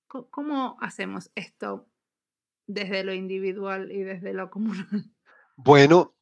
¿Cómo 0.09 0.77
hacemos 0.83 1.31
esto 1.37 1.87
desde 2.67 3.03
lo 3.03 3.15
individual 3.15 3.91
y 3.91 4.03
desde 4.03 4.35
lo 4.35 4.51
comunal? 4.51 5.11
Bueno, 5.61 6.15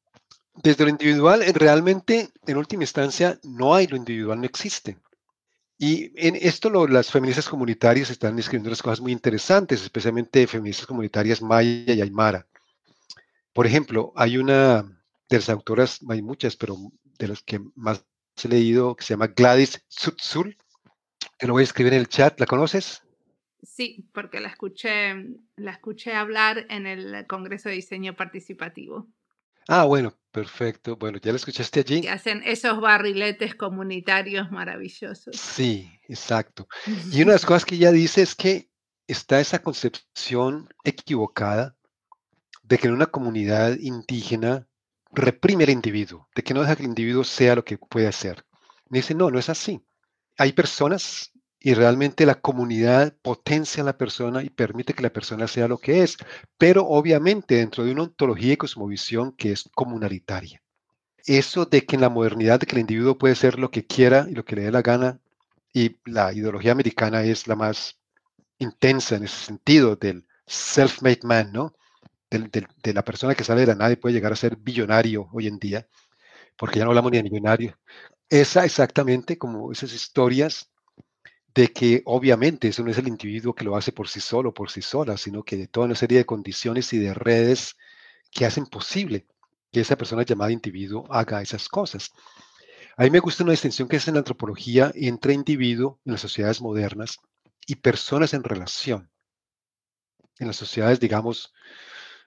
desde 0.62 0.84
lo 0.84 0.90
individual, 0.90 1.44
realmente, 1.52 2.30
en 2.46 2.56
última 2.56 2.84
instancia, 2.84 3.38
no 3.42 3.74
hay 3.74 3.86
lo 3.86 3.96
individual, 3.96 4.40
no 4.40 4.46
existe. 4.46 4.96
Y 5.76 6.10
en 6.16 6.36
esto 6.36 6.70
las 6.86 7.10
feministas 7.10 7.46
comunitarias 7.46 8.08
están 8.08 8.38
escribiendo 8.38 8.70
unas 8.70 8.80
cosas 8.80 9.02
muy 9.02 9.12
interesantes, 9.12 9.82
especialmente 9.82 10.46
feministas 10.46 10.86
comunitarias 10.86 11.42
Maya 11.42 11.92
y 11.92 12.00
Aymara. 12.00 12.46
Por 13.52 13.66
ejemplo, 13.66 14.10
hay 14.16 14.38
una 14.38 14.82
de 15.28 15.36
las 15.36 15.50
autoras, 15.50 16.00
hay 16.08 16.22
muchas, 16.22 16.56
pero 16.56 16.78
de 17.18 17.28
las 17.28 17.42
que 17.42 17.60
más 17.74 18.06
he 18.42 18.48
leído, 18.48 18.96
que 18.96 19.04
se 19.04 19.12
llama 19.12 19.26
Gladys 19.26 19.84
Sutzul, 19.88 20.56
que 21.38 21.46
lo 21.46 21.52
voy 21.52 21.60
a 21.60 21.64
escribir 21.64 21.92
en 21.92 22.00
el 22.00 22.08
chat. 22.08 22.40
¿La 22.40 22.46
conoces? 22.46 23.02
Sí, 23.62 24.08
porque 24.14 24.40
la 24.40 24.48
escuché, 24.48 25.14
la 25.56 25.72
escuché 25.72 26.14
hablar 26.14 26.66
en 26.70 26.86
el 26.86 27.26
Congreso 27.26 27.68
de 27.68 27.74
Diseño 27.74 28.16
Participativo. 28.16 29.08
Ah, 29.68 29.84
bueno, 29.84 30.14
perfecto. 30.30 30.96
Bueno, 30.96 31.18
ya 31.18 31.32
lo 31.32 31.36
escuchaste 31.36 31.80
allí. 31.80 32.00
Que 32.02 32.10
hacen 32.10 32.42
esos 32.44 32.80
barriletes 32.80 33.54
comunitarios 33.54 34.50
maravillosos. 34.50 35.36
Sí, 35.36 35.90
exacto. 36.08 36.68
Y 37.10 37.22
una 37.22 37.32
de 37.32 37.36
las 37.36 37.46
cosas 37.46 37.64
que 37.64 37.74
ella 37.74 37.90
dice 37.90 38.22
es 38.22 38.34
que 38.34 38.70
está 39.06 39.40
esa 39.40 39.60
concepción 39.60 40.68
equivocada 40.84 41.76
de 42.62 42.78
que 42.78 42.88
en 42.88 42.94
una 42.94 43.06
comunidad 43.06 43.76
indígena 43.78 44.66
reprime 45.12 45.64
al 45.64 45.70
individuo, 45.70 46.28
de 46.34 46.42
que 46.42 46.52
no 46.52 46.62
deja 46.62 46.76
que 46.76 46.82
el 46.82 46.88
individuo 46.88 47.24
sea 47.24 47.54
lo 47.54 47.64
que 47.64 47.78
puede 47.78 48.10
ser. 48.12 48.44
Me 48.88 48.98
dice, 48.98 49.14
no, 49.14 49.30
no 49.30 49.38
es 49.38 49.48
así. 49.48 49.84
Hay 50.36 50.52
personas 50.52 51.32
y 51.58 51.74
realmente 51.74 52.26
la 52.26 52.36
comunidad 52.36 53.14
potencia 53.22 53.82
a 53.82 53.86
la 53.86 53.98
persona 53.98 54.42
y 54.42 54.50
permite 54.50 54.94
que 54.94 55.02
la 55.02 55.12
persona 55.12 55.48
sea 55.48 55.68
lo 55.68 55.78
que 55.78 56.02
es, 56.02 56.16
pero 56.58 56.86
obviamente 56.86 57.56
dentro 57.56 57.84
de 57.84 57.92
una 57.92 58.04
ontología 58.04 58.52
y 58.52 58.56
cosmovisión 58.56 59.32
que 59.32 59.52
es 59.52 59.68
comunalitaria. 59.74 60.62
Eso 61.24 61.64
de 61.64 61.84
que 61.84 61.96
en 61.96 62.02
la 62.02 62.08
modernidad 62.10 62.60
de 62.60 62.66
que 62.66 62.76
el 62.76 62.80
individuo 62.80 63.18
puede 63.18 63.34
ser 63.34 63.58
lo 63.58 63.70
que 63.70 63.86
quiera 63.86 64.26
y 64.30 64.34
lo 64.34 64.44
que 64.44 64.56
le 64.56 64.62
dé 64.62 64.70
la 64.70 64.82
gana, 64.82 65.18
y 65.76 65.98
la 66.06 66.32
ideología 66.32 66.72
americana 66.72 67.22
es 67.22 67.46
la 67.46 67.54
más 67.54 67.98
intensa 68.58 69.16
en 69.16 69.24
ese 69.24 69.44
sentido 69.44 69.94
del 69.94 70.26
self-made 70.46 71.20
man, 71.22 71.52
¿no? 71.52 71.74
de 72.30 72.94
la 72.94 73.04
persona 73.04 73.34
que 73.34 73.44
sale 73.44 73.60
de 73.60 73.68
la 73.68 73.74
nada 73.74 73.92
y 73.92 73.96
puede 73.96 74.14
llegar 74.14 74.32
a 74.32 74.36
ser 74.36 74.56
billonario 74.56 75.28
hoy 75.32 75.46
en 75.46 75.58
día, 75.58 75.86
porque 76.56 76.78
ya 76.78 76.84
no 76.84 76.90
hablamos 76.90 77.12
ni 77.12 77.18
de 77.18 77.24
millonario. 77.24 77.78
Esa 78.28 78.64
exactamente 78.64 79.36
como 79.36 79.70
esas 79.70 79.92
historias 79.92 80.70
de 81.56 81.72
que 81.72 82.02
obviamente 82.04 82.68
eso 82.68 82.84
no 82.84 82.90
es 82.90 82.98
el 82.98 83.08
individuo 83.08 83.54
que 83.54 83.64
lo 83.64 83.76
hace 83.76 83.90
por 83.90 84.08
sí 84.08 84.20
solo, 84.20 84.52
por 84.52 84.70
sí 84.70 84.82
sola, 84.82 85.16
sino 85.16 85.42
que 85.42 85.56
de 85.56 85.66
toda 85.66 85.86
una 85.86 85.94
serie 85.94 86.18
de 86.18 86.26
condiciones 86.26 86.92
y 86.92 86.98
de 86.98 87.14
redes 87.14 87.76
que 88.30 88.44
hacen 88.44 88.66
posible 88.66 89.26
que 89.72 89.80
esa 89.80 89.96
persona 89.96 90.22
llamada 90.22 90.52
individuo 90.52 91.06
haga 91.10 91.40
esas 91.40 91.70
cosas. 91.70 92.12
A 92.98 93.04
mí 93.04 93.10
me 93.10 93.20
gusta 93.20 93.42
una 93.42 93.52
distinción 93.52 93.88
que 93.88 93.96
es 93.96 94.06
en 94.06 94.14
la 94.14 94.20
antropología 94.20 94.92
entre 94.94 95.32
individuo 95.32 95.98
en 96.04 96.12
las 96.12 96.20
sociedades 96.20 96.60
modernas 96.60 97.20
y 97.66 97.76
personas 97.76 98.34
en 98.34 98.44
relación. 98.44 99.10
En 100.38 100.48
las 100.48 100.56
sociedades, 100.56 101.00
digamos, 101.00 101.54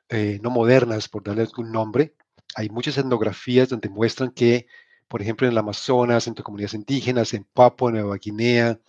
eh, 0.09 0.39
no 0.41 0.49
modernas, 0.49 1.07
por 1.07 1.23
darle 1.23 1.43
algún 1.43 1.71
nombre, 1.71 2.15
hay 2.55 2.69
muchas 2.69 2.97
etnografías 2.97 3.69
donde 3.69 3.89
muestran 3.89 4.31
que, 4.31 4.65
por 5.07 5.21
ejemplo, 5.21 5.45
en 5.45 5.51
el 5.51 5.57
Amazonas, 5.59 6.25
entre 6.25 6.43
comunidades 6.43 6.73
indígenas, 6.73 7.35
en 7.35 7.43
Papua 7.43 7.91
Nueva 7.91 8.17
Guinea, 8.17 8.79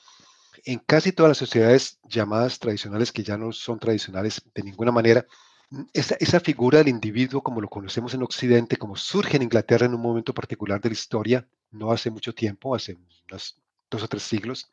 en 0.64 0.78
casi 0.80 1.12
todas 1.12 1.30
las 1.30 1.38
sociedades 1.38 1.98
llamadas 2.04 2.58
tradicionales, 2.58 3.12
que 3.12 3.22
ya 3.22 3.36
no 3.36 3.52
son 3.52 3.78
tradicionales 3.78 4.42
de 4.54 4.62
ninguna 4.62 4.92
manera, 4.92 5.26
mm, 5.70 5.82
esa, 5.92 6.40
figura 6.40 6.78
del 6.78 6.88
individuo 6.88 7.42
como 7.42 7.60
lo 7.60 7.68
conocemos 7.68 8.14
en 8.14 8.22
Occidente, 8.22 8.76
como 8.76 8.96
surge 8.96 9.36
en 9.36 9.42
Inglaterra 9.42 9.86
en 9.86 9.94
un 9.94 10.02
momento 10.02 10.34
particular 10.34 10.80
de 10.80 10.90
la 10.90 10.94
historia, 10.94 11.48
no 11.70 11.92
hace 11.92 12.10
mucho 12.10 12.34
tiempo, 12.34 12.74
hace 12.74 12.98
dos 13.28 14.02
o 14.02 14.08
tres 14.08 14.22
siglos, 14.22 14.70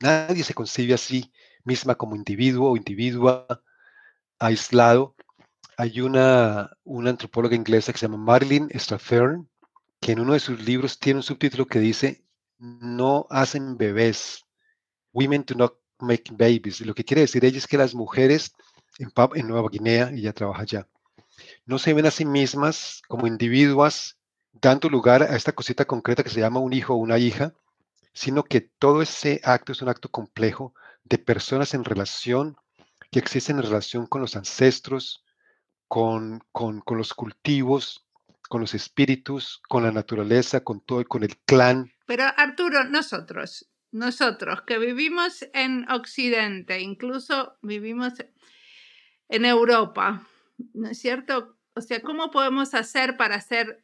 nadie 0.00 0.44
se 0.44 0.54
concibe 0.54 0.94
así 0.94 1.32
misma 1.64 1.94
como 1.94 2.16
individuo 2.16 2.72
o 2.72 2.76
individua 2.76 3.46
aislado. 4.38 5.14
Hay 5.76 6.00
una, 6.00 6.70
una 6.84 7.10
antropóloga 7.10 7.56
inglesa 7.56 7.92
que 7.92 7.98
se 7.98 8.06
llama 8.06 8.18
Marilyn 8.18 8.68
Strathern, 8.74 9.48
que 10.00 10.12
en 10.12 10.20
uno 10.20 10.34
de 10.34 10.40
sus 10.40 10.60
libros 10.64 10.98
tiene 10.98 11.18
un 11.18 11.22
subtítulo 11.22 11.66
que 11.66 11.80
dice, 11.80 12.24
no 12.58 13.26
hacen 13.30 13.76
bebés, 13.76 14.43
Women 15.14 15.44
do 15.46 15.54
not 15.54 15.72
make 16.00 16.24
babies. 16.30 16.80
Lo 16.82 16.94
que 16.94 17.04
quiere 17.04 17.22
decir 17.22 17.44
ella 17.44 17.56
es 17.56 17.66
que 17.66 17.78
las 17.78 17.94
mujeres 17.94 18.52
en, 18.98 19.10
en 19.34 19.48
Nueva 19.48 19.70
Guinea, 19.70 20.10
ella 20.10 20.32
trabaja 20.32 20.62
allá, 20.62 20.88
no 21.64 21.78
se 21.78 21.94
ven 21.94 22.06
a 22.06 22.10
sí 22.10 22.24
mismas 22.24 23.02
como 23.08 23.26
individuas 23.26 24.18
dando 24.52 24.88
lugar 24.88 25.22
a 25.22 25.36
esta 25.36 25.52
cosita 25.52 25.84
concreta 25.84 26.22
que 26.22 26.30
se 26.30 26.40
llama 26.40 26.60
un 26.60 26.72
hijo 26.72 26.94
o 26.94 26.98
una 26.98 27.18
hija, 27.18 27.54
sino 28.12 28.44
que 28.44 28.60
todo 28.60 29.02
ese 29.02 29.40
acto 29.42 29.72
es 29.72 29.82
un 29.82 29.88
acto 29.88 30.10
complejo 30.10 30.74
de 31.02 31.18
personas 31.18 31.74
en 31.74 31.84
relación, 31.84 32.56
que 33.10 33.18
existen 33.18 33.56
en 33.56 33.64
relación 33.64 34.06
con 34.06 34.20
los 34.20 34.36
ancestros, 34.36 35.24
con, 35.88 36.42
con, 36.52 36.82
los 36.96 37.14
cultivos, 37.14 38.06
con 38.48 38.60
los 38.60 38.74
espíritus, 38.74 39.60
con 39.68 39.82
la 39.82 39.92
naturaleza, 39.92 40.60
con 40.60 40.80
todo, 40.80 41.04
con 41.04 41.22
el 41.24 41.36
clan. 41.38 41.92
Pero 42.06 42.24
Arturo, 42.36 42.84
nosotros, 42.84 43.68
nosotros 43.94 44.62
que 44.62 44.78
vivimos 44.78 45.48
en 45.54 45.88
Occidente, 45.88 46.80
incluso 46.80 47.54
vivimos 47.62 48.14
en 49.28 49.44
Europa, 49.44 50.26
¿no 50.74 50.88
es 50.88 50.98
cierto? 50.98 51.56
O 51.76 51.80
sea, 51.80 52.00
¿cómo 52.00 52.32
podemos 52.32 52.74
hacer 52.74 53.16
para 53.16 53.36
hacer 53.36 53.80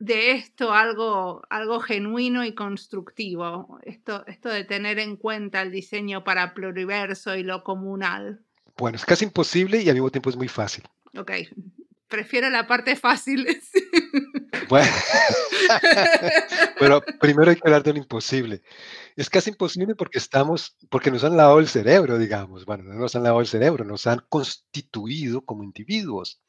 de 0.00 0.32
esto 0.32 0.72
algo, 0.74 1.42
algo 1.48 1.78
genuino 1.78 2.44
y 2.44 2.56
constructivo? 2.56 3.78
Esto, 3.84 4.26
esto 4.26 4.48
de 4.48 4.64
tener 4.64 4.98
en 4.98 5.16
cuenta 5.16 5.62
el 5.62 5.70
diseño 5.70 6.24
para 6.24 6.54
pluriverso 6.54 7.36
y 7.36 7.44
lo 7.44 7.62
comunal. 7.62 8.44
Bueno, 8.76 8.96
es 8.96 9.04
casi 9.04 9.26
imposible 9.26 9.80
y 9.80 9.88
al 9.88 9.94
mismo 9.94 10.10
tiempo 10.10 10.28
es 10.28 10.36
muy 10.36 10.48
fácil. 10.48 10.82
Ok, 11.16 11.30
prefiero 12.12 12.50
la 12.50 12.66
parte 12.66 12.94
fácil. 12.94 13.46
Bueno, 14.68 14.92
pero 16.78 17.02
primero 17.20 17.50
hay 17.50 17.56
que 17.56 17.62
hablar 17.64 17.82
de 17.82 17.92
lo 17.92 17.98
imposible. 17.98 18.62
Es 19.16 19.28
casi 19.28 19.50
imposible 19.50 19.94
porque 19.94 20.18
estamos, 20.18 20.76
porque 20.88 21.10
nos 21.10 21.24
han 21.24 21.36
lavado 21.36 21.58
el 21.58 21.68
cerebro, 21.68 22.16
digamos. 22.16 22.64
Bueno, 22.64 22.84
no 22.84 22.94
nos 22.94 23.14
han 23.16 23.22
lavado 23.22 23.40
el 23.40 23.46
cerebro, 23.46 23.84
nos 23.84 24.06
han 24.06 24.22
constituido 24.28 25.42
como 25.44 25.62
individuos. 25.62 26.40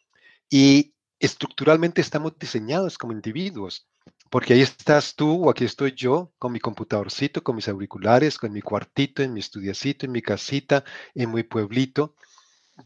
Y 0.49 0.93
estructuralmente 1.19 2.01
estamos 2.01 2.37
diseñados 2.37 2.97
como 2.97 3.13
individuos. 3.13 3.87
Porque 4.29 4.53
ahí 4.53 4.61
estás 4.61 5.15
tú 5.15 5.45
o 5.45 5.49
aquí 5.49 5.65
estoy 5.65 5.93
yo 5.93 6.31
con 6.39 6.51
mi 6.51 6.59
computadorcito, 6.59 7.43
con 7.43 7.55
mis 7.55 7.67
auriculares, 7.67 8.37
con 8.37 8.53
mi 8.53 8.61
cuartito, 8.61 9.23
en 9.23 9.33
mi 9.33 9.39
estudiacito, 9.39 10.05
en 10.05 10.11
mi 10.11 10.21
casita, 10.21 10.83
en 11.15 11.33
mi 11.33 11.43
pueblito, 11.43 12.15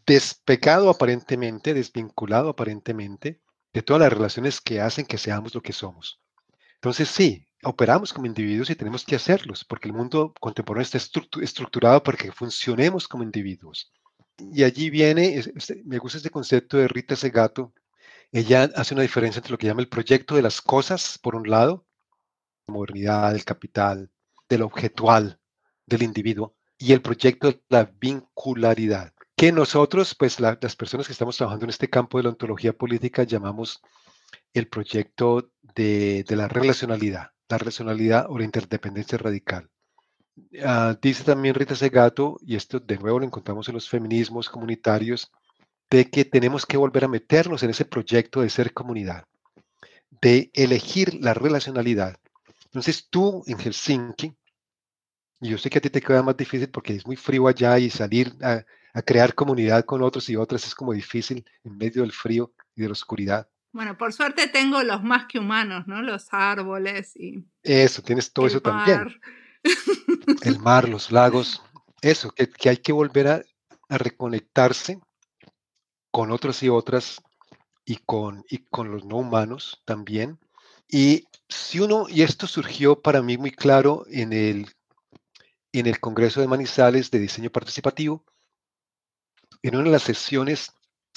despegado 0.05 0.89
aparentemente, 0.89 1.73
desvinculado 1.73 2.49
aparentemente 2.49 3.41
de 3.73 3.81
todas 3.81 4.01
las 4.01 4.13
relaciones 4.13 4.61
que 4.61 4.81
hacen 4.81 5.05
que 5.05 5.17
seamos 5.17 5.53
lo 5.53 5.61
que 5.61 5.73
somos. 5.73 6.21
Entonces 6.75 7.09
sí, 7.09 7.47
operamos 7.63 8.13
como 8.13 8.25
individuos 8.25 8.69
y 8.69 8.75
tenemos 8.75 9.03
que 9.03 9.15
hacerlos, 9.15 9.65
porque 9.65 9.87
el 9.87 9.93
mundo 9.93 10.33
contemporáneo 10.39 10.83
está 10.83 10.97
estructurado 10.97 12.03
para 12.03 12.17
que 12.17 12.31
funcionemos 12.31 13.07
como 13.07 13.23
individuos. 13.23 13.91
Y 14.53 14.63
allí 14.63 14.89
viene, 14.89 15.41
me 15.85 15.97
gusta 15.97 16.17
este 16.17 16.29
concepto 16.29 16.77
de 16.77 16.87
Rita 16.87 17.15
Segato, 17.15 17.73
ella 18.31 18.69
hace 18.75 18.93
una 18.93 19.03
diferencia 19.03 19.39
entre 19.39 19.51
lo 19.51 19.57
que 19.57 19.67
llama 19.67 19.81
el 19.81 19.87
proyecto 19.87 20.35
de 20.35 20.41
las 20.41 20.61
cosas, 20.61 21.17
por 21.17 21.35
un 21.35 21.49
lado, 21.49 21.85
la 22.67 22.73
modernidad, 22.73 23.33
el 23.33 23.45
capital, 23.45 24.11
del 24.49 24.61
objetual, 24.61 25.39
del 25.85 26.03
individuo, 26.03 26.55
y 26.77 26.93
el 26.93 27.01
proyecto 27.01 27.47
de 27.47 27.61
la 27.69 27.85
vincularidad, 27.85 29.13
que 29.37 29.51
nosotros, 29.51 30.15
pues 30.15 30.39
las 30.39 30.75
personas 30.75 31.05
que 31.05 31.13
estamos 31.13 31.37
trabajando 31.37 31.65
en 31.65 31.69
este 31.69 31.89
campo 31.89 32.17
de 32.17 32.23
la 32.23 32.31
ontología 32.31 32.73
política, 32.73 33.21
llamamos 33.21 33.81
el 34.51 34.67
proyecto 34.67 35.51
de, 35.75 36.25
la 36.29 36.47
relacionalidad, 36.47 37.29
la 37.47 37.59
relacionalidad 37.59 38.25
o 38.29 38.39
la 38.39 38.45
interdependencia 38.45 39.19
radical. 39.19 39.69
Ah, 40.65 40.97
dice 40.99 41.23
también 41.23 41.53
Rita 41.53 41.75
Segato, 41.75 42.39
y 42.41 42.55
esto 42.55 42.79
de 42.79 42.97
nuevo 42.97 43.19
lo 43.19 43.25
encontramos 43.25 43.67
en 43.67 43.75
los 43.75 43.87
feminismos 43.87 44.49
comunitarios, 44.49 45.31
de 45.87 46.09
que 46.09 46.25
tenemos 46.25 46.65
que 46.65 46.77
volver 46.77 47.05
a 47.05 47.07
meternos 47.07 47.61
en 47.61 47.69
ese 47.69 47.85
proyecto 47.85 48.41
de 48.41 48.49
ser 48.49 48.73
comunidad, 48.73 49.25
de 50.19 50.49
elegir 50.55 51.13
la 51.21 51.35
relacionalidad. 51.35 52.17
Entonces 52.65 53.07
tú 53.07 53.43
en 53.45 53.59
Helsinki, 53.59 54.35
y 55.41 55.49
yo 55.49 55.59
sé 55.59 55.69
que 55.69 55.77
a 55.77 55.81
ti 55.81 55.91
te 55.91 56.01
queda 56.01 56.23
más 56.23 56.35
difícil 56.35 56.69
porque 56.69 56.95
es 56.95 57.05
muy 57.05 57.15
frío 57.15 57.47
allá 57.47 57.77
y 57.77 57.91
salir 57.91 58.33
a, 58.41 58.63
a 58.97 59.03
crear 59.03 59.35
comunidad 59.35 59.85
con 59.85 60.01
otros 60.01 60.27
y 60.27 60.35
otras 60.35 60.65
es 60.65 60.73
como 60.73 60.91
difícil 60.91 61.45
en 61.63 61.77
medio 61.77 62.01
del 62.01 62.11
frío 62.11 62.51
y 62.75 62.81
de 62.81 62.87
la 62.87 62.93
oscuridad. 62.93 63.47
Bueno, 63.71 63.95
por 63.95 64.11
suerte 64.11 64.47
tengo 64.47 64.81
los 64.81 65.03
más 65.03 65.27
que 65.27 65.37
humanos, 65.37 65.85
¿no? 65.85 66.01
Los 66.01 66.29
árboles 66.31 67.15
y... 67.15 67.45
Eso, 67.61 68.01
tienes 68.01 68.33
todo 68.33 68.47
eso 68.47 68.59
también. 68.59 69.21
El 70.41 70.57
mar, 70.57 70.89
los 70.89 71.11
lagos, 71.11 71.61
eso, 72.01 72.31
que, 72.31 72.49
que 72.49 72.69
hay 72.69 72.77
que 72.77 72.91
volver 72.91 73.27
a, 73.27 73.43
a 73.87 73.97
reconectarse 73.99 74.99
con 76.09 76.31
otros 76.31 76.63
y 76.63 76.69
otras 76.69 77.21
y 77.85 77.97
con, 77.97 78.45
y 78.49 78.65
con 78.65 78.91
los 78.91 79.05
no 79.05 79.17
humanos 79.17 79.79
también. 79.85 80.39
Y 80.87 81.25
si 81.47 81.81
uno, 81.81 82.07
y 82.09 82.23
esto 82.23 82.47
surgió 82.47 82.99
para 82.99 83.21
mí 83.21 83.37
muy 83.37 83.51
claro 83.51 84.05
en 84.09 84.33
el, 84.33 84.71
en 85.71 85.85
el 85.85 85.99
Congreso 85.99 86.41
de 86.41 86.47
Manizales 86.47 87.11
de 87.11 87.19
Diseño 87.19 87.51
Participativo, 87.51 88.25
en 89.61 89.75
una 89.75 89.85
de 89.85 89.91
las 89.91 90.03
sesiones, 90.03 90.73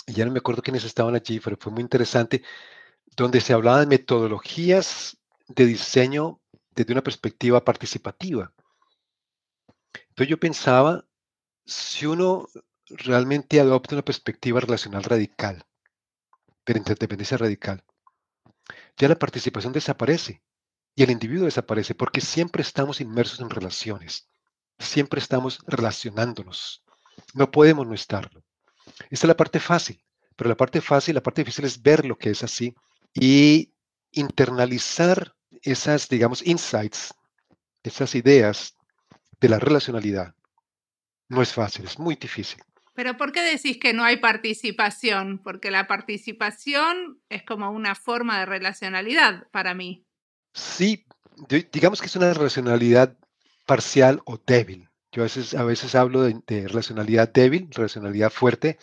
ya 0.06 0.24
no 0.24 0.32
me 0.32 0.38
acuerdo 0.38 0.62
quiénes 0.62 0.84
estaban 0.84 1.14
allí, 1.14 1.40
pero 1.40 1.56
fue 1.58 1.72
muy 1.72 1.82
interesante, 1.82 2.42
donde 3.16 3.40
se 3.40 3.52
hablaba 3.52 3.80
de 3.80 3.86
metodologías 3.86 5.16
de 5.48 5.66
diseño 5.66 6.40
desde 6.74 6.92
una 6.92 7.02
perspectiva 7.02 7.64
participativa. 7.64 8.52
Entonces 10.08 10.28
yo 10.28 10.38
pensaba, 10.38 11.04
si 11.64 12.06
uno 12.06 12.48
realmente 12.88 13.60
adopta 13.60 13.94
una 13.94 14.04
perspectiva 14.04 14.60
relacional 14.60 15.04
radical, 15.04 15.64
de 16.66 16.78
interdependencia 16.78 17.36
radical, 17.36 17.84
ya 18.96 19.08
la 19.08 19.18
participación 19.18 19.72
desaparece 19.72 20.42
y 20.94 21.02
el 21.02 21.10
individuo 21.10 21.46
desaparece 21.46 21.94
porque 21.94 22.20
siempre 22.20 22.62
estamos 22.62 23.00
inmersos 23.00 23.40
en 23.40 23.50
relaciones, 23.50 24.28
siempre 24.78 25.20
estamos 25.20 25.60
relacionándonos. 25.66 26.84
No 27.34 27.50
podemos 27.50 27.86
no 27.86 27.94
estarlo. 27.94 28.42
Esta 29.10 29.26
es 29.26 29.28
la 29.28 29.36
parte 29.36 29.60
fácil, 29.60 30.02
pero 30.36 30.48
la 30.48 30.56
parte 30.56 30.80
fácil, 30.80 31.14
la 31.14 31.22
parte 31.22 31.42
difícil 31.42 31.64
es 31.64 31.80
ver 31.80 32.04
lo 32.04 32.16
que 32.16 32.30
es 32.30 32.42
así 32.42 32.74
y 33.14 33.72
internalizar 34.12 35.34
esas, 35.62 36.08
digamos, 36.08 36.46
insights, 36.46 37.14
esas 37.82 38.14
ideas 38.14 38.76
de 39.40 39.48
la 39.48 39.58
relacionalidad. 39.58 40.34
No 41.28 41.42
es 41.42 41.52
fácil, 41.52 41.86
es 41.86 41.98
muy 41.98 42.16
difícil. 42.16 42.60
Pero 42.94 43.16
¿por 43.16 43.32
qué 43.32 43.40
decís 43.42 43.78
que 43.78 43.92
no 43.92 44.04
hay 44.04 44.18
participación? 44.18 45.38
Porque 45.38 45.70
la 45.70 45.86
participación 45.86 47.22
es 47.28 47.44
como 47.44 47.70
una 47.70 47.94
forma 47.94 48.40
de 48.40 48.46
relacionalidad 48.46 49.48
para 49.50 49.74
mí. 49.74 50.04
Sí, 50.52 51.06
digamos 51.72 52.00
que 52.00 52.08
es 52.08 52.16
una 52.16 52.34
relacionalidad 52.34 53.16
parcial 53.64 54.20
o 54.26 54.36
débil. 54.44 54.89
Yo 55.12 55.22
a 55.22 55.24
veces, 55.24 55.54
a 55.54 55.64
veces 55.64 55.94
hablo 55.94 56.22
de, 56.22 56.68
relacionalidad 56.68 57.28
débil, 57.28 57.68
relacionalidad 57.72 58.30
fuerte. 58.30 58.78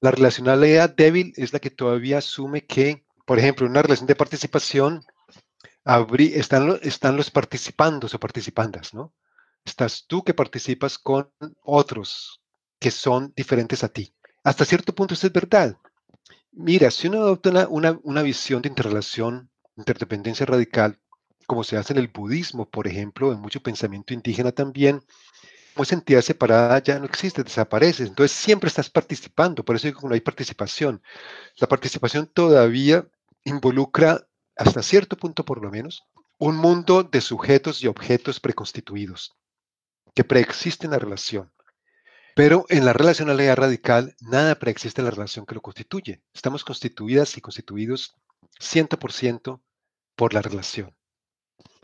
La 0.00 0.10
relacionalidad 0.10 0.90
débil 0.94 1.32
es 1.36 1.52
la 1.52 1.60
que 1.60 1.70
todavía 1.70 2.18
asume 2.18 2.66
que, 2.66 3.04
por 3.24 3.38
ejemplo, 3.38 3.66
en 3.66 3.72
una 3.72 3.82
relación 3.82 4.06
de 4.06 4.16
participación 4.16 5.04
están, 6.18 6.78
están 6.82 7.16
los 7.16 7.30
participandos 7.30 8.14
o 8.14 8.18
participandas, 8.18 8.92
¿no? 8.92 9.14
Estás 9.64 10.04
tú 10.06 10.24
que 10.24 10.34
participas 10.34 10.98
con 10.98 11.32
otros 11.62 12.40
que 12.78 12.90
son 12.90 13.32
diferentes 13.36 13.84
a 13.84 13.88
ti. 13.88 14.14
Hasta 14.42 14.64
cierto 14.64 14.94
punto 14.94 15.14
eso 15.14 15.26
es 15.26 15.32
verdad. 15.32 15.76
Mira, 16.52 16.90
si 16.90 17.08
uno 17.08 17.18
adopta 17.18 17.68
una, 17.68 17.98
una 18.02 18.22
visión 18.22 18.62
de 18.62 18.68
interrelación, 18.68 19.50
interdependencia 19.76 20.46
radical, 20.46 20.98
como 21.46 21.64
se 21.64 21.76
hace 21.76 21.92
en 21.92 21.98
el 21.98 22.08
budismo, 22.08 22.68
por 22.68 22.86
ejemplo, 22.86 23.32
en 23.32 23.40
mucho 23.40 23.62
pensamiento 23.62 24.14
indígena 24.14 24.52
también, 24.52 25.02
esa 25.82 25.94
entidad 25.94 26.22
separada 26.22 26.78
ya 26.82 26.98
no 26.98 27.04
existe, 27.04 27.42
desaparece. 27.42 28.04
Entonces 28.04 28.36
siempre 28.36 28.68
estás 28.68 28.90
participando, 28.90 29.64
por 29.64 29.76
eso 29.76 29.86
digo 29.86 30.00
que 30.00 30.08
no 30.08 30.14
hay 30.14 30.20
participación. 30.20 31.02
La 31.58 31.68
participación 31.68 32.26
todavía 32.26 33.06
involucra, 33.44 34.26
hasta 34.56 34.82
cierto 34.82 35.16
punto 35.16 35.44
por 35.44 35.62
lo 35.62 35.70
menos, 35.70 36.04
un 36.38 36.56
mundo 36.56 37.02
de 37.02 37.20
sujetos 37.20 37.82
y 37.82 37.86
objetos 37.86 38.40
preconstituidos 38.40 39.36
que 40.14 40.24
preexisten 40.24 40.88
en 40.88 40.92
la 40.92 40.98
relación. 40.98 41.52
Pero 42.34 42.66
en 42.68 42.84
la 42.84 42.92
relacionalidad 42.92 43.56
radical, 43.56 44.14
nada 44.20 44.58
preexiste 44.58 45.00
en 45.00 45.06
la 45.06 45.10
relación 45.10 45.46
que 45.46 45.54
lo 45.54 45.62
constituye. 45.62 46.22
Estamos 46.34 46.64
constituidas 46.64 47.36
y 47.36 47.40
constituidos 47.40 48.14
100% 48.60 49.60
por 50.16 50.34
la 50.34 50.42
relación. 50.42 50.94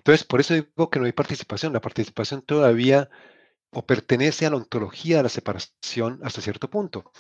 Entonces, 0.03 0.27
por 0.27 0.41
eso 0.41 0.55
digo 0.55 0.91
que 0.91 0.99
no 0.99 1.07
hay 1.07 1.13
participación. 1.13 1.73
La 1.73 1.81
participación 1.81 2.43
todavía 2.43 3.09
o 3.71 3.87
pertenece 3.87 4.47
a 4.47 4.51
la 4.51 4.57
ontología 4.57 5.19
de 5.19 5.23
la 5.23 5.29
separación 5.29 6.19
hasta 6.25 6.41
cierto 6.41 6.69
punto. 6.69 7.13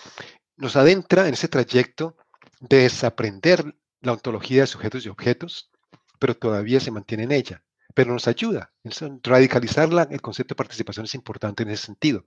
Nos 0.56 0.74
adentra 0.74 1.28
en 1.28 1.34
ese 1.34 1.46
trayecto 1.46 2.16
de 2.58 2.78
desaprender 2.78 3.76
la 4.00 4.12
ontología 4.12 4.62
de 4.62 4.66
sujetos 4.66 5.06
y 5.06 5.08
objetos, 5.08 5.70
pero 6.18 6.36
todavía 6.36 6.80
se 6.80 6.90
mantiene 6.90 7.22
en 7.22 7.32
ella. 7.32 7.62
Pero 7.94 8.12
nos 8.12 8.26
ayuda. 8.26 8.72
Radicalizarla, 9.22 10.08
el 10.10 10.20
concepto 10.20 10.54
de 10.54 10.56
participación 10.56 11.04
es 11.04 11.14
importante 11.14 11.62
en 11.62 11.70
ese 11.70 11.86
sentido. 11.86 12.26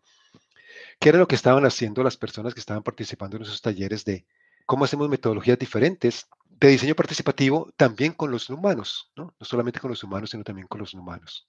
¿Qué 0.99 1.09
era 1.09 1.17
lo 1.17 1.27
que 1.27 1.35
estaban 1.35 1.65
haciendo 1.65 2.01
las 2.01 2.15
personas 2.15 2.53
que 2.53 2.61
estaban 2.61 2.81
participando 2.81 3.35
en 3.35 3.43
esos 3.43 3.61
talleres 3.61 4.05
de 4.05 4.25
cómo 4.65 4.85
hacemos 4.85 5.09
metodologías 5.09 5.59
diferentes 5.59 6.27
de 6.67 6.73
diseño 6.73 6.95
participativo 6.95 7.71
también 7.75 8.13
con 8.13 8.31
los 8.31 8.49
humanos, 8.49 9.11
¿no? 9.15 9.35
No 9.39 9.45
solamente 9.45 9.79
con 9.79 9.89
los 9.89 10.03
humanos, 10.03 10.29
sino 10.29 10.43
también 10.43 10.67
con 10.67 10.79
los 10.79 10.93
humanos. 10.93 11.47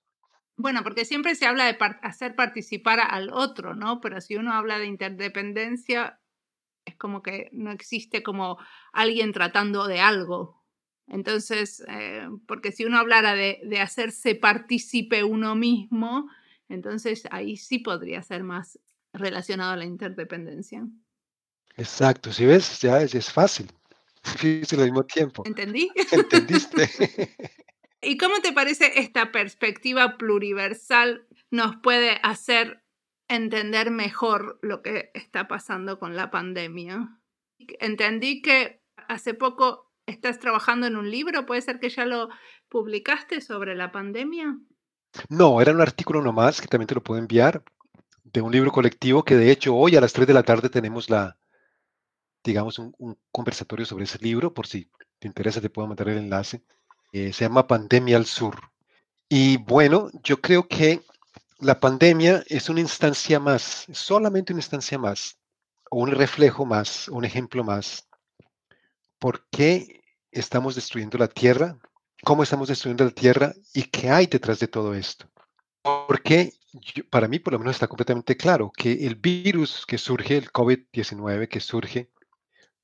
Bueno, 0.57 0.83
porque 0.83 1.05
siempre 1.05 1.35
se 1.35 1.47
habla 1.47 1.67
de 1.67 1.77
hacer 2.03 2.35
participar 2.35 3.01
al 3.01 3.31
otro, 3.31 3.75
¿no? 3.75 4.01
Pero 4.01 4.21
si 4.21 4.37
uno 4.37 4.53
habla 4.55 4.79
de 4.79 4.87
interdependencia, 4.87 6.19
es 6.87 6.97
como 6.97 7.23
que 7.23 7.51
no 7.53 7.71
existe 7.73 8.23
como 8.23 8.59
alguien 8.93 9.33
tratando 9.33 9.87
de 9.87 10.01
algo. 10.01 10.65
Entonces, 11.09 11.85
eh, 11.89 12.27
porque 12.49 12.73
si 12.73 12.85
uno 12.85 12.99
hablara 12.99 13.35
de, 13.35 13.61
de, 13.65 13.81
hacerse 13.81 14.35
partícipe 14.35 15.23
uno 15.23 15.55
mismo, 15.55 16.29
entonces 16.69 17.29
ahí 17.31 17.57
sí 17.57 17.79
podría 17.79 18.23
ser 18.23 18.43
más 18.43 18.79
relacionado 19.13 19.73
a 19.73 19.77
la 19.77 19.85
interdependencia. 19.85 20.87
Exacto, 21.77 22.33
si 22.33 22.47
ves, 22.47 22.81
ya 22.81 23.03
es, 23.03 23.15
es 23.15 23.31
fácil. 23.31 23.71
Difícil 24.33 24.81
al 24.81 24.87
mismo 24.87 25.05
tiempo. 25.05 25.43
¿Entendí? 25.47 25.91
¿Entendiste? 26.11 27.35
¿Y 28.03 28.19
cómo 28.19 28.41
te 28.41 28.53
parece 28.53 29.01
esta 29.01 29.33
perspectiva 29.33 30.17
pluriversal 30.17 31.27
nos 31.51 31.77
puede 31.77 32.19
hacer 32.23 32.83
entender 33.29 33.91
mejor 33.91 34.59
lo 34.63 34.83
que 34.83 35.11
está 35.15 35.49
pasando 35.49 35.99
con 35.99 36.15
la 36.15 36.31
pandemia? 36.31 37.19
Entendí 37.81 38.43
que 38.43 38.83
hace 39.09 39.35
poco 39.35 39.93
estás 40.07 40.39
trabajando 40.39 40.87
en 40.87 40.97
un 40.97 41.11
libro, 41.11 41.47
¿puede 41.47 41.63
ser 41.63 41.81
que 41.81 41.89
ya 41.89 42.07
lo 42.07 42.29
publicaste 42.69 43.41
sobre 43.41 43.75
la 43.75 43.91
pandemia? 43.91 44.59
No, 45.29 45.61
era 45.61 45.73
un 45.73 45.81
artículo 45.81 46.23
nomás 46.23 46.61
que 46.61 46.69
también 46.69 46.87
te 46.87 46.95
lo 46.95 47.03
puedo 47.03 47.21
enviar 47.21 47.63
de 48.23 48.41
un 48.41 48.53
libro 48.53 48.71
colectivo 48.71 49.25
que 49.25 49.37
de 49.37 49.51
hecho 49.51 49.75
hoy 49.75 49.97
a 49.97 50.01
las 50.01 50.13
3 50.13 50.27
de 50.27 50.35
la 50.35 50.43
tarde 50.43 50.69
tenemos 50.69 51.09
la, 51.09 51.37
digamos, 52.51 52.79
un, 52.79 52.95
un 52.99 53.19
conversatorio 53.31 53.85
sobre 53.85 54.05
ese 54.05 54.19
libro, 54.19 54.55
por 54.55 54.67
si 54.67 54.91
te 55.19 55.29
interesa 55.29 55.61
te 55.61 55.71
puedo 55.71 55.89
mandar 55.89 56.09
el 56.09 56.19
enlace. 56.19 56.63
Eh, 57.13 57.33
se 57.33 57.45
llama 57.45 57.67
Pandemia 57.67 58.17
al 58.17 58.27
Sur. 58.27 58.57
Y 59.29 59.57
bueno, 59.59 60.11
yo 60.23 60.41
creo 60.41 60.69
que 60.69 61.03
la 61.59 61.81
pandemia 61.81 62.45
es 62.49 62.69
una 62.69 62.81
instancia 62.81 63.41
más, 63.41 63.87
solamente 63.93 64.53
una 64.53 64.61
instancia 64.61 64.99
más, 64.99 65.39
o 65.91 66.01
un 66.01 66.11
reflejo 66.11 66.67
más, 66.67 67.09
un 67.09 67.25
ejemplo 67.25 67.65
más. 67.65 68.07
¿Por 69.19 69.47
qué 69.51 70.03
estamos 70.31 70.75
destruyendo 70.75 71.19
la 71.19 71.29
Tierra? 71.29 71.79
¿Cómo 72.23 72.43
estamos 72.43 72.69
destruyendo 72.69 73.05
la 73.05 73.11
Tierra? 73.11 73.55
¿Y 73.73 73.85
qué 73.85 74.11
hay 74.11 74.27
detrás 74.27 74.59
de 74.59 74.69
todo 74.69 74.95
esto? 74.95 75.29
Porque 75.83 76.53
para 77.11 77.29
mí 77.29 77.39
por 77.39 77.55
lo 77.55 77.59
menos 77.59 77.77
está 77.77 77.89
completamente 77.89 78.37
claro 78.37 78.71
que 78.77 79.07
el 79.07 79.15
virus 79.15 79.87
que 79.87 79.99
surge, 79.99 80.37
el 80.37 80.53
COVID-19 80.53 81.49
que 81.49 81.61
surge, 81.61 82.11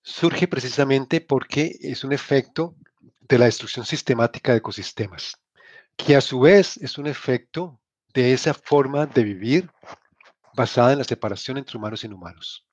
surge 0.02 0.48
precisamente 0.48 1.20
porque 1.20 1.78
es 1.80 2.04
un 2.04 2.12
efecto 2.12 2.74
de 3.20 3.38
la 3.38 3.46
destrucción 3.46 3.86
sistemática 3.86 4.52
de 4.52 4.58
ecosistemas, 4.58 5.40
que 5.96 6.16
a 6.16 6.20
su 6.20 6.40
vez 6.40 6.76
es 6.78 6.98
un 6.98 7.06
efecto 7.06 7.80
de 8.12 8.32
esa 8.32 8.52
forma 8.52 9.06
de 9.06 9.22
vivir 9.22 9.70
basada 10.54 10.92
en 10.92 10.98
la 10.98 11.04
separación 11.04 11.56
entre 11.56 11.78
humanos 11.78 12.02
y 12.02 12.06
inhumanos. 12.08 12.66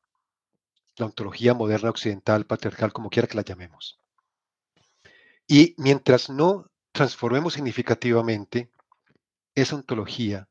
La 0.98 1.06
ontología 1.06 1.54
moderna 1.54 1.90
occidental, 1.90 2.46
patriarcal, 2.46 2.92
como 2.92 3.10
quiera 3.10 3.28
que 3.28 3.38
la 3.38 3.44
llamemos. 3.44 4.00
Y 5.48 5.76
mientras 5.78 6.30
no 6.30 6.70
transformemos 6.92 7.54
significativamente 7.54 8.70
esa 9.56 9.76
ontología, 9.76 10.48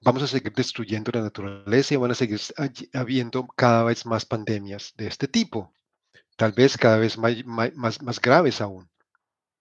vamos 0.00 0.22
a 0.22 0.26
seguir 0.26 0.52
destruyendo 0.52 1.10
la 1.12 1.20
naturaleza 1.20 1.94
y 1.94 1.96
van 1.98 2.10
a 2.10 2.14
seguir 2.14 2.40
habiendo 2.94 3.46
cada 3.48 3.84
vez 3.84 4.06
más 4.06 4.24
pandemias 4.24 4.94
de 4.96 5.08
este 5.08 5.28
tipo, 5.28 5.72
tal 6.36 6.52
vez 6.52 6.76
cada 6.76 6.98
vez 6.98 7.18
más, 7.18 7.44
más, 7.44 8.02
más 8.02 8.20
graves 8.20 8.60
aún. 8.60 8.88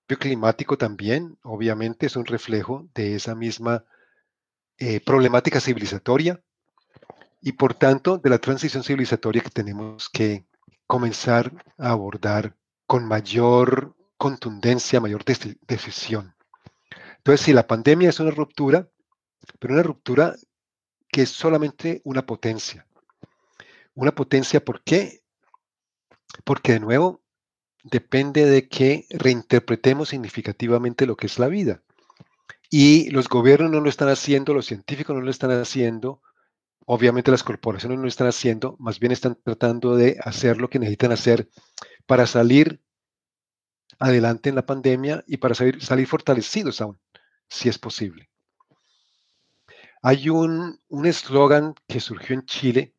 El 0.07 0.17
climático 0.17 0.77
también, 0.77 1.37
obviamente, 1.43 2.05
es 2.05 2.15
un 2.15 2.25
reflejo 2.25 2.89
de 2.93 3.15
esa 3.15 3.33
misma 3.35 3.85
eh, 4.77 4.99
problemática 4.99 5.61
civilizatoria 5.61 6.41
y 7.39 7.53
por 7.53 7.73
tanto 7.73 8.17
de 8.17 8.29
la 8.29 8.39
transición 8.39 8.83
civilizatoria 8.83 9.41
que 9.41 9.49
tenemos 9.49 10.09
que 10.09 10.45
comenzar 10.85 11.51
a 11.77 11.91
abordar 11.91 12.55
con 12.85 13.05
mayor 13.05 13.95
contundencia, 14.17 14.99
mayor 14.99 15.23
decisión. 15.23 16.35
Entonces, 17.17 17.45
si 17.45 17.53
la 17.53 17.67
pandemia 17.67 18.09
es 18.09 18.19
una 18.19 18.31
ruptura, 18.31 18.89
pero 19.59 19.73
una 19.73 19.83
ruptura 19.83 20.35
que 21.07 21.21
es 21.21 21.29
solamente 21.29 22.01
una 22.03 22.25
potencia. 22.25 22.85
Una 23.93 24.13
potencia, 24.13 24.63
¿por 24.63 24.83
qué? 24.83 25.20
Porque 26.43 26.73
de 26.73 26.79
nuevo 26.79 27.21
depende 27.83 28.45
de 28.45 28.67
que 28.67 29.05
reinterpretemos 29.09 30.09
significativamente 30.09 31.05
lo 31.05 31.15
que 31.15 31.27
es 31.27 31.39
la 31.39 31.47
vida. 31.47 31.81
Y 32.69 33.09
los 33.09 33.27
gobiernos 33.27 33.71
no 33.71 33.81
lo 33.81 33.89
están 33.89 34.09
haciendo, 34.09 34.53
los 34.53 34.67
científicos 34.67 35.15
no 35.15 35.21
lo 35.21 35.29
están 35.29 35.51
haciendo, 35.51 36.21
obviamente 36.85 37.31
las 37.31 37.43
corporaciones 37.43 37.97
no 37.97 38.03
lo 38.03 38.07
están 38.07 38.27
haciendo, 38.27 38.77
más 38.79 38.99
bien 38.99 39.11
están 39.11 39.37
tratando 39.43 39.95
de 39.95 40.17
hacer 40.23 40.57
lo 40.57 40.69
que 40.69 40.79
necesitan 40.79 41.11
hacer 41.11 41.49
para 42.05 42.25
salir 42.27 42.81
adelante 43.99 44.49
en 44.49 44.55
la 44.55 44.65
pandemia 44.65 45.23
y 45.27 45.37
para 45.37 45.53
salir, 45.53 46.07
fortalecidos 46.07 46.81
aún, 46.81 46.97
si 47.49 47.67
es 47.69 47.77
posible. 47.77 48.29
Hay 50.01 50.29
un 50.29 50.79
eslogan 51.03 51.75
que 51.87 51.99
surgió 51.99 52.35
en 52.35 52.45
Chile 52.45 52.93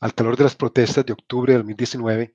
al 0.00 0.14
calor 0.14 0.36
de 0.36 0.44
las 0.44 0.54
protestas 0.54 1.04
de 1.04 1.12
octubre 1.12 1.52
de 1.52 1.58
2019 1.58 2.34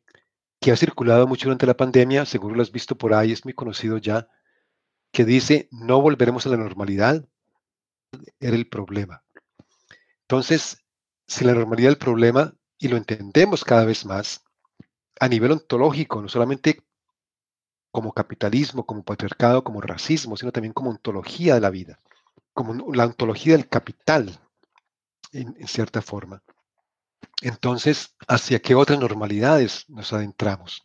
que 0.59 0.71
ha 0.71 0.75
circulado 0.75 1.27
mucho 1.27 1.45
durante 1.45 1.65
la 1.65 1.77
pandemia, 1.77 2.25
seguro 2.25 2.55
lo 2.55 2.61
has 2.61 2.71
visto 2.71 2.97
por 2.97 3.13
ahí, 3.13 3.31
es 3.31 3.45
muy 3.45 3.53
conocido 3.53 3.97
ya, 3.97 4.27
que 5.11 5.25
dice, 5.25 5.67
no 5.71 6.01
volveremos 6.01 6.45
a 6.45 6.49
la 6.49 6.57
normalidad, 6.57 7.25
era 8.39 8.55
el 8.55 8.67
problema. 8.67 9.23
Entonces, 10.21 10.83
si 11.27 11.45
la 11.45 11.53
normalidad 11.53 11.91
el 11.91 11.97
problema, 11.97 12.53
y 12.77 12.87
lo 12.87 12.97
entendemos 12.97 13.63
cada 13.63 13.85
vez 13.85 14.05
más, 14.05 14.43
a 15.19 15.27
nivel 15.27 15.51
ontológico, 15.51 16.21
no 16.21 16.27
solamente 16.27 16.81
como 17.91 18.11
capitalismo, 18.11 18.85
como 18.85 19.03
patriarcado, 19.03 19.63
como 19.63 19.79
racismo, 19.79 20.35
sino 20.35 20.51
también 20.51 20.73
como 20.73 20.89
ontología 20.89 21.55
de 21.55 21.61
la 21.61 21.69
vida 21.69 21.99
como 22.55 22.93
la 22.93 23.05
ontología 23.05 23.51
del 23.51 23.67
capital, 23.67 24.39
en, 25.33 25.67
cierta 25.67 26.01
forma. 26.01 26.41
Entonces, 27.41 28.15
¿hacia 28.27 28.59
qué 28.59 28.75
otras 28.75 28.99
normalidades 28.99 29.85
nos 29.89 30.13
adentramos? 30.13 30.83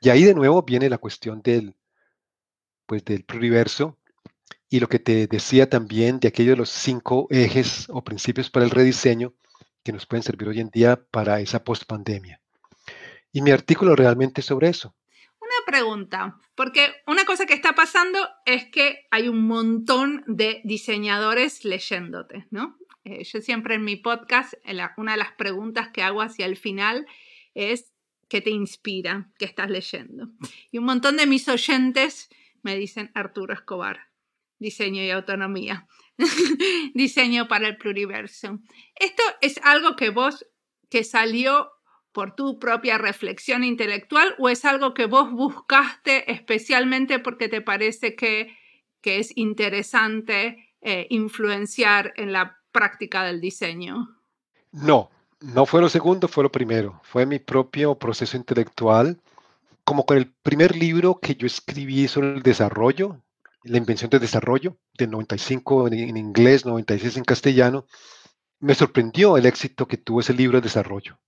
Y 0.00 0.10
ahí 0.10 0.24
de 0.24 0.34
nuevo 0.34 0.62
viene 0.62 0.90
la 0.90 0.98
cuestión 0.98 1.40
del, 1.42 1.76
pues, 2.86 3.04
del 3.04 3.24
pluriverso 3.24 3.98
y 4.68 4.80
lo 4.80 4.88
que 4.88 4.98
te 4.98 5.26
decía 5.26 5.68
también 5.68 6.20
de 6.20 6.28
aquellos 6.28 6.52
de 6.52 6.58
los 6.58 6.70
cinco 6.70 7.26
ejes 7.30 7.86
o 7.88 8.02
principios 8.02 8.50
para 8.50 8.64
el 8.64 8.70
rediseño 8.70 9.34
que 9.82 9.92
nos 9.92 10.06
pueden 10.06 10.22
servir 10.22 10.48
hoy 10.48 10.60
en 10.60 10.70
día 10.70 10.96
para 11.10 11.40
esa 11.40 11.62
post-pandemia. 11.62 12.40
Y 13.32 13.42
mi 13.42 13.50
artículo 13.50 13.94
realmente 13.94 14.42
sobre 14.42 14.68
eso, 14.68 14.94
pregunta, 15.64 16.38
porque 16.54 16.94
una 17.06 17.24
cosa 17.24 17.46
que 17.46 17.54
está 17.54 17.74
pasando 17.74 18.18
es 18.44 18.66
que 18.66 19.06
hay 19.10 19.28
un 19.28 19.46
montón 19.46 20.22
de 20.26 20.60
diseñadores 20.64 21.64
leyéndote, 21.64 22.46
¿no? 22.50 22.78
Eh, 23.04 23.22
yo 23.24 23.40
siempre 23.40 23.74
en 23.74 23.84
mi 23.84 23.96
podcast, 23.96 24.54
una 24.96 25.12
de 25.12 25.18
las 25.18 25.32
preguntas 25.32 25.88
que 25.88 26.02
hago 26.02 26.22
hacia 26.22 26.46
el 26.46 26.56
final 26.56 27.06
es, 27.54 27.92
¿qué 28.28 28.40
te 28.40 28.50
inspira? 28.50 29.30
¿Qué 29.38 29.44
estás 29.44 29.70
leyendo? 29.70 30.28
Y 30.70 30.78
un 30.78 30.84
montón 30.84 31.16
de 31.16 31.26
mis 31.26 31.48
oyentes 31.48 32.30
me 32.62 32.76
dicen 32.76 33.10
Arturo 33.14 33.52
Escobar, 33.52 34.08
diseño 34.58 35.02
y 35.02 35.10
autonomía, 35.10 35.86
diseño 36.94 37.46
para 37.46 37.68
el 37.68 37.76
pluriverso. 37.76 38.58
Esto 38.96 39.22
es 39.42 39.60
algo 39.62 39.96
que 39.96 40.08
vos, 40.08 40.46
que 40.88 41.04
salió 41.04 41.70
por 42.12 42.34
tu 42.34 42.58
propia 42.58 42.96
reflexión 42.96 43.64
intelectual 43.64 44.34
o 44.38 44.48
es 44.48 44.64
algo 44.64 44.94
que 44.94 45.06
vos 45.06 45.30
buscaste 45.32 46.30
especialmente 46.32 47.18
porque 47.18 47.48
te 47.48 47.60
parece 47.60 48.14
que, 48.14 48.56
que 49.02 49.18
es 49.18 49.36
interesante 49.36 50.72
eh, 50.80 51.06
influenciar 51.10 52.14
en 52.16 52.32
la 52.32 52.63
práctica 52.74 53.24
del 53.24 53.40
diseño? 53.40 54.18
No, 54.72 55.10
no 55.40 55.64
fue 55.64 55.80
lo 55.80 55.88
segundo, 55.88 56.28
fue 56.28 56.44
lo 56.44 56.52
primero. 56.52 57.00
Fue 57.04 57.24
mi 57.24 57.38
propio 57.38 57.94
proceso 57.94 58.36
intelectual, 58.36 59.18
como 59.84 60.04
con 60.04 60.18
el 60.18 60.30
primer 60.42 60.76
libro 60.76 61.18
que 61.20 61.36
yo 61.36 61.46
escribí 61.46 62.06
sobre 62.08 62.34
el 62.34 62.42
desarrollo, 62.42 63.22
la 63.62 63.78
invención 63.78 64.10
del 64.10 64.20
desarrollo, 64.20 64.76
de 64.98 65.06
95 65.06 65.86
en, 65.86 65.94
en 65.94 66.16
inglés, 66.18 66.66
96 66.66 67.16
en 67.16 67.24
castellano. 67.24 67.86
Me 68.60 68.74
sorprendió 68.74 69.38
el 69.38 69.46
éxito 69.46 69.88
que 69.88 69.96
tuvo 69.96 70.20
ese 70.20 70.34
libro 70.34 70.58
de 70.58 70.64
desarrollo 70.64 71.18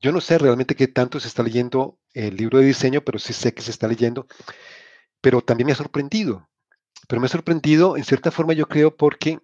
yo 0.00 0.12
no 0.12 0.20
sé 0.20 0.38
realmente 0.38 0.76
qué 0.76 0.88
tanto 0.88 1.20
se 1.20 1.28
está 1.28 1.42
leyendo 1.42 1.98
el 2.12 2.36
libro 2.36 2.58
de 2.58 2.66
diseño, 2.66 3.00
pero 3.02 3.18
sí 3.18 3.32
sé 3.32 3.54
que 3.54 3.62
se 3.62 3.70
está 3.70 3.88
leyendo. 3.88 4.26
Pero 5.20 5.40
también 5.40 5.66
me 5.66 5.72
ha 5.72 5.76
sorprendido. 5.76 6.48
Pero 7.08 7.20
me 7.20 7.26
ha 7.26 7.30
sorprendido 7.30 7.96
en 7.96 8.04
cierta 8.04 8.30
forma, 8.30 8.52
yo 8.52 8.66
creo, 8.68 8.94
porque 8.96 9.40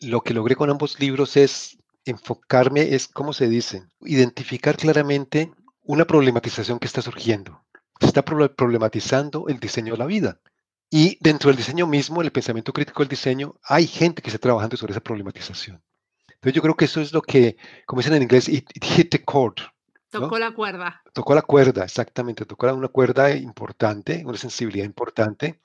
lo 0.00 0.20
que 0.20 0.34
logré 0.34 0.56
con 0.56 0.70
ambos 0.70 1.00
libros 1.00 1.36
es 1.36 1.78
enfocarme, 2.04 2.94
es, 2.94 3.08
¿cómo 3.08 3.32
se 3.32 3.48
dice? 3.48 3.86
Identificar 4.00 4.76
claramente 4.76 5.52
una 5.82 6.06
problematización 6.06 6.78
que 6.78 6.86
está 6.86 7.02
surgiendo. 7.02 7.64
Se 8.00 8.06
está 8.06 8.24
problematizando 8.24 9.48
el 9.48 9.58
diseño 9.58 9.92
de 9.92 9.98
la 9.98 10.06
vida. 10.06 10.40
Y 10.90 11.18
dentro 11.20 11.48
del 11.50 11.56
diseño 11.56 11.86
mismo, 11.86 12.22
el 12.22 12.32
pensamiento 12.32 12.72
crítico 12.72 13.02
del 13.02 13.08
diseño, 13.08 13.56
hay 13.62 13.86
gente 13.86 14.22
que 14.22 14.30
está 14.30 14.38
trabajando 14.38 14.76
sobre 14.76 14.92
esa 14.92 15.00
problematización. 15.00 15.82
Entonces 16.28 16.54
yo 16.54 16.62
creo 16.62 16.76
que 16.76 16.84
eso 16.84 17.00
es 17.00 17.12
lo 17.12 17.20
que, 17.20 17.56
como 17.84 18.00
dicen 18.00 18.14
en 18.14 18.22
inglés, 18.22 18.48
it, 18.48 18.68
hit 18.80 19.10
the 19.10 19.24
chord, 19.24 19.56
Tocó 20.10 20.38
la 20.38 20.52
cuerda. 20.52 21.02
Tocó 21.12 21.34
la 21.34 21.42
cuerda, 21.42 21.84
exactamente. 21.84 22.46
Tocó 22.46 22.72
una 22.72 22.88
cuerda 22.88 23.30
importante, 23.36 24.22
una 24.24 24.38
sensibilidad 24.38 24.86
importante 24.86 25.60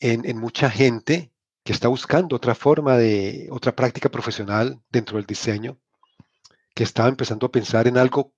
en, 0.00 0.38
mucha 0.38 0.70
gente 0.70 1.30
que 1.64 1.72
está 1.72 1.88
buscando 1.88 2.36
otra 2.36 2.54
forma 2.54 2.96
de, 2.98 3.48
otra 3.50 3.74
práctica 3.74 4.10
profesional 4.10 4.80
dentro 4.90 5.16
del 5.16 5.26
diseño, 5.26 5.78
que 6.74 6.84
estaba 6.84 7.08
empezando 7.08 7.46
a 7.46 7.52
pensar 7.52 7.88
en 7.88 7.96
algo 7.96 8.32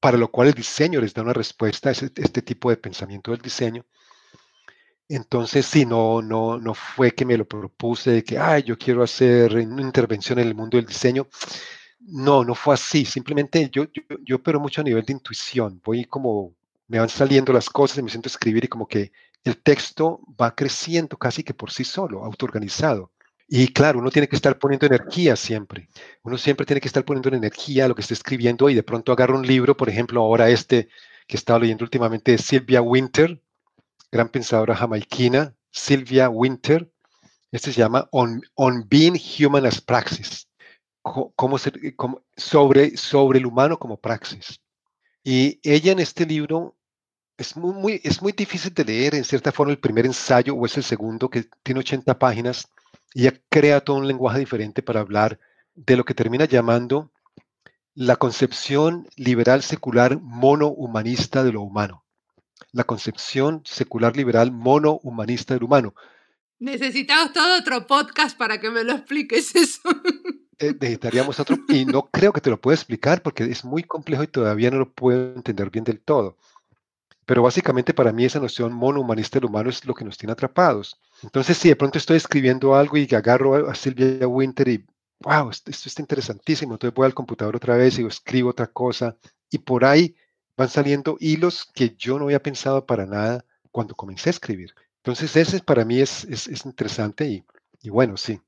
para 0.00 0.16
lo 0.16 0.30
cual 0.30 0.48
el 0.48 0.54
diseño 0.54 1.00
les 1.00 1.12
da 1.12 1.22
una 1.22 1.32
respuesta, 1.32 1.90
es 1.90 2.02
este 2.02 2.40
tipo 2.40 2.70
de 2.70 2.76
pensamiento 2.76 3.32
del 3.32 3.40
diseño. 3.40 3.84
Entonces, 5.08 5.66
sí, 5.66 5.86
no, 5.86 6.22
no, 6.22 6.58
no 6.58 6.74
fue 6.74 7.12
que 7.12 7.24
me 7.24 7.36
lo 7.36 7.48
propuse 7.48 8.10
de 8.12 8.22
que, 8.24 8.38
ay, 8.38 8.62
yo 8.62 8.78
quiero 8.78 9.02
hacer 9.02 9.56
una 9.56 9.82
intervención 9.82 10.38
en 10.38 10.46
el 10.46 10.54
mundo 10.54 10.76
del 10.76 10.86
diseño. 10.86 11.26
No, 12.00 12.44
no 12.44 12.54
fue 12.54 12.74
así. 12.74 13.04
Simplemente 13.04 13.70
yo, 13.72 13.84
yo, 13.92 14.02
yo 14.24 14.36
opero 14.36 14.60
mucho 14.60 14.82
a 14.82 14.84
nivel 14.84 15.04
de 15.04 15.14
intuición. 15.14 15.80
Voy 15.82 16.04
como, 16.04 16.54
me 16.88 16.98
van 16.98 17.08
saliendo 17.08 17.52
las 17.52 17.70
cosas 17.70 17.98
y 17.98 18.02
me 18.02 18.10
siento 18.10 18.28
escribir 18.28 18.64
y 18.64 18.68
como 18.68 18.86
que 18.86 19.10
el 19.48 19.62
texto 19.62 20.20
va 20.40 20.54
creciendo 20.54 21.16
casi 21.16 21.42
que 21.42 21.54
por 21.54 21.70
sí 21.70 21.84
solo, 21.84 22.24
autoorganizado. 22.24 23.12
Y 23.48 23.68
claro, 23.68 23.98
uno 23.98 24.10
tiene 24.10 24.28
que 24.28 24.36
estar 24.36 24.58
poniendo 24.58 24.86
energía 24.86 25.34
siempre. 25.34 25.88
Uno 26.22 26.36
siempre 26.36 26.66
tiene 26.66 26.80
que 26.80 26.88
estar 26.88 27.04
poniendo 27.04 27.30
energía 27.30 27.86
a 27.86 27.88
lo 27.88 27.94
que 27.94 28.02
está 28.02 28.14
escribiendo 28.14 28.68
y 28.68 28.74
de 28.74 28.82
pronto 28.82 29.10
agarra 29.10 29.36
un 29.36 29.46
libro, 29.46 29.76
por 29.76 29.88
ejemplo, 29.88 30.20
ahora 30.20 30.50
este 30.50 30.88
que 31.26 31.36
estaba 31.36 31.58
leyendo 31.58 31.84
últimamente 31.84 32.32
de 32.32 32.38
Sylvia 32.38 32.82
Winter, 32.82 33.42
gran 34.10 34.28
pensadora 34.28 34.74
jamaiquina, 34.74 35.54
Sylvia 35.70 36.28
Winter. 36.28 36.90
Este 37.50 37.72
se 37.72 37.80
llama 37.80 38.08
On, 38.12 38.42
Being 38.88 39.18
Human 39.38 39.64
as 39.64 39.80
Praxis, 39.80 40.48
sobre, 42.36 42.96
sobre 42.96 43.38
el 43.38 43.46
humano 43.46 43.78
como 43.78 43.98
praxis. 43.98 44.60
Y 45.24 45.60
ella 45.62 45.92
en 45.92 45.98
este 45.98 46.26
libro 46.26 46.77
es 47.38 47.56
muy, 47.56 47.72
muy, 47.72 48.00
es 48.04 48.20
muy 48.20 48.32
difícil 48.32 48.74
de 48.74 48.84
leer, 48.84 49.14
en 49.14 49.24
cierta 49.24 49.52
forma, 49.52 49.72
el 49.72 49.78
primer 49.78 50.04
ensayo 50.04 50.54
o 50.54 50.66
es 50.66 50.76
el 50.76 50.84
segundo, 50.84 51.30
que 51.30 51.46
tiene 51.62 51.80
80 51.80 52.18
páginas, 52.18 52.68
y 53.14 53.22
ella 53.22 53.40
crea 53.48 53.80
todo 53.80 53.96
un 53.96 54.06
lenguaje 54.06 54.38
diferente 54.38 54.82
para 54.82 55.00
hablar 55.00 55.38
de 55.74 55.96
lo 55.96 56.04
que 56.04 56.14
termina 56.14 56.44
llamando 56.44 57.10
la 57.94 58.16
concepción 58.16 59.08
liberal 59.16 59.62
secular 59.62 60.20
mono-humanista 60.20 61.42
de 61.42 61.52
lo 61.52 61.62
humano 61.62 62.04
la 62.72 62.84
concepción 62.84 63.62
secular 63.64 64.16
liberal 64.16 64.52
mono-humanista 64.52 65.54
del 65.54 65.64
humano. 65.64 65.94
Necesitamos 66.58 67.32
todo 67.32 67.58
otro 67.58 67.86
podcast 67.86 68.36
para 68.36 68.60
que 68.60 68.70
me 68.70 68.84
lo 68.84 68.92
expliques 68.92 69.54
eso. 69.54 69.80
Eh, 70.60 70.74
necesitaríamos 70.80 71.38
otro, 71.38 71.56
y 71.68 71.84
no 71.84 72.10
creo 72.10 72.32
que 72.32 72.40
te 72.40 72.50
lo 72.50 72.60
pueda 72.60 72.74
explicar 72.74 73.22
porque 73.22 73.44
es 73.44 73.64
muy 73.64 73.84
complejo 73.84 74.24
y 74.24 74.26
todavía 74.26 74.72
no 74.72 74.78
lo 74.78 74.90
puedo 74.90 75.36
entender 75.36 75.70
bien 75.70 75.84
del 75.84 76.00
todo. 76.00 76.36
Pero 77.28 77.42
básicamente 77.42 77.92
para 77.92 78.10
mí 78.10 78.24
esa 78.24 78.40
noción 78.40 78.72
mono-humanista 78.72 79.38
del 79.38 79.50
humano 79.50 79.68
es 79.68 79.84
lo 79.84 79.92
que 79.92 80.02
nos 80.02 80.16
tiene 80.16 80.32
atrapados. 80.32 80.98
Entonces, 81.22 81.58
si 81.58 81.68
de 81.68 81.76
pronto 81.76 81.98
estoy 81.98 82.16
escribiendo 82.16 82.74
algo 82.74 82.96
y 82.96 83.06
agarro 83.14 83.68
a 83.68 83.74
Silvia 83.74 84.26
Winter 84.26 84.66
y, 84.66 84.86
wow, 85.18 85.50
esto, 85.50 85.70
está 85.70 86.00
interesantísimo, 86.00 86.72
entonces 86.72 86.94
voy 86.94 87.04
al 87.04 87.12
computador 87.12 87.54
otra 87.54 87.76
vez 87.76 87.98
y 87.98 88.06
escribo 88.06 88.48
otra 88.48 88.66
cosa, 88.66 89.14
y 89.50 89.58
por 89.58 89.84
ahí 89.84 90.16
van 90.56 90.70
saliendo 90.70 91.18
hilos 91.20 91.70
que 91.74 91.94
yo 91.98 92.18
no 92.18 92.24
había 92.24 92.42
pensado 92.42 92.86
para 92.86 93.04
nada 93.04 93.44
cuando 93.70 93.94
comencé 93.94 94.30
a 94.30 94.32
escribir. 94.32 94.74
Entonces, 95.02 95.36
ese 95.36 95.60
para 95.60 95.84
mí 95.84 96.00
es, 96.00 96.24
es, 96.24 96.64
interesante 96.64 97.26
y, 97.26 97.44
y, 97.82 97.90
bueno, 97.90 98.16
sí. 98.16 98.40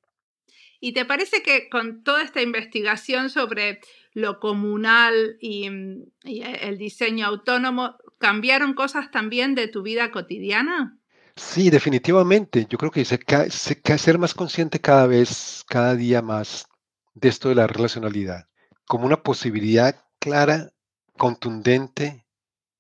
¿Y 0.81 0.95
te 0.95 1.05
parece 1.05 1.43
que 1.43 1.69
con 1.69 2.03
toda 2.03 2.23
esta 2.23 2.41
investigación 2.41 3.29
sobre 3.29 3.81
lo 4.15 4.41
comunal 4.41 5.37
y, 5.39 5.69
mm, 5.69 6.05
el 6.25 6.79
diseño 6.79 7.27
autónomo, 7.27 7.97
cambiaron 8.21 8.75
cosas 8.75 9.11
también 9.11 9.55
de 9.57 9.67
tu 9.67 9.83
vida 9.83 10.13
cotidiana? 10.13 10.99
Sí, 11.35 11.71
definitivamente. 11.71 12.67
Yo 12.69 12.79
creo 12.79 12.91
que 12.91 13.05
se, 13.05 13.19
se, 13.49 13.99
ser 13.99 14.19
más 14.19 14.35
consciente 14.35 14.79
cada 14.79 15.07
vez, 15.07 15.65
cada 15.69 15.97
día 15.97 16.23
más 16.23 16.69
de 17.15 17.29
esto 17.29 17.49
de 17.49 17.55
la 17.55 17.67
relacionalidad, 17.67 18.47
como 18.87 19.07
una 19.07 19.23
posibilidad 19.23 19.97
clara 20.19 20.71
contundente 21.17 22.27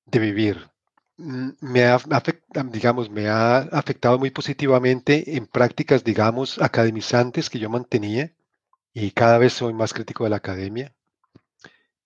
de 0.06 0.18
vivir. 0.18 0.70
Mm, 1.16 1.50
me 1.60 1.84
ha, 1.84 1.98
digamos, 2.66 3.10
me 3.10 3.28
ha 3.28 3.58
afectado 3.58 4.18
muy 4.18 4.30
positivamente 4.30 5.36
en 5.36 5.46
prácticas, 5.46 6.04
digamos, 6.04 6.60
academizantes 6.60 7.48
que 7.50 7.58
yo 7.58 7.70
mantenía 7.70 8.32
y 8.92 9.10
cada 9.12 9.38
vez 9.38 9.54
soy 9.54 9.72
más 9.72 9.92
crítico 9.94 10.24
de 10.24 10.30
la 10.30 10.36
academia. 10.36 10.94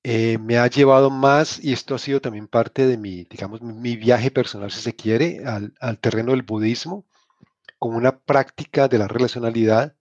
Eh, 0.07 0.37
me 0.39 0.59
ha 0.59 0.67
llevado 0.67 1.09
más, 1.11 1.65
y 1.65 1.73
esto 1.73 1.95
ha 1.95 1.99
sido 1.99 2.21
también 2.21 2.47
parte 2.47 2.87
de 2.87 2.99
mi, 2.99 3.25
digamos, 3.25 3.63
mi 3.63 3.97
viaje 3.97 4.31
personal, 4.31 4.71
si 4.71 4.83
se 4.83 4.95
quiere, 4.95 5.43
al, 5.47 5.99
terreno 5.99 6.33
del 6.33 6.43
budismo, 6.43 7.07
como 7.79 7.97
una 7.97 8.19
práctica 8.19 8.87
de 8.87 8.99
la 8.99 9.09
relacionalidad, 9.09 9.97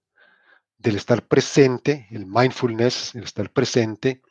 del 0.77 0.97
estar 0.97 1.25
presente, 1.25 2.07
el 2.11 2.25
mindfulness, 2.25 3.15
el 3.15 3.23
estar 3.23 3.49
presente, 3.51 4.21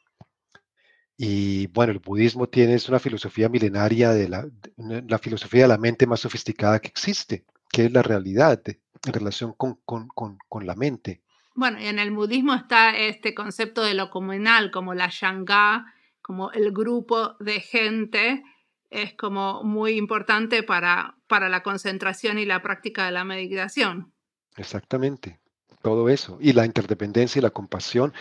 y 1.17 1.69
bueno, 1.69 1.93
el 1.93 2.01
budismo 2.01 2.49
tiene 2.49 2.75
es 2.75 2.89
una 2.91 2.99
filosofía 2.99 3.49
milenaria 3.49 4.11
de 4.11 4.29
la, 4.29 4.47
la, 4.77 5.19
filosofía 5.19 5.63
de 5.63 5.69
la 5.69 5.79
mente 5.79 6.07
más 6.07 6.21
sofisticada 6.21 6.81
que 6.81 6.89
existe, 6.89 7.47
que 7.71 7.87
es 7.87 7.93
la 7.93 8.03
realidad 8.03 8.61
en 8.67 9.13
relación 9.13 9.55
con, 9.55 9.81
con, 9.87 10.09
con, 10.09 10.39
con, 10.49 10.67
la 10.67 10.75
mente. 10.75 11.23
Bueno, 11.55 11.81
y 11.81 11.87
en 11.87 11.99
el 11.99 12.11
budismo 12.11 12.55
está 12.55 12.97
este 12.97 13.35
concepto 13.35 13.83
de 13.83 13.95
lo 13.95 14.11
comunal, 14.11 14.71
como 14.71 14.95
la 14.95 15.09
shangha, 15.11 15.93
como 16.21 16.51
el 16.53 16.73
grupo 16.73 17.37
de 17.41 17.61
gente, 17.61 18.43
es 18.91 19.15
como 19.15 19.63
muy 19.63 19.93
importante 19.93 20.63
para, 20.63 21.17
para 21.27 21.49
la 21.49 21.63
concentración 21.63 22.39
y 22.39 22.47
la 22.47 22.63
práctica 22.63 23.07
de 23.07 23.13
la 23.13 23.25
meditación. 23.25 24.13
Exactamente, 24.57 25.41
todo 25.83 26.09
eso. 26.09 26.39
Y 26.41 26.53
la 26.53 26.67
interdependencia 26.67 27.39
y 27.39 27.43
la 27.43 27.51
compasión 27.51 28.13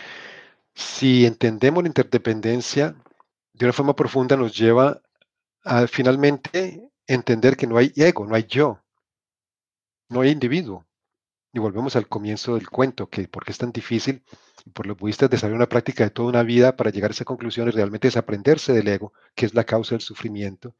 si 0.74 1.26
entendemos 1.26 1.82
la 1.82 1.88
interdependencia 1.88 2.94
de 3.52 3.66
una 3.66 3.72
forma 3.72 3.94
profunda, 3.94 4.36
nos 4.36 4.56
lleva 4.56 5.00
a 5.64 5.86
finalmente 5.86 6.90
entender 7.06 7.56
que 7.56 7.66
no 7.66 7.76
hay 7.76 7.92
ego, 7.96 8.26
no 8.26 8.34
hay 8.34 8.46
yo, 8.48 8.80
no 10.08 10.22
hay 10.22 10.30
individuo. 10.30 10.84
Y 11.52 11.58
volvemos 11.58 11.96
al 11.96 12.08
comienzo 12.08 12.54
del 12.54 12.68
cuento, 12.68 13.08
que 13.08 13.28
porque 13.28 13.52
es 13.52 13.58
tan 13.58 13.72
difícil 13.72 14.22
por 14.72 14.86
los 14.86 14.96
budistas 14.96 15.28
desarrollar 15.28 15.58
una 15.58 15.68
práctica 15.68 16.04
de 16.04 16.10
toda 16.10 16.28
una 16.28 16.42
vida 16.42 16.76
para 16.76 16.90
llegar 16.90 17.10
a 17.10 17.14
esa 17.14 17.24
conclusión 17.24 17.68
y 17.68 17.72
realmente 17.72 18.08
desaprenderse 18.08 18.72
del 18.72 18.88
ego, 18.88 19.12
que 19.34 19.46
es 19.46 19.54
la 19.54 19.64
causa 19.64 19.94
del 19.94 20.00
sufrimiento, 20.00 20.74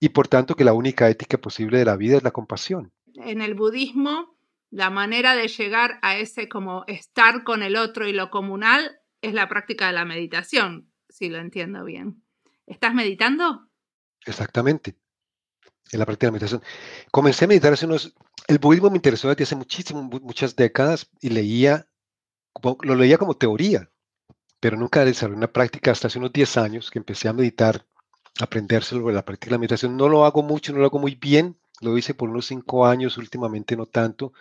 y 0.00 0.10
por 0.10 0.28
tanto 0.28 0.54
que 0.54 0.64
la 0.64 0.74
única 0.74 1.08
ética 1.08 1.38
posible 1.38 1.78
de 1.78 1.84
la 1.84 1.96
vida 1.96 2.18
es 2.18 2.22
la 2.22 2.30
compasión. 2.30 2.92
En 3.14 3.40
el 3.40 3.54
budismo, 3.54 4.36
la 4.70 4.90
manera 4.90 5.34
de 5.34 5.48
llegar 5.48 5.98
a 6.02 6.18
ese 6.18 6.48
como 6.48 6.84
estar 6.86 7.42
con 7.44 7.62
el 7.62 7.76
otro 7.76 8.06
y 8.06 8.12
lo 8.12 8.30
comunal 8.30 9.00
es 9.22 9.34
la 9.34 9.48
práctica 9.48 9.86
de 9.86 9.94
la 9.94 10.04
meditación, 10.04 10.92
si 11.08 11.28
lo 11.28 11.38
entiendo 11.38 11.84
bien. 11.84 12.22
¿Estás 12.66 12.94
meditando? 12.94 13.68
Exactamente. 14.26 14.96
En 15.92 15.98
la 15.98 16.06
práctica 16.06 16.26
de 16.26 16.28
la 16.28 16.32
meditación. 16.32 16.62
Comencé 17.10 17.44
a 17.44 17.48
meditar 17.48 17.72
hace 17.72 17.86
unos... 17.86 18.14
El 18.46 18.58
budismo 18.58 18.90
me 18.90 18.96
interesó 18.96 19.28
desde 19.28 19.44
hace 19.44 19.56
muchísimas, 19.56 20.04
muchas 20.22 20.56
décadas 20.56 21.10
y 21.20 21.30
leía, 21.30 21.86
lo 22.82 22.94
leía 22.94 23.18
como 23.18 23.34
teoría, 23.34 23.90
pero 24.60 24.76
nunca 24.76 25.04
desarrollé 25.04 25.38
una 25.38 25.52
práctica 25.52 25.90
hasta 25.90 26.08
hace 26.08 26.18
unos 26.18 26.32
10 26.32 26.56
años 26.56 26.90
que 26.90 26.98
empecé 26.98 27.28
a 27.28 27.32
meditar, 27.32 27.86
aprender 28.40 28.84
sobre 28.84 29.14
la 29.14 29.24
práctica 29.24 29.50
de 29.50 29.52
la 29.52 29.58
meditación. 29.58 29.96
No 29.96 30.08
lo 30.08 30.24
hago 30.24 30.42
mucho, 30.42 30.72
no 30.72 30.78
lo 30.78 30.86
hago 30.86 30.98
muy 30.98 31.14
bien, 31.14 31.58
lo 31.80 31.96
hice 31.96 32.14
por 32.14 32.28
unos 32.28 32.46
5 32.46 32.86
años, 32.86 33.18
últimamente 33.18 33.76
no 33.76 33.86
tanto. 33.86 34.32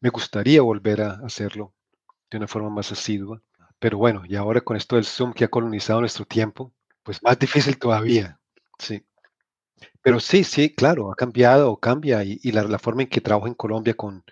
Me 0.00 0.10
gustaría 0.10 0.62
volver 0.62 1.02
a 1.02 1.20
hacerlo 1.24 1.74
de 2.30 2.38
una 2.38 2.48
forma 2.48 2.70
más 2.70 2.90
asidua. 2.92 3.42
Pero 3.78 3.98
bueno, 3.98 4.22
y 4.26 4.36
ahora 4.36 4.60
con 4.60 4.76
esto 4.76 4.96
del 4.96 5.04
Zoom 5.04 5.32
que 5.32 5.44
ha 5.44 5.48
colonizado 5.48 6.00
nuestro 6.00 6.24
tiempo, 6.24 6.72
pues 7.02 7.22
más 7.22 7.38
difícil 7.38 7.78
todavía, 7.78 8.40
sí. 8.78 9.04
Pero 10.02 10.18
sí, 10.18 10.44
sí, 10.44 10.70
claro, 10.70 11.12
ha 11.12 11.14
cambiado 11.14 11.70
o 11.70 11.76
cambia 11.78 12.24
y, 12.24 12.38
la, 12.50 12.78
forma 12.78 13.02
en 13.02 13.08
que 13.08 13.20
trabajo 13.20 13.46
en 13.46 13.54
Colombia 13.54 13.94
con, 13.94 14.24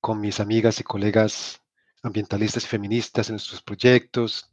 con 0.00 0.20
mis 0.20 0.40
amigas 0.40 0.80
y 0.80 0.84
colegas 0.84 1.62
ambientalistas 2.02 2.64
y 2.64 2.66
feministas 2.66 3.28
en 3.28 3.34
nuestros 3.34 3.62
proyectos, 3.62 4.50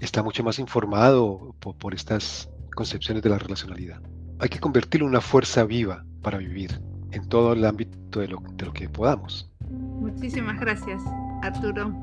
está 0.00 0.22
mucho 0.22 0.42
más 0.42 0.58
informado 0.58 1.54
por, 1.60 1.94
estas 1.94 2.48
concepciones 2.74 3.22
de 3.22 3.30
la 3.30 3.38
relacionalidad. 3.38 4.00
Hay 4.40 4.48
que 4.48 4.58
convertirlo 4.58 5.06
en 5.06 5.10
una 5.10 5.20
fuerza 5.20 5.64
viva 5.64 6.04
para 6.22 6.38
vivir 6.38 6.80
en 7.12 7.28
todo 7.28 7.52
el 7.52 7.64
ámbito 7.64 8.20
de 8.20 8.28
lo, 8.28 8.42
de 8.54 8.66
lo 8.66 8.72
que 8.72 8.88
podamos. 8.88 9.50
Muchísimas 9.70 10.58
gracias, 10.58 11.00
Arturo. 11.42 11.94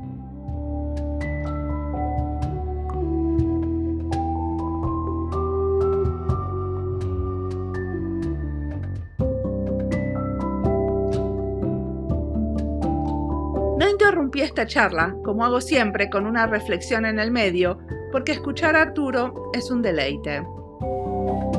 Esta 14.44 14.66
charla, 14.66 15.16
como 15.24 15.46
hago 15.46 15.62
siempre, 15.62 16.10
con 16.10 16.26
una 16.26 16.48
reflexión 16.48 17.06
en 17.06 17.20
el 17.20 17.32
medio, 17.32 17.78
porque 18.12 18.32
escuchar 18.32 18.76
a 18.76 18.82
Arturo 18.82 19.52
es 19.54 19.70
un 19.72 19.82
deleite. 19.82 20.44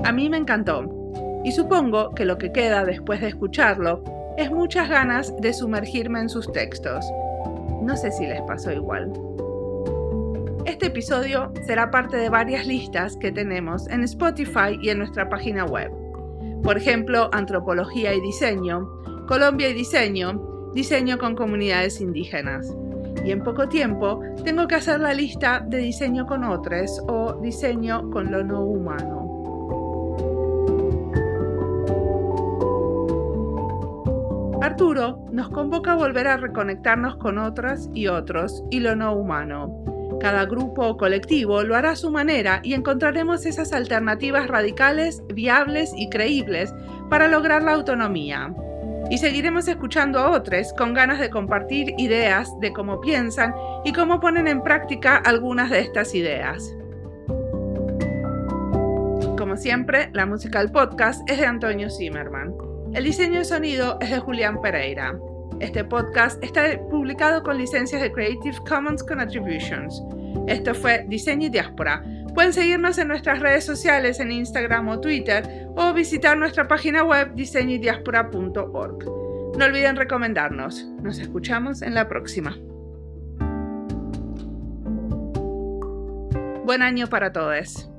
A 0.05 0.13
mí 0.13 0.29
me 0.29 0.37
encantó, 0.37 0.85
y 1.45 1.53
supongo 1.53 2.11
que 2.15 2.25
lo 2.25 2.39
que 2.39 2.53
queda 2.53 2.85
después 2.85 3.21
de 3.21 3.29
escucharlo 3.29 4.03
es 4.37 4.51
muchas 4.51 4.89
ganas 4.89 5.35
de 5.41 5.53
sumergirme 5.53 6.21
en 6.21 6.29
sus 6.29 6.51
textos. 6.53 7.05
No 7.83 7.97
sé 7.97 8.11
si 8.11 8.27
les 8.27 8.41
pasó 8.43 8.73
igual. 8.73 9.13
Este 10.65 10.87
episodio 10.87 11.53
será 11.67 11.91
parte 11.91 12.17
de 12.17 12.29
varias 12.29 12.67
listas 12.67 13.17
que 13.17 13.33
tenemos 13.33 13.89
en 13.89 14.05
Spotify 14.05 14.79
y 14.81 14.91
en 14.91 14.99
nuestra 14.99 15.29
página 15.29 15.65
web. 15.65 15.91
Por 16.63 16.77
ejemplo, 16.77 17.29
Antropología 17.33 18.15
y 18.15 18.21
Diseño, 18.21 18.89
Colombia 19.27 19.69
y 19.69 19.75
Diseño, 19.75 20.52
Diseño 20.75 21.19
con 21.19 21.35
comunidades 21.35 22.01
indígenas. 22.01 22.75
Y 23.25 23.31
en 23.31 23.43
poco 23.43 23.69
tiempo 23.69 24.21
tengo 24.45 24.67
que 24.67 24.75
hacer 24.75 25.01
la 25.01 25.15
lista 25.15 25.65
de 25.67 25.79
diseño 25.79 26.27
con 26.27 26.45
otros 26.45 27.01
o 27.09 27.35
diseño 27.41 28.11
con 28.11 28.33
lo 28.33 28.43
no 28.43 28.65
humano. 28.65 29.23
Arturo 34.63 35.27
nos 35.33 35.51
convoca 35.51 35.93
a 35.93 35.97
volver 35.97 36.29
a 36.29 36.37
reconectarnos 36.37 37.17
con 37.17 37.39
otras 37.39 37.91
y 37.93 38.07
otros 38.07 38.65
y 38.71 38.81
lo 38.81 38.97
no 38.97 39.15
humano. 39.15 39.83
Cada 40.21 40.47
grupo 40.47 40.87
o 40.87 40.97
colectivo 40.97 41.65
lo 41.65 41.75
hará 41.75 41.91
a 41.91 41.97
su 41.97 42.11
manera 42.11 42.61
y 42.63 42.75
encontraremos 42.75 43.45
esas 43.45 43.73
alternativas 43.73 44.47
radicales, 44.47 45.23
viables 45.35 45.93
y 45.97 46.09
creíbles 46.09 46.73
para 47.11 47.27
lograr 47.27 47.65
la 47.65 47.73
autonomía. 47.73 48.55
Y 49.13 49.19
seguiremos 49.19 49.69
escuchando 49.69 50.19
a 50.21 50.31
otros 50.31 50.73
con 50.73 50.95
ganas 50.95 51.19
de 51.19 51.29
compartir 51.29 51.93
ideas 51.99 52.51
de 52.61 52.73
cómo 52.73 52.99
piensan 52.99 53.55
y 53.85 53.93
cómo 53.93 54.21
ponen 54.21 54.49
en 54.49 54.63
práctica 54.63 55.17
algunas 55.17 55.69
de 55.69 55.81
estas 55.81 56.15
ideas. 56.15 56.75
Como 59.37 59.59
siempre, 59.59 60.09
la 60.15 60.25
música 60.25 60.61
del 60.61 60.73
podcast 60.73 61.29
es 61.29 61.37
de 61.37 61.45
Antonio 61.45 61.91
Zimmerman. 61.91 62.55
El 62.95 63.05
diseño 63.05 63.41
de 63.41 63.45
sonido 63.45 63.99
es 64.01 64.13
de 64.13 64.19
Julián 64.19 64.63
Pereira. 64.63 65.15
Este 65.61 65.85
podcast 65.85 66.43
está 66.43 66.81
publicado 66.89 67.43
con 67.43 67.59
licencias 67.59 68.01
de 68.01 68.11
Creative 68.11 68.57
Commons 68.67 69.03
con 69.03 69.21
Attributions. 69.21 70.03
Esto 70.47 70.75
fue 70.75 71.05
Diseño 71.07 71.49
y 71.49 71.51
Diáspora. 71.51 72.03
Pueden 72.35 72.53
seguirnos 72.53 72.97
en 72.99 73.09
nuestras 73.09 73.41
redes 73.41 73.65
sociales 73.65 74.19
en 74.21 74.33
Instagram 74.33 74.89
o 74.89 75.01
Twitter 75.01 75.69
o 75.77 75.93
visitar 75.93 76.37
nuestra 76.39 76.67
página 76.67 77.05
web 77.05 77.35
diseñoydiaspora.org. 77.35 79.05
No 79.59 79.65
olviden 79.65 79.97
recomendarnos. 79.97 80.87
Nos 81.03 81.19
escuchamos 81.19 81.83
en 81.83 81.95
la 81.95 82.09
próxima. 82.09 82.57
Buen 86.65 86.81
año 86.81 87.07
para 87.09 87.33
todos. 87.33 87.92